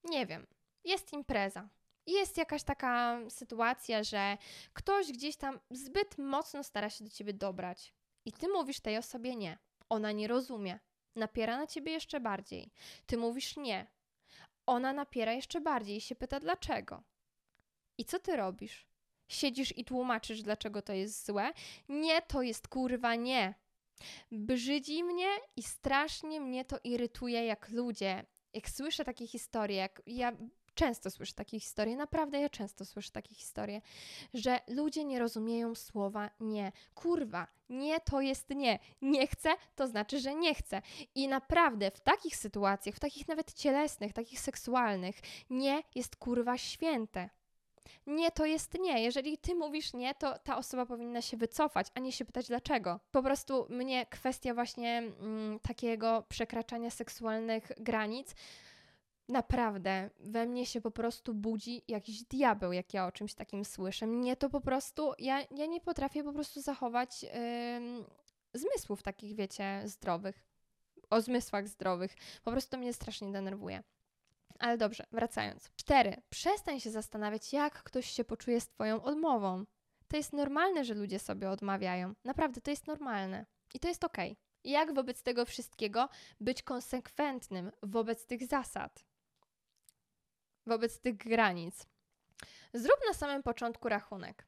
nie 0.05 0.27
wiem, 0.27 0.47
jest 0.85 1.13
impreza 1.13 1.69
jest 2.07 2.37
jakaś 2.37 2.63
taka 2.63 3.19
sytuacja, 3.29 4.03
że 4.03 4.39
ktoś 4.73 5.13
gdzieś 5.13 5.37
tam 5.37 5.61
zbyt 5.71 6.19
mocno 6.19 6.65
stara 6.65 6.91
się 6.91 7.05
do 7.05 7.11
ciebie 7.11 7.33
dobrać 7.33 7.95
i 8.25 8.33
ty 8.33 8.49
mówisz 8.49 8.81
tej 8.81 8.99
osobie 8.99 9.37
nie. 9.37 9.59
Ona 9.89 10.13
nie 10.13 10.29
rozumie. 10.29 10.79
Napiera 11.17 11.57
na 11.57 11.67
ciebie 11.67 11.93
jeszcze 11.93 12.21
bardziej. 12.21 12.71
Ty 13.07 13.17
mówisz 13.17 13.57
nie. 13.57 13.87
Ona 14.67 14.93
napiera 14.93 15.33
jeszcze 15.33 15.61
bardziej 15.61 15.97
i 15.97 16.01
się 16.01 16.15
pyta 16.15 16.41
dlaczego. 16.41 17.03
I 17.99 18.05
co 18.05 18.19
ty 18.19 18.37
robisz? 18.37 18.87
Siedzisz 19.29 19.79
i 19.79 19.85
tłumaczysz, 19.85 20.43
dlaczego 20.43 20.83
to 20.83 20.93
jest 20.93 21.27
złe? 21.27 21.53
Nie, 21.89 22.23
to 22.23 22.43
jest 22.43 22.69
kurwa 22.69 23.15
nie. 23.15 23.55
Brzydzi 24.33 25.05
mnie 25.05 25.29
i 25.57 25.63
strasznie 25.63 26.41
mnie 26.41 26.65
to 26.65 26.77
irytuje, 26.85 27.45
jak 27.45 27.69
ludzie, 27.69 28.25
jak 28.53 28.71
słyszę 28.71 29.05
takie 29.05 29.27
historie, 29.27 29.77
jak 29.77 30.03
ja 30.07 30.33
często 30.75 31.11
słyszę 31.11 31.33
takie 31.35 31.61
historie, 31.61 31.97
naprawdę 31.97 32.41
ja 32.41 32.49
często 32.49 32.85
słyszę 32.85 33.11
takie 33.11 33.35
historie, 33.35 33.81
że 34.35 34.61
ludzie 34.69 35.05
nie 35.05 35.19
rozumieją 35.19 35.75
słowa 35.75 36.31
nie. 36.41 36.73
Kurwa, 36.95 37.47
nie 37.69 38.01
to 38.01 38.21
jest 38.21 38.51
nie. 38.51 38.79
Nie 39.03 39.27
chcę, 39.27 39.55
to 39.75 39.87
znaczy, 39.87 40.21
że 40.21 40.35
nie 40.35 40.55
chcę. 40.55 40.83
I 41.15 41.29
naprawdę 41.29 41.91
w 41.91 42.01
takich 42.01 42.37
sytuacjach, 42.37 42.95
w 42.95 43.01
takich 43.01 43.29
nawet 43.29 43.53
cielesnych, 43.53 44.13
takich 44.13 44.41
seksualnych, 44.41 45.17
nie 45.51 45.83
jest 45.95 46.17
kurwa 46.17 46.59
święte. 46.59 47.31
Nie, 48.07 48.31
to 48.31 48.47
jest 48.47 48.79
nie. 48.81 49.03
Jeżeli 49.03 49.39
ty 49.39 49.55
mówisz 49.55 49.93
nie, 49.93 50.15
to 50.15 50.39
ta 50.39 50.57
osoba 50.57 50.87
powinna 50.87 51.23
się 51.23 51.37
wycofać, 51.37 51.87
a 51.95 52.01
nie 52.01 52.13
się 52.13 52.25
pytać 52.25 52.49
dlaczego. 52.49 53.01
Po 53.11 53.23
prostu 53.23 53.67
mnie 53.69 54.07
kwestia 54.07 54.55
właśnie 54.55 54.99
mm, 54.99 55.61
takiego 55.61 56.25
przekraczania 56.29 56.91
seksualnych 56.91 57.73
granic 57.77 58.35
naprawdę 59.29 60.11
we 60.21 60.47
mnie 60.47 60.67
się 60.67 60.81
po 60.81 60.91
prostu 60.91 61.35
budzi 61.35 61.83
jakiś 61.89 62.23
diabeł, 62.25 62.73
jak 62.73 62.95
ja 62.95 63.07
o 63.07 63.13
czymś 63.13 63.35
takim 63.35 63.65
słyszę. 63.65 64.07
Mnie 64.07 64.37
to 64.37 64.51
po 64.51 64.61
prostu, 64.61 65.13
ja, 65.19 65.41
ja 65.41 65.67
nie 65.67 65.81
potrafię 65.81 66.25
po 66.25 66.33
prostu 66.33 66.61
zachować 66.61 67.23
yy, 67.23 67.31
zmysłów 68.55 69.03
takich, 69.03 69.37
wiecie, 69.37 69.83
zdrowych. 69.85 70.47
O 71.11 71.21
zmysłach 71.21 71.69
zdrowych. 71.69 72.15
Po 72.45 72.51
prostu 72.51 72.71
to 72.71 72.79
mnie 72.79 72.93
strasznie 72.93 73.33
denerwuje. 73.33 73.83
Ale 74.59 74.79
dobrze, 74.79 75.07
wracając. 75.13 75.71
Cztery. 75.77 76.23
Przestań 76.31 76.81
się 76.81 76.91
zastanawiać, 76.91 77.53
jak 77.53 77.83
ktoś 77.83 78.11
się 78.11 78.25
poczuje 78.25 78.61
z 78.61 78.69
Twoją 78.69 79.03
odmową. 79.03 79.65
To 80.09 80.17
jest 80.17 80.33
normalne, 80.33 80.85
że 80.85 80.95
ludzie 80.95 81.19
sobie 81.19 81.51
odmawiają. 81.51 82.15
Naprawdę, 82.25 82.61
to 82.61 82.71
jest 82.71 82.87
normalne. 82.87 83.47
I 83.75 83.81
to 83.81 83.89
jest 83.89 84.05
okej. 84.05 84.33
Okay. 84.33 84.73
Jak 84.73 84.95
wobec 84.95 85.23
tego 85.23 85.45
wszystkiego 85.45 86.09
być 86.41 86.63
konsekwentnym 86.63 87.73
wobec 87.83 88.27
tych 88.27 88.47
zasad? 88.47 89.05
Wobec 90.67 91.01
tych 91.01 91.17
granic. 91.17 91.87
Zrób 92.75 92.97
na 93.07 93.15
samym 93.15 93.43
początku 93.43 93.89
rachunek. 93.89 94.47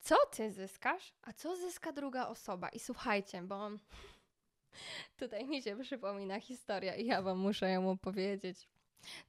Co 0.00 0.16
ty 0.26 0.52
zyskasz, 0.52 1.12
a 1.22 1.32
co 1.32 1.56
zyska 1.56 1.92
druga 1.92 2.26
osoba? 2.26 2.68
I 2.68 2.78
słuchajcie, 2.78 3.42
bo 3.42 3.70
tutaj 5.18 5.46
mi 5.46 5.62
się 5.62 5.76
przypomina 5.82 6.40
historia 6.40 6.96
i 6.96 7.06
ja 7.06 7.22
wam 7.22 7.38
muszę 7.38 7.70
ją 7.70 7.90
opowiedzieć. 7.90 8.68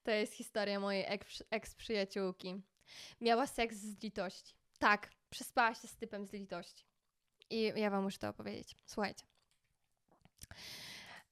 To 0.04 0.12
jest 0.12 0.34
historia 0.34 0.80
mojej 0.80 1.06
eks-przyjaciółki. 1.52 2.62
Miała 3.22 3.48
seks 3.48 3.76
z 3.76 4.04
litości. 4.04 4.56
Tak, 4.80 5.12
przespała 5.30 5.76
się 5.76 5.88
z 5.88 5.96
typem 5.96 6.26
z 6.26 6.34
litości. 6.34 6.86
I 7.50 7.74
ja 7.76 7.90
wam 7.90 8.04
muszę 8.04 8.18
to 8.18 8.30
opowiedzieć. 8.30 8.76
Słuchajcie. 8.86 9.26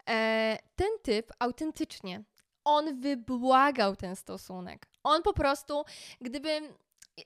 E, 0.09 0.57
ten 0.75 0.89
typ 1.03 1.31
autentycznie 1.39 2.23
on 2.63 2.99
wybłagał 2.99 3.95
ten 3.95 4.15
stosunek. 4.15 4.87
On 5.03 5.21
po 5.21 5.33
prostu, 5.33 5.85
gdyby 6.21 6.61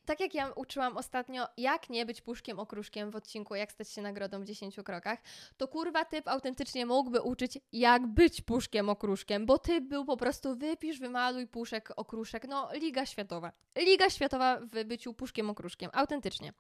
tak 0.05 0.19
jak 0.19 0.33
ja 0.33 0.51
uczyłam 0.51 0.97
ostatnio, 0.97 1.47
jak 1.57 1.89
nie 1.89 2.05
być 2.05 2.21
puszkiem 2.21 2.59
okruszkiem 2.59 3.11
w 3.11 3.15
odcinku 3.15 3.55
Jak 3.55 3.71
stać 3.71 3.89
się 3.89 4.01
nagrodą 4.01 4.41
w 4.41 4.45
10 4.45 4.75
krokach, 4.85 5.19
to 5.57 5.67
kurwa 5.67 6.05
typ 6.05 6.27
autentycznie 6.27 6.85
mógłby 6.85 7.21
uczyć, 7.21 7.59
jak 7.71 8.07
być 8.07 8.41
puszkiem 8.41 8.89
okruszkiem, 8.89 9.45
bo 9.45 9.57
typ 9.57 9.83
był 9.83 10.05
po 10.05 10.17
prostu 10.17 10.55
wypisz, 10.55 10.99
wymaluj 10.99 11.47
puszek 11.47 11.91
okruszek, 11.95 12.47
no 12.47 12.69
Liga 12.73 13.05
Światowa. 13.05 13.51
Liga 13.77 14.09
Światowa 14.09 14.59
w 14.59 14.83
byciu 14.83 15.13
puszkiem 15.13 15.49
okruszkiem, 15.49 15.89
autentycznie. 15.93 16.53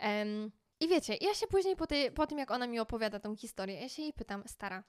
Um, 0.00 0.50
I 0.80 0.88
wiecie, 0.88 1.16
ja 1.20 1.34
się 1.34 1.46
później 1.46 1.76
po, 1.76 1.86
tej, 1.86 2.12
po 2.12 2.26
tym, 2.26 2.38
jak 2.38 2.50
ona 2.50 2.66
mi 2.66 2.78
opowiada 2.78 3.20
tą 3.20 3.36
historię, 3.36 3.80
ja 3.80 3.88
się 3.88 4.02
jej 4.02 4.12
pytam, 4.12 4.42
stara, 4.46 4.84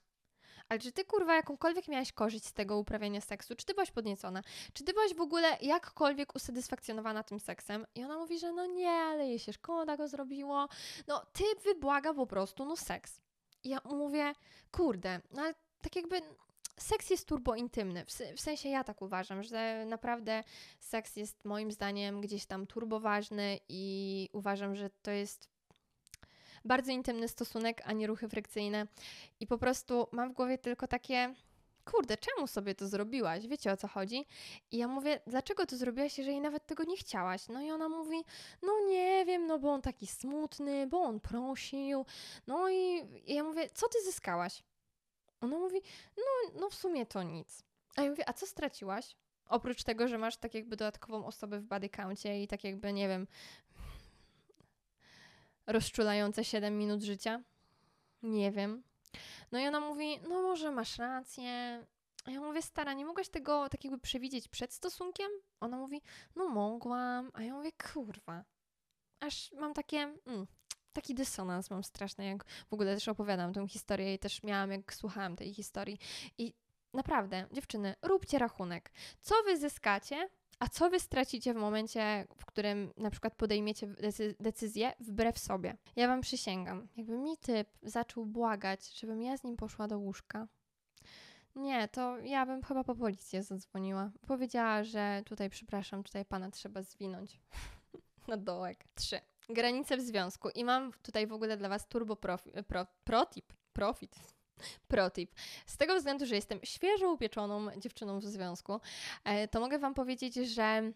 ale 0.69 0.79
czy 0.79 0.91
ty 0.91 1.05
kurwa 1.05 1.35
jakąkolwiek 1.35 1.87
miałaś 1.87 2.11
korzyść 2.11 2.45
z 2.45 2.53
tego 2.53 2.77
uprawiania 2.77 3.21
seksu? 3.21 3.55
Czy 3.55 3.65
ty 3.65 3.73
byłaś 3.73 3.91
podniecona? 3.91 4.41
Czy 4.73 4.83
ty 4.83 4.93
byłaś 4.93 5.13
w 5.13 5.21
ogóle 5.21 5.57
jakkolwiek 5.61 6.35
usatysfakcjonowana 6.35 7.23
tym 7.23 7.39
seksem? 7.39 7.85
I 7.95 8.03
ona 8.03 8.17
mówi, 8.17 8.39
że 8.39 8.51
no 8.51 8.65
nie, 8.65 8.91
ale 8.91 9.27
jej 9.27 9.39
się 9.39 9.53
szkoda 9.53 9.97
go 9.97 10.07
zrobiło. 10.07 10.67
No 11.07 11.25
ty 11.33 11.43
wybłaga 11.63 12.13
po 12.13 12.27
prostu, 12.27 12.65
no 12.65 12.75
seks. 12.75 13.21
I 13.63 13.69
ja 13.69 13.79
mówię, 13.85 14.33
kurde, 14.71 15.21
no 15.31 15.41
ale 15.41 15.53
tak 15.81 15.95
jakby 15.95 16.21
seks 16.77 17.09
jest 17.09 17.27
turbo 17.27 17.55
intymny. 17.55 18.05
W, 18.35 18.41
sensie 18.41 18.69
ja 18.69 18.83
tak 18.83 19.01
uważam, 19.01 19.43
że 19.43 19.85
naprawdę 19.87 20.43
seks 20.79 21.15
jest 21.15 21.45
moim 21.45 21.71
zdaniem 21.71 22.21
gdzieś 22.21 22.45
tam 22.45 22.67
turbo 22.67 22.99
ważny 22.99 23.59
i 23.69 24.29
uważam, 24.33 24.75
że 24.75 24.89
to 24.89 25.11
jest 25.11 25.56
bardzo 26.67 26.91
intymny 26.91 27.27
stosunek, 27.27 27.81
a 27.85 27.93
nie 27.93 28.07
ruchy 28.07 28.29
frykcyjne. 28.29 28.87
I 29.39 29.47
po 29.47 29.57
prostu 29.57 30.07
mam 30.11 30.29
w 30.29 30.33
głowie 30.33 30.57
tylko 30.57 30.87
takie, 30.87 31.33
kurde, 31.91 32.17
czemu 32.17 32.47
sobie 32.47 32.75
to 32.75 32.87
zrobiłaś? 32.87 33.47
Wiecie 33.47 33.71
o 33.71 33.77
co 33.77 33.87
chodzi? 33.87 34.25
I 34.71 34.77
ja 34.77 34.87
mówię, 34.87 35.19
dlaczego 35.27 35.65
to 35.65 35.77
zrobiłaś, 35.77 36.17
jeżeli 36.17 36.41
nawet 36.41 36.65
tego 36.65 36.83
nie 36.83 36.97
chciałaś? 36.97 37.47
No 37.47 37.61
i 37.61 37.71
ona 37.71 37.89
mówi, 37.89 38.23
no 38.61 38.73
nie 38.89 39.25
wiem, 39.25 39.47
no 39.47 39.59
bo 39.59 39.71
on 39.71 39.81
taki 39.81 40.07
smutny, 40.07 40.87
bo 40.87 41.01
on 41.01 41.19
prosił. 41.19 42.05
No 42.47 42.69
i, 42.69 43.07
ja 43.27 43.43
mówię, 43.43 43.69
co 43.73 43.87
ty 43.87 44.01
zyskałaś? 44.03 44.63
Ona 45.41 45.57
mówi, 45.57 45.81
no, 46.17 46.59
no 46.59 46.69
w 46.69 46.75
sumie 46.75 47.05
to 47.05 47.23
nic. 47.23 47.63
A 47.95 48.01
ja 48.01 48.09
mówię, 48.09 48.29
a 48.29 48.33
co 48.33 48.47
straciłaś? 48.47 49.15
Oprócz 49.49 49.83
tego, 49.83 50.07
że 50.07 50.17
masz 50.17 50.37
tak 50.37 50.53
jakby 50.53 50.75
dodatkową 50.75 51.25
osobę 51.25 51.59
w 51.59 51.63
body 51.63 51.89
i 52.41 52.47
tak 52.47 52.63
jakby, 52.63 52.93
nie 52.93 53.07
wiem, 53.07 53.27
rozczulające 55.67 56.43
7 56.43 56.77
minut 56.77 57.01
życia? 57.01 57.43
Nie 58.23 58.51
wiem. 58.51 58.83
No 59.51 59.59
i 59.59 59.67
ona 59.67 59.79
mówi, 59.79 60.19
no 60.29 60.41
może 60.41 60.71
masz 60.71 60.97
rację. 60.97 61.83
A 62.25 62.31
ja 62.31 62.41
mówię, 62.41 62.61
stara, 62.61 62.93
nie 62.93 63.05
mogłaś 63.05 63.29
tego 63.29 63.69
tak 63.69 63.83
jakby 63.83 63.99
przewidzieć 63.99 64.47
przed 64.47 64.73
stosunkiem? 64.73 65.31
Ona 65.59 65.77
mówi, 65.77 66.01
no 66.35 66.47
mogłam. 66.47 67.31
A 67.33 67.43
ja 67.43 67.53
mówię, 67.53 67.71
kurwa. 67.93 68.43
Aż 69.19 69.51
mam 69.51 69.73
takie, 69.73 69.97
mm, 69.97 70.47
taki 70.93 71.15
dysonans 71.15 71.69
mam 71.69 71.83
straszny, 71.83 72.25
jak 72.25 72.45
w 72.45 72.73
ogóle 72.73 72.95
też 72.95 73.07
opowiadam 73.07 73.53
tę 73.53 73.67
historię 73.67 74.13
i 74.13 74.19
też 74.19 74.43
miałam, 74.43 74.71
jak 74.71 74.93
słuchałam 74.93 75.35
tej 75.35 75.53
historii. 75.53 75.99
I 76.37 76.53
naprawdę, 76.93 77.47
dziewczyny, 77.51 77.95
róbcie 78.01 78.39
rachunek. 78.39 78.91
Co 79.21 79.35
wy 79.43 79.57
zyskacie, 79.57 80.29
a 80.59 80.67
co 80.67 80.89
wy 80.89 80.99
stracicie 80.99 81.53
w 81.53 81.57
momencie, 81.57 82.27
w 82.37 82.45
którym 82.45 82.93
na 82.97 83.09
przykład 83.09 83.35
podejmiecie 83.35 83.87
decyzję 84.39 84.93
wbrew 84.99 85.39
sobie? 85.39 85.77
Ja 85.95 86.07
wam 86.07 86.21
przysięgam, 86.21 86.87
jakby 86.97 87.17
mi 87.17 87.37
typ 87.37 87.69
zaczął 87.83 88.25
błagać, 88.25 88.99
żebym 88.99 89.21
ja 89.21 89.37
z 89.37 89.43
nim 89.43 89.57
poszła 89.57 89.87
do 89.87 89.99
łóżka. 89.99 90.47
Nie, 91.55 91.87
to 91.87 92.17
ja 92.17 92.45
bym 92.45 92.63
chyba 92.63 92.83
po 92.83 92.95
policję 92.95 93.43
zadzwoniła. 93.43 94.11
Powiedziała, 94.27 94.83
że 94.83 95.21
tutaj, 95.25 95.49
przepraszam, 95.49 96.03
tutaj 96.03 96.25
pana 96.25 96.51
trzeba 96.51 96.81
zwinąć 96.83 97.39
na 98.27 98.37
dołek. 98.37 98.83
Trzy. 98.95 99.19
Granice 99.49 99.97
w 99.97 100.01
związku. 100.01 100.49
I 100.49 100.63
mam 100.63 100.91
tutaj 101.01 101.27
w 101.27 101.33
ogóle 101.33 101.57
dla 101.57 101.69
was 101.69 101.87
turbo 101.87 102.15
profi, 102.15 102.51
pro, 102.67 102.85
protip, 103.03 103.53
profit 103.73 104.36
Protip. 104.87 105.31
Z 105.65 105.77
tego 105.77 105.95
względu, 105.95 106.25
że 106.25 106.35
jestem 106.35 106.59
świeżo 106.63 107.11
upieczoną 107.11 107.79
dziewczyną 107.79 108.19
w 108.19 108.25
związku, 108.25 108.79
e, 109.23 109.47
to 109.47 109.59
mogę 109.59 109.79
Wam 109.79 109.93
powiedzieć, 109.93 110.35
że, 110.35 110.91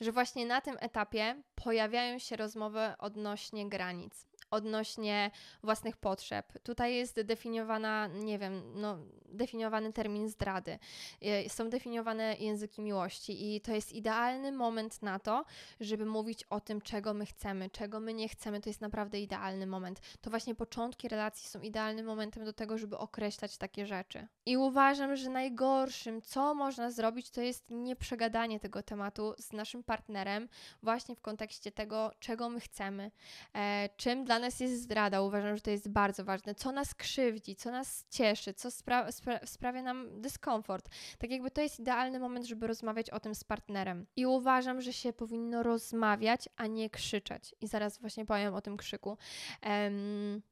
że 0.00 0.12
właśnie 0.12 0.46
na 0.46 0.60
tym 0.60 0.76
etapie 0.80 1.42
pojawiają 1.54 2.18
się 2.18 2.36
rozmowy 2.36 2.92
odnośnie 2.98 3.68
granic 3.68 4.29
odnośnie 4.50 5.30
własnych 5.62 5.96
potrzeb. 5.96 6.58
Tutaj 6.62 6.94
jest 6.94 7.20
definiowana, 7.20 8.06
nie 8.06 8.38
wiem, 8.38 8.62
no, 8.74 8.98
definiowany 9.32 9.92
termin 9.92 10.28
zdrady. 10.28 10.78
E, 11.22 11.48
są 11.48 11.70
definiowane 11.70 12.36
języki 12.36 12.82
miłości 12.82 13.56
i 13.56 13.60
to 13.60 13.72
jest 13.74 13.92
idealny 13.92 14.52
moment 14.52 15.02
na 15.02 15.18
to, 15.18 15.44
żeby 15.80 16.06
mówić 16.06 16.44
o 16.44 16.60
tym, 16.60 16.80
czego 16.80 17.14
my 17.14 17.26
chcemy, 17.26 17.70
czego 17.70 18.00
my 18.00 18.14
nie 18.14 18.28
chcemy. 18.28 18.60
To 18.60 18.70
jest 18.70 18.80
naprawdę 18.80 19.20
idealny 19.20 19.66
moment. 19.66 20.00
To 20.20 20.30
właśnie 20.30 20.54
początki 20.54 21.08
relacji 21.08 21.48
są 21.48 21.60
idealnym 21.60 22.06
momentem 22.06 22.44
do 22.44 22.52
tego, 22.52 22.78
żeby 22.78 22.98
określać 22.98 23.56
takie 23.58 23.86
rzeczy. 23.86 24.26
I 24.46 24.56
uważam, 24.56 25.16
że 25.16 25.30
najgorszym, 25.30 26.22
co 26.22 26.54
można 26.54 26.90
zrobić, 26.90 27.30
to 27.30 27.40
jest 27.40 27.70
nieprzegadanie 27.70 28.60
tego 28.60 28.82
tematu 28.82 29.34
z 29.38 29.52
naszym 29.52 29.82
partnerem, 29.82 30.48
właśnie 30.82 31.16
w 31.16 31.20
kontekście 31.20 31.72
tego, 31.72 32.12
czego 32.20 32.48
my 32.48 32.60
chcemy, 32.60 33.10
e, 33.54 33.88
czym 33.96 34.24
dla 34.24 34.38
nas 34.40 34.60
jest 34.60 34.82
zdrada, 34.82 35.22
uważam, 35.22 35.56
że 35.56 35.62
to 35.62 35.70
jest 35.70 35.88
bardzo 35.88 36.24
ważne. 36.24 36.54
Co 36.54 36.72
nas 36.72 36.94
krzywdzi, 36.94 37.56
co 37.56 37.70
nas 37.70 38.06
cieszy, 38.10 38.54
co 38.54 38.70
spra 38.70 39.12
spra 39.12 39.40
sprawia 39.44 39.82
nam 39.82 40.20
dyskomfort. 40.20 40.88
Tak 41.18 41.30
jakby 41.30 41.50
to 41.50 41.62
jest 41.62 41.80
idealny 41.80 42.18
moment, 42.18 42.46
żeby 42.46 42.66
rozmawiać 42.66 43.10
o 43.10 43.20
tym 43.20 43.34
z 43.34 43.44
partnerem. 43.44 44.06
I 44.16 44.26
uważam, 44.26 44.80
że 44.80 44.92
się 44.92 45.12
powinno 45.12 45.62
rozmawiać, 45.62 46.48
a 46.56 46.66
nie 46.66 46.90
krzyczeć. 46.90 47.54
I 47.60 47.66
zaraz 47.66 47.98
właśnie 47.98 48.26
powiem 48.26 48.54
o 48.54 48.60
tym 48.60 48.76
krzyku. 48.76 49.18
Um, 49.66 50.42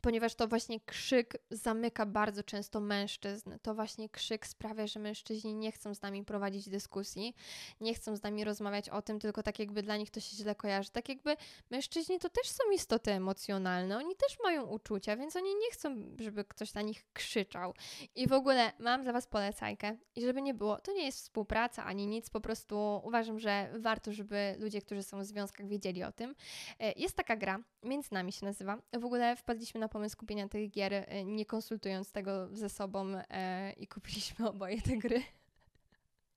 ponieważ 0.00 0.34
to 0.34 0.48
właśnie 0.48 0.80
krzyk 0.80 1.36
zamyka 1.50 2.06
bardzo 2.06 2.42
często 2.42 2.80
mężczyzn. 2.80 3.50
To 3.62 3.74
właśnie 3.74 4.08
krzyk 4.08 4.46
sprawia, 4.46 4.86
że 4.86 5.00
mężczyźni 5.00 5.54
nie 5.54 5.72
chcą 5.72 5.94
z 5.94 6.02
nami 6.02 6.24
prowadzić 6.24 6.68
dyskusji, 6.68 7.34
nie 7.80 7.94
chcą 7.94 8.16
z 8.16 8.22
nami 8.22 8.44
rozmawiać 8.44 8.88
o 8.88 9.02
tym, 9.02 9.18
tylko 9.18 9.42
tak 9.42 9.58
jakby 9.58 9.82
dla 9.82 9.96
nich 9.96 10.10
to 10.10 10.20
się 10.20 10.36
źle 10.36 10.54
kojarzy. 10.54 10.90
Tak 10.90 11.08
jakby 11.08 11.36
mężczyźni 11.70 12.18
to 12.18 12.28
też 12.28 12.48
są 12.48 12.70
istoty 12.70 13.12
emocjonalne, 13.12 13.98
oni 13.98 14.16
też 14.16 14.38
mają 14.42 14.66
uczucia, 14.66 15.16
więc 15.16 15.36
oni 15.36 15.54
nie 15.54 15.70
chcą, 15.72 15.96
żeby 16.20 16.44
ktoś 16.44 16.74
na 16.74 16.82
nich 16.82 17.04
krzyczał. 17.12 17.74
I 18.14 18.28
w 18.28 18.32
ogóle 18.32 18.72
mam 18.78 19.02
dla 19.02 19.12
Was 19.12 19.26
polecajkę. 19.26 19.96
I 20.16 20.20
żeby 20.20 20.42
nie 20.42 20.54
było, 20.54 20.80
to 20.80 20.92
nie 20.92 21.04
jest 21.04 21.18
współpraca 21.18 21.84
ani 21.84 22.06
nic, 22.06 22.30
po 22.30 22.40
prostu 22.40 23.00
uważam, 23.04 23.38
że 23.38 23.70
warto, 23.78 24.12
żeby 24.12 24.56
ludzie, 24.58 24.80
którzy 24.80 25.02
są 25.02 25.20
w 25.20 25.24
związkach, 25.24 25.68
wiedzieli 25.68 26.04
o 26.04 26.12
tym. 26.12 26.34
E, 26.78 26.92
jest 26.92 27.16
taka 27.16 27.36
gra, 27.36 27.58
między 27.82 28.12
nami 28.12 28.32
się 28.32 28.46
nazywa. 28.46 28.78
W 28.92 29.04
ogóle 29.04 29.36
wpadliśmy 29.36 29.73
na 29.78 29.88
pomysł 29.88 30.16
kupienia 30.16 30.48
tych 30.48 30.70
gier, 30.70 30.94
e, 30.94 31.24
nie 31.24 31.46
konsultując 31.46 32.12
tego 32.12 32.48
ze 32.52 32.68
sobą 32.68 33.06
e, 33.30 33.72
i 33.72 33.86
kupiliśmy 33.86 34.48
oboje 34.50 34.82
te 34.82 34.96
gry. 34.96 35.22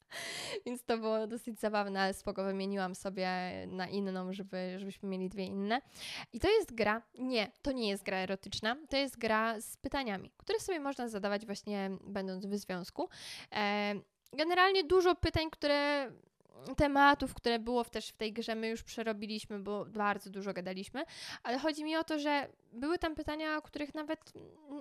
Więc 0.66 0.84
to 0.84 0.98
było 0.98 1.28
dosyć 1.28 1.60
zabawne, 1.60 2.02
ale 2.02 2.14
spoko 2.14 2.44
wymieniłam 2.44 2.96
sobie 2.96 3.30
na 3.68 3.88
inną, 3.88 4.34
żeby, 4.34 4.76
żebyśmy 4.80 5.10
mieli 5.10 5.30
dwie 5.30 5.46
inne. 5.46 5.82
I 6.34 6.40
to 6.40 6.50
jest 6.50 6.76
gra, 6.76 7.02
nie, 7.20 7.52
to 7.62 7.72
nie 7.72 7.90
jest 7.90 8.04
gra 8.04 8.18
erotyczna, 8.18 8.76
to 8.90 8.98
jest 8.98 9.18
gra 9.18 9.62
z 9.62 9.78
pytaniami, 9.78 10.32
które 10.38 10.60
sobie 10.60 10.80
można 10.80 11.08
zadawać 11.08 11.46
właśnie 11.46 11.90
będąc 12.02 12.46
w 12.46 12.56
związku. 12.56 13.10
E, 13.56 13.94
generalnie 14.34 14.84
dużo 14.84 15.16
pytań, 15.16 15.50
które 15.52 16.12
tematów, 16.78 17.34
które 17.34 17.60
było 17.60 17.84
też 17.86 18.10
w 18.10 18.18
tej 18.18 18.34
grze, 18.34 18.56
my 18.56 18.70
już 18.70 18.84
przerobiliśmy, 18.84 19.60
bo 19.60 19.86
bardzo 19.86 20.30
dużo 20.30 20.54
gadaliśmy, 20.54 21.04
ale 21.44 21.60
chodzi 21.60 21.84
mi 21.84 21.98
o 21.98 22.04
to, 22.04 22.20
że 22.20 22.48
były 22.74 22.98
tam 22.98 23.16
pytania, 23.16 23.62
których 23.62 23.96
nawet 23.96 24.34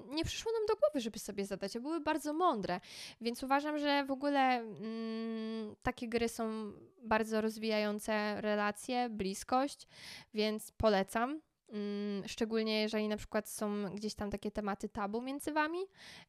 nie 0.09 0.25
przyszło 0.25 0.53
nam 0.53 0.67
do 0.69 0.77
głowy, 0.77 1.01
żeby 1.01 1.19
sobie 1.19 1.45
zadać, 1.47 1.77
a 1.77 1.81
były 1.81 2.01
bardzo 2.01 2.33
mądre, 2.33 2.81
więc 3.21 3.43
uważam, 3.43 3.79
że 3.79 4.05
w 4.05 4.11
ogóle 4.11 4.41
mm, 4.41 5.77
takie 5.83 6.09
gry 6.09 6.29
są 6.29 6.73
bardzo 7.03 7.41
rozwijające 7.41 8.41
relacje, 8.41 9.09
bliskość, 9.09 9.87
więc 10.35 10.73
polecam. 10.73 11.41
Mm, 11.69 12.29
szczególnie 12.29 12.81
jeżeli 12.83 13.09
na 13.09 13.17
przykład 13.17 13.49
są 13.49 13.95
gdzieś 13.95 14.15
tam 14.15 14.31
takie 14.31 14.51
tematy 14.51 14.89
tabu 14.89 15.23
między 15.23 15.53
wami. 15.53 15.79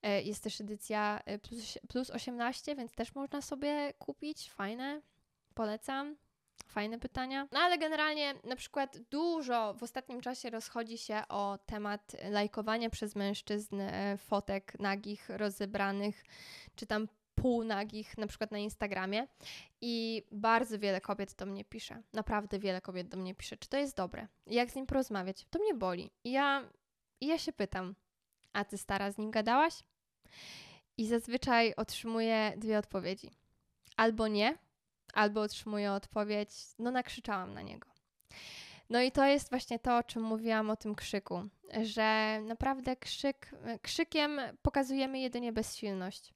E, 0.03 0.21
jest 0.21 0.43
też 0.43 0.61
edycja 0.61 1.19
e, 1.25 1.39
plus, 1.39 1.77
plus 1.87 2.09
18, 2.09 2.75
więc 2.75 2.91
też 2.91 3.15
można 3.15 3.41
sobie 3.41 3.93
kupić. 3.99 4.49
Fajne, 4.49 5.01
Polecam. 5.57 6.15
Fajne 6.67 6.99
pytania. 6.99 7.47
No 7.51 7.59
ale 7.59 7.77
generalnie 7.77 8.33
na 8.43 8.55
przykład 8.55 8.97
dużo 8.97 9.73
w 9.73 9.83
ostatnim 9.83 10.21
czasie 10.21 10.49
rozchodzi 10.49 10.97
się 10.97 11.21
o 11.29 11.57
temat 11.65 12.15
lajkowania 12.29 12.89
przez 12.89 13.15
mężczyzn 13.15 13.81
e, 13.81 14.17
fotek 14.17 14.79
nagich, 14.79 15.29
rozebranych, 15.29 16.23
czy 16.75 16.85
tam 16.85 17.07
półnagich, 17.35 18.17
na 18.17 18.27
przykład 18.27 18.51
na 18.51 18.57
Instagramie. 18.57 19.27
I 19.81 20.23
bardzo 20.31 20.79
wiele 20.79 21.01
kobiet 21.01 21.33
do 21.33 21.45
mnie 21.45 21.65
pisze. 21.65 22.01
Naprawdę 22.13 22.59
wiele 22.59 22.81
kobiet 22.81 23.07
do 23.07 23.17
mnie 23.17 23.35
pisze, 23.35 23.57
czy 23.57 23.69
to 23.69 23.77
jest 23.77 23.95
dobre. 23.95 24.27
Jak 24.47 24.71
z 24.71 24.75
nim 24.75 24.85
porozmawiać? 24.85 25.45
To 25.49 25.59
mnie 25.59 25.73
boli. 25.73 26.11
I 26.23 26.31
ja, 26.31 26.69
i 27.21 27.27
ja 27.27 27.37
się 27.37 27.53
pytam, 27.53 27.95
a 28.53 28.65
ty 28.65 28.77
stara 28.77 29.11
z 29.11 29.17
nim 29.17 29.31
gadałaś? 29.31 29.83
I 30.97 31.07
zazwyczaj 31.07 31.73
otrzymuję 31.77 32.53
dwie 32.57 32.77
odpowiedzi. 32.77 33.31
Albo 33.97 34.27
nie, 34.27 34.57
albo 35.13 35.41
otrzymuję 35.41 35.91
odpowiedź, 35.91 36.49
no 36.79 36.91
nakrzyczałam 36.91 37.53
na 37.53 37.61
niego. 37.61 37.87
No 38.89 39.01
i 39.01 39.11
to 39.11 39.25
jest 39.25 39.49
właśnie 39.49 39.79
to, 39.79 39.97
o 39.97 40.03
czym 40.03 40.23
mówiłam 40.23 40.69
o 40.69 40.75
tym 40.75 40.95
krzyku, 40.95 41.43
że 41.83 42.39
naprawdę 42.41 42.95
krzyk, 42.95 43.51
krzykiem 43.81 44.39
pokazujemy 44.61 45.19
jedynie 45.19 45.53
bezsilność. 45.53 46.33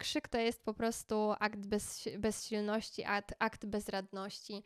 Krzyk 0.00 0.28
to 0.28 0.38
jest 0.38 0.64
po 0.64 0.74
prostu 0.74 1.34
akt 1.40 1.66
bez, 1.66 2.08
bezsilności, 2.18 3.04
akt, 3.04 3.34
akt 3.38 3.66
bezradności. 3.66 4.62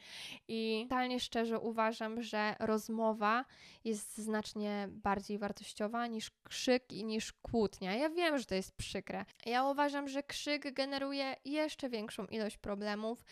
I 0.49 0.87
totalnie 0.89 1.21
szczerze 1.21 1.59
uważam, 1.59 2.23
że 2.23 2.57
rozmowa 2.61 3.45
jest 3.85 4.19
znacznie 4.19 4.89
bardziej 4.91 5.39
wartościowa 5.39 6.07
niż 6.07 6.31
krzyk 6.45 6.93
i 6.93 7.05
niż 7.05 7.33
kłótnia. 7.33 7.95
Ja 7.95 8.11
wiem, 8.11 8.39
że 8.39 8.45
to 8.45 8.55
jest 8.55 8.77
przykre. 8.77 9.25
Ja 9.47 9.65
uważam, 9.65 10.09
że 10.09 10.23
krzyk 10.23 10.73
generuje 10.73 11.37
jeszcze 11.45 11.89
większą 11.89 12.27
ilość 12.27 12.57
problemów, 12.57 13.25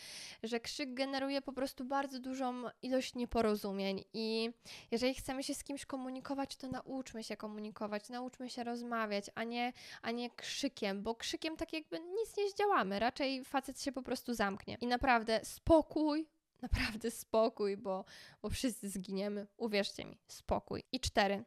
że 0.42 0.60
krzyk 0.60 0.94
generuje 0.94 1.42
po 1.42 1.52
prostu 1.52 1.84
bardzo 1.84 2.20
dużą 2.20 2.62
ilość 2.82 3.14
nieporozumień. 3.14 4.04
I 4.14 4.50
jeżeli 4.90 5.14
chcemy 5.14 5.42
się 5.42 5.54
z 5.54 5.64
kimś 5.64 5.86
komunikować, 5.86 6.56
to 6.56 6.68
nauczmy 6.68 7.24
się 7.24 7.36
komunikować, 7.36 8.08
nauczmy 8.08 8.50
się 8.50 8.64
rozmawiać, 8.64 9.30
a 9.34 9.44
nie, 9.44 9.72
a 10.02 10.10
nie 10.10 10.30
krzykiem, 10.30 11.02
bo 11.02 11.14
krzykiem 11.14 11.56
tak 11.56 11.72
jakby 11.92 12.08
nic 12.08 12.36
nie 12.36 12.50
zdziałamy, 12.50 12.98
raczej 12.98 13.44
facet 13.44 13.80
się 13.80 13.92
po 13.92 14.02
prostu 14.02 14.34
zamknie. 14.34 14.76
I 14.80 14.86
naprawdę 14.86 15.40
spokój, 15.44 16.28
naprawdę 16.62 17.10
spokój, 17.10 17.76
bo, 17.76 18.04
bo 18.42 18.50
wszyscy 18.50 18.88
zginiemy. 18.88 19.46
Uwierzcie 19.56 20.04
mi, 20.04 20.18
spokój. 20.28 20.84
I 20.92 21.00
cztery. 21.00 21.44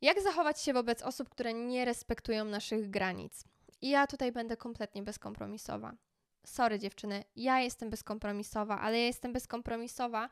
Jak 0.00 0.22
zachować 0.22 0.60
się 0.60 0.72
wobec 0.72 1.02
osób, 1.02 1.28
które 1.28 1.54
nie 1.54 1.84
respektują 1.84 2.44
naszych 2.44 2.90
granic? 2.90 3.44
I 3.80 3.88
ja 3.90 4.06
tutaj 4.06 4.32
będę 4.32 4.56
kompletnie 4.56 5.02
bezkompromisowa. 5.02 5.94
Sorry 6.46 6.78
dziewczyny, 6.78 7.24
ja 7.36 7.60
jestem 7.60 7.90
bezkompromisowa, 7.90 8.80
ale 8.80 8.98
ja 8.98 9.06
jestem 9.06 9.32
bezkompromisowa, 9.32 10.28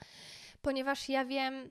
ponieważ 0.63 1.09
ja 1.09 1.25
wiem, 1.25 1.71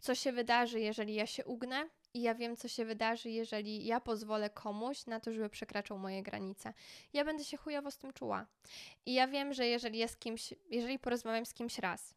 co 0.00 0.14
się 0.14 0.32
wydarzy, 0.32 0.80
jeżeli 0.80 1.14
ja 1.14 1.26
się 1.26 1.44
ugnę, 1.44 1.88
i 2.16 2.22
ja 2.22 2.34
wiem, 2.34 2.56
co 2.56 2.68
się 2.68 2.84
wydarzy, 2.84 3.30
jeżeli 3.30 3.86
ja 3.86 4.00
pozwolę 4.00 4.50
komuś 4.50 5.06
na 5.06 5.20
to, 5.20 5.32
żeby 5.32 5.50
przekraczał 5.50 5.98
moje 5.98 6.22
granice. 6.22 6.72
Ja 7.12 7.24
będę 7.24 7.44
się 7.44 7.56
chujowo 7.56 7.90
z 7.90 7.98
tym 7.98 8.12
czuła. 8.12 8.46
I 9.06 9.14
ja 9.14 9.28
wiem, 9.28 9.54
że 9.54 9.66
jeżeli 9.66 10.08
z 10.08 10.16
kimś, 10.16 10.54
jeżeli 10.70 10.98
porozmawiam 10.98 11.46
z 11.46 11.54
kimś 11.54 11.78
raz 11.78 12.14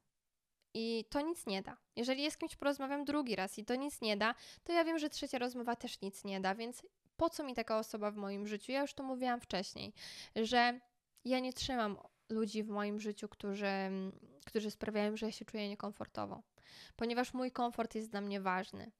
i 0.73 1.05
to 1.09 1.21
nic 1.21 1.45
nie 1.45 1.61
da, 1.61 1.77
jeżeli 1.95 2.31
z 2.31 2.37
kimś 2.37 2.55
porozmawiam 2.55 3.05
drugi 3.05 3.35
raz 3.35 3.57
i 3.57 3.65
to 3.65 3.75
nic 3.75 4.01
nie 4.01 4.17
da, 4.17 4.35
to 4.63 4.73
ja 4.73 4.83
wiem, 4.83 4.99
że 4.99 5.09
trzecia 5.09 5.37
rozmowa 5.37 5.75
też 5.75 6.01
nic 6.01 6.23
nie 6.23 6.39
da, 6.39 6.55
więc 6.55 6.83
po 7.17 7.29
co 7.29 7.43
mi 7.43 7.53
taka 7.53 7.79
osoba 7.79 8.11
w 8.11 8.15
moim 8.15 8.47
życiu? 8.47 8.71
Ja 8.71 8.81
już 8.81 8.93
to 8.93 9.03
mówiłam 9.03 9.41
wcześniej, 9.41 9.93
że 10.35 10.79
ja 11.25 11.39
nie 11.39 11.53
trzymam 11.53 11.97
ludzi 12.29 12.63
w 12.63 12.69
moim 12.69 12.99
życiu, 12.99 13.29
którzy, 13.29 13.67
którzy 14.45 14.71
sprawiają, 14.71 15.17
że 15.17 15.25
ja 15.25 15.31
się 15.31 15.45
czuję 15.45 15.69
niekomfortowo 15.69 16.41
ponieważ 16.95 17.33
mój 17.33 17.51
komfort 17.51 17.95
jest 17.95 18.09
dla 18.11 18.21
mnie 18.21 18.41
ważny. 18.41 18.91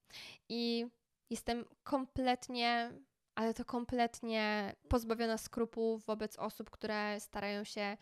I 0.50 0.86
jestem 1.30 1.66
kompletnie, 1.84 2.92
ale 3.36 3.54
to 3.54 3.66
kompletnie 3.66 4.76
pozbawiona 4.90 5.38
skrupułów 5.38 6.06
wobec 6.06 6.38
osób, 6.38 6.70
które 6.70 7.20
starają 7.20 7.64
się 7.64 7.98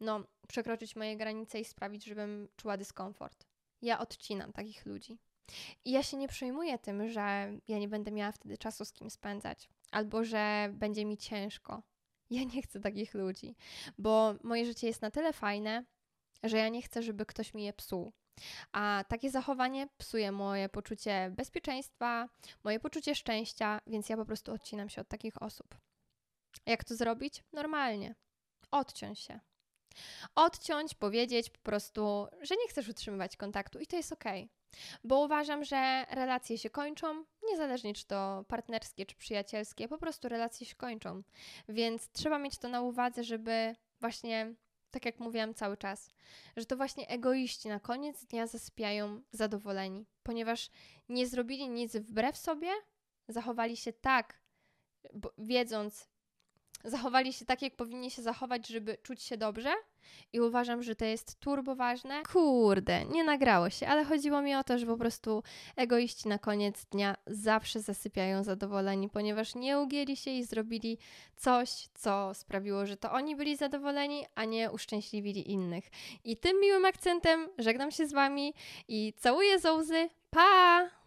no, 0.00 0.24
przekroczyć 0.48 0.96
moje 0.96 1.16
granice 1.16 1.60
i 1.60 1.64
sprawić, 1.64 2.04
żebym 2.04 2.48
czuła 2.56 2.76
dyskomfort. 2.76 3.46
Ja 3.82 3.98
odcinam 3.98 4.52
takich 4.52 4.86
ludzi. 4.86 5.18
I 5.84 5.90
ja 5.90 6.02
się 6.02 6.16
nie 6.16 6.28
przejmuję 6.28 6.78
tym, 6.78 7.08
że 7.08 7.20
ja 7.68 7.78
nie 7.78 7.88
będę 7.88 8.12
miała 8.12 8.32
wtedy 8.32 8.58
czasu 8.58 8.84
z 8.84 8.92
kim 8.92 9.10
spędzać, 9.10 9.68
albo 9.90 10.24
że 10.24 10.70
będzie 10.72 11.04
mi 11.04 11.16
ciężko. 11.16 11.82
Ja 12.30 12.44
nie 12.44 12.62
chcę 12.62 12.80
takich 12.80 13.14
ludzi, 13.14 13.56
bo 13.98 14.34
moje 14.42 14.66
życie 14.66 14.86
jest 14.86 15.02
na 15.02 15.10
tyle 15.10 15.32
fajne, 15.32 15.84
że 16.42 16.58
ja 16.58 16.68
nie 16.68 16.82
chcę, 16.82 17.02
żeby 17.02 17.26
ktoś 17.26 17.54
mi 17.54 17.64
je 17.64 17.72
psuł. 17.72 18.12
A 18.72 19.04
takie 19.08 19.30
zachowanie 19.30 19.88
psuje 19.98 20.32
moje 20.32 20.68
poczucie 20.68 21.32
bezpieczeństwa, 21.36 22.28
moje 22.64 22.80
poczucie 22.80 23.14
szczęścia, 23.14 23.80
więc 23.86 24.08
ja 24.08 24.16
po 24.16 24.24
prostu 24.24 24.52
odcinam 24.52 24.88
się 24.88 25.00
od 25.00 25.08
takich 25.08 25.42
osób. 25.42 25.76
Jak 26.66 26.84
to 26.84 26.96
zrobić? 26.96 27.44
Normalnie. 27.52 28.14
Odciąć 28.70 29.18
się. 29.18 29.40
Odciąć, 30.34 30.94
powiedzieć 30.94 31.50
po 31.50 31.58
prostu, 31.58 32.26
że 32.42 32.56
nie 32.56 32.68
chcesz 32.68 32.88
utrzymywać 32.88 33.36
kontaktu 33.36 33.78
i 33.78 33.86
to 33.86 33.96
jest 33.96 34.12
ok. 34.12 34.24
Bo 35.04 35.24
uważam, 35.24 35.64
że 35.64 36.06
relacje 36.10 36.58
się 36.58 36.70
kończą, 36.70 37.24
niezależnie 37.50 37.94
czy 37.94 38.06
to 38.06 38.44
partnerskie, 38.48 39.06
czy 39.06 39.16
przyjacielskie, 39.16 39.88
po 39.88 39.98
prostu 39.98 40.28
relacje 40.28 40.66
się 40.66 40.74
kończą. 40.74 41.22
Więc 41.68 42.08
trzeba 42.12 42.38
mieć 42.38 42.58
to 42.58 42.68
na 42.68 42.80
uwadze, 42.80 43.24
żeby 43.24 43.76
właśnie 44.00 44.54
tak 44.92 45.04
jak 45.04 45.20
mówiłam 45.20 45.54
cały 45.54 45.76
czas, 45.76 46.10
że 46.56 46.66
to 46.66 46.76
właśnie 46.76 47.08
egoiści 47.08 47.68
na 47.68 47.80
koniec 47.80 48.24
dnia 48.24 48.46
zasypiają 48.46 49.22
zadowoleni, 49.30 50.06
ponieważ 50.22 50.70
nie 51.08 51.26
zrobili 51.26 51.68
nic 51.68 51.96
wbrew 51.96 52.36
sobie, 52.36 52.68
zachowali 53.28 53.76
się 53.76 53.92
tak, 53.92 54.42
wiedząc, 55.38 56.08
zachowali 56.84 57.32
się 57.32 57.44
tak, 57.44 57.62
jak 57.62 57.76
powinni 57.76 58.10
się 58.10 58.22
zachować, 58.22 58.68
żeby 58.68 58.96
czuć 59.02 59.22
się 59.22 59.36
dobrze. 59.36 59.74
I 60.32 60.40
uważam, 60.40 60.82
że 60.82 60.96
to 60.96 61.04
jest 61.04 61.40
turbo 61.40 61.76
ważne. 61.76 62.22
Kurde, 62.32 63.04
nie 63.04 63.24
nagrało 63.24 63.70
się, 63.70 63.86
ale 63.86 64.04
chodziło 64.04 64.42
mi 64.42 64.54
o 64.54 64.64
to, 64.64 64.78
że 64.78 64.86
po 64.86 64.96
prostu 64.96 65.42
egoiści 65.76 66.28
na 66.28 66.38
koniec 66.38 66.84
dnia 66.84 67.14
zawsze 67.26 67.80
zasypiają 67.80 68.44
zadowoleni, 68.44 69.08
ponieważ 69.08 69.54
nie 69.54 69.78
ugięli 69.78 70.16
się 70.16 70.30
i 70.30 70.44
zrobili 70.44 70.98
coś, 71.36 71.88
co 71.94 72.34
sprawiło, 72.34 72.86
że 72.86 72.96
to 72.96 73.12
oni 73.12 73.36
byli 73.36 73.56
zadowoleni, 73.56 74.24
a 74.34 74.44
nie 74.44 74.70
uszczęśliwili 74.70 75.50
innych. 75.50 75.84
I 76.24 76.36
tym 76.36 76.60
miłym 76.60 76.84
akcentem 76.84 77.48
żegnam 77.58 77.90
się 77.90 78.06
z 78.06 78.12
Wami 78.12 78.54
i 78.88 79.12
całuję 79.16 79.58
z 79.58 79.64
łzy. 79.64 80.08
Pa! 80.30 81.01